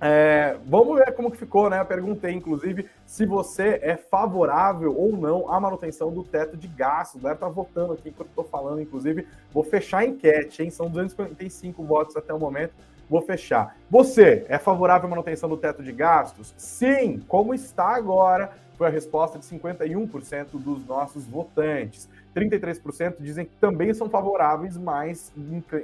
é, 0.00 0.56
vamos 0.66 0.98
ver 0.98 1.12
como 1.14 1.30
que 1.30 1.36
ficou, 1.36 1.70
né? 1.70 1.78
Eu 1.78 1.86
perguntei, 1.86 2.32
inclusive, 2.32 2.90
se 3.06 3.24
você 3.24 3.78
é 3.80 3.96
favorável 3.96 4.92
ou 4.98 5.12
não 5.16 5.48
à 5.48 5.60
manutenção 5.60 6.12
do 6.12 6.24
teto 6.24 6.56
de 6.56 6.66
gastos. 6.66 7.22
Galera 7.22 7.38
tá 7.38 7.48
votando 7.48 7.92
aqui 7.92 8.08
enquanto 8.08 8.30
eu 8.30 8.42
tô 8.42 8.50
falando, 8.50 8.80
inclusive. 8.80 9.28
Vou 9.52 9.62
fechar 9.62 9.98
a 9.98 10.04
enquete, 10.04 10.60
hein? 10.60 10.70
São 10.70 10.88
245 10.88 11.84
votos 11.84 12.16
até 12.16 12.34
o 12.34 12.38
momento. 12.40 12.74
Vou 13.08 13.22
fechar. 13.22 13.76
Você 13.90 14.44
é 14.48 14.58
favorável 14.58 15.06
à 15.06 15.10
manutenção 15.10 15.48
do 15.48 15.56
teto 15.56 15.82
de 15.82 15.92
gastos? 15.92 16.52
Sim, 16.56 17.22
como 17.28 17.54
está 17.54 17.94
agora, 17.94 18.52
foi 18.76 18.88
a 18.88 18.90
resposta 18.90 19.38
de 19.38 19.46
51% 19.46 20.48
dos 20.52 20.84
nossos 20.86 21.24
votantes. 21.24 22.08
33% 22.34 23.16
dizem 23.18 23.46
que 23.46 23.56
também 23.56 23.94
são 23.94 24.10
favoráveis, 24.10 24.76
mas 24.76 25.32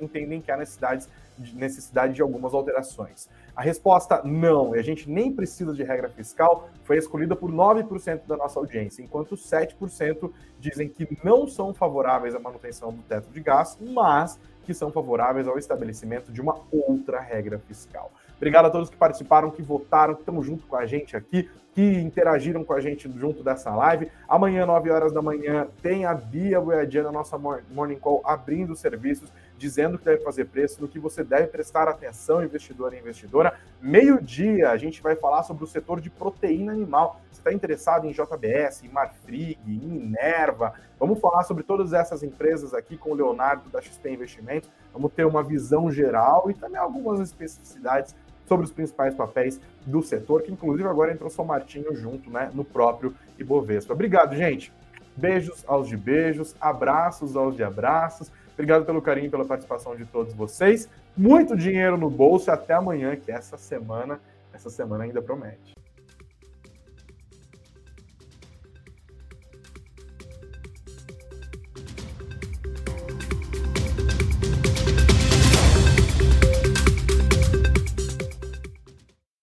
entendem 0.02 0.40
que 0.40 0.50
há 0.50 0.56
necessidade, 0.56 1.06
necessidade 1.54 2.12
de 2.12 2.20
algumas 2.20 2.52
alterações. 2.52 3.28
A 3.56 3.62
resposta 3.62 4.20
não, 4.22 4.76
e 4.76 4.78
a 4.78 4.82
gente 4.82 5.08
nem 5.08 5.32
precisa 5.32 5.72
de 5.72 5.82
regra 5.82 6.10
fiscal, 6.10 6.68
foi 6.84 6.98
escolhida 6.98 7.34
por 7.34 7.50
9% 7.50 8.26
da 8.26 8.36
nossa 8.36 8.58
audiência, 8.58 9.02
enquanto 9.02 9.34
7% 9.34 10.30
dizem 10.60 10.88
que 10.88 11.08
não 11.24 11.46
são 11.46 11.72
favoráveis 11.72 12.34
à 12.34 12.38
manutenção 12.38 12.92
do 12.92 13.02
teto 13.02 13.30
de 13.30 13.40
gastos, 13.40 13.88
mas 13.90 14.38
que 14.62 14.72
são 14.72 14.90
favoráveis 14.90 15.46
ao 15.46 15.58
estabelecimento 15.58 16.32
de 16.32 16.40
uma 16.40 16.56
outra 16.70 17.20
regra 17.20 17.58
fiscal. 17.58 18.12
Obrigado 18.36 18.66
a 18.66 18.70
todos 18.70 18.90
que 18.90 18.96
participaram, 18.96 19.50
que 19.50 19.62
votaram, 19.62 20.14
que 20.14 20.22
estão 20.22 20.42
junto 20.42 20.66
com 20.66 20.76
a 20.76 20.84
gente 20.84 21.16
aqui, 21.16 21.48
que 21.74 21.80
interagiram 21.80 22.64
com 22.64 22.72
a 22.72 22.80
gente 22.80 23.10
junto 23.16 23.42
dessa 23.42 23.74
live. 23.74 24.10
Amanhã, 24.28 24.66
9 24.66 24.90
horas 24.90 25.12
da 25.12 25.22
manhã, 25.22 25.68
tem 25.80 26.04
a 26.04 26.12
Bia 26.12 26.60
Boiadiana, 26.60 27.12
nossa 27.12 27.38
Morning 27.38 27.98
Call, 27.98 28.20
abrindo 28.24 28.74
serviços 28.74 29.32
dizendo 29.62 29.96
que 29.96 30.04
deve 30.04 30.24
fazer 30.24 30.46
preço, 30.46 30.82
no 30.82 30.88
que 30.88 30.98
você 30.98 31.22
deve 31.22 31.46
prestar 31.46 31.86
atenção, 31.86 32.42
investidor 32.42 32.92
e 32.92 32.98
investidora. 32.98 33.54
Meio-dia, 33.80 34.70
a 34.70 34.76
gente 34.76 35.00
vai 35.00 35.14
falar 35.14 35.44
sobre 35.44 35.62
o 35.62 35.68
setor 35.68 36.00
de 36.00 36.10
proteína 36.10 36.72
animal. 36.72 37.20
Você 37.30 37.38
está 37.38 37.52
interessado 37.52 38.04
em 38.04 38.10
JBS, 38.10 38.82
em 38.82 38.88
Marfrig, 38.88 39.56
em 39.64 39.78
Minerva? 39.78 40.74
Vamos 40.98 41.20
falar 41.20 41.44
sobre 41.44 41.62
todas 41.62 41.92
essas 41.92 42.24
empresas 42.24 42.74
aqui 42.74 42.96
com 42.96 43.12
o 43.12 43.14
Leonardo 43.14 43.70
da 43.70 43.80
XP 43.80 44.10
Investimentos. 44.10 44.68
Vamos 44.92 45.12
ter 45.12 45.24
uma 45.24 45.44
visão 45.44 45.92
geral 45.92 46.50
e 46.50 46.54
também 46.54 46.80
algumas 46.80 47.20
especificidades 47.20 48.16
sobre 48.48 48.66
os 48.66 48.72
principais 48.72 49.14
papéis 49.14 49.60
do 49.86 50.02
setor, 50.02 50.42
que 50.42 50.50
inclusive 50.50 50.88
agora 50.88 51.12
entrou 51.12 51.30
São 51.30 51.44
Martinho 51.44 51.94
junto, 51.94 52.28
né, 52.30 52.50
no 52.52 52.64
próprio 52.64 53.14
Ibovespa. 53.38 53.92
Obrigado, 53.94 54.34
gente. 54.34 54.72
Beijos 55.16 55.62
aos 55.68 55.86
de 55.86 55.96
beijos, 55.96 56.56
abraços 56.60 57.36
aos 57.36 57.54
de 57.54 57.62
abraços. 57.62 58.32
Obrigado 58.62 58.84
pelo 58.86 59.02
carinho 59.02 59.28
pela 59.28 59.44
participação 59.44 59.96
de 59.96 60.04
todos 60.04 60.32
vocês. 60.34 60.88
Muito 61.16 61.56
dinheiro 61.56 61.98
no 61.98 62.08
bolso. 62.08 62.48
Até 62.48 62.74
amanhã, 62.74 63.16
que 63.16 63.32
essa 63.32 63.58
semana, 63.58 64.20
essa 64.54 64.70
semana 64.70 65.02
ainda 65.02 65.20
promete. 65.20 65.74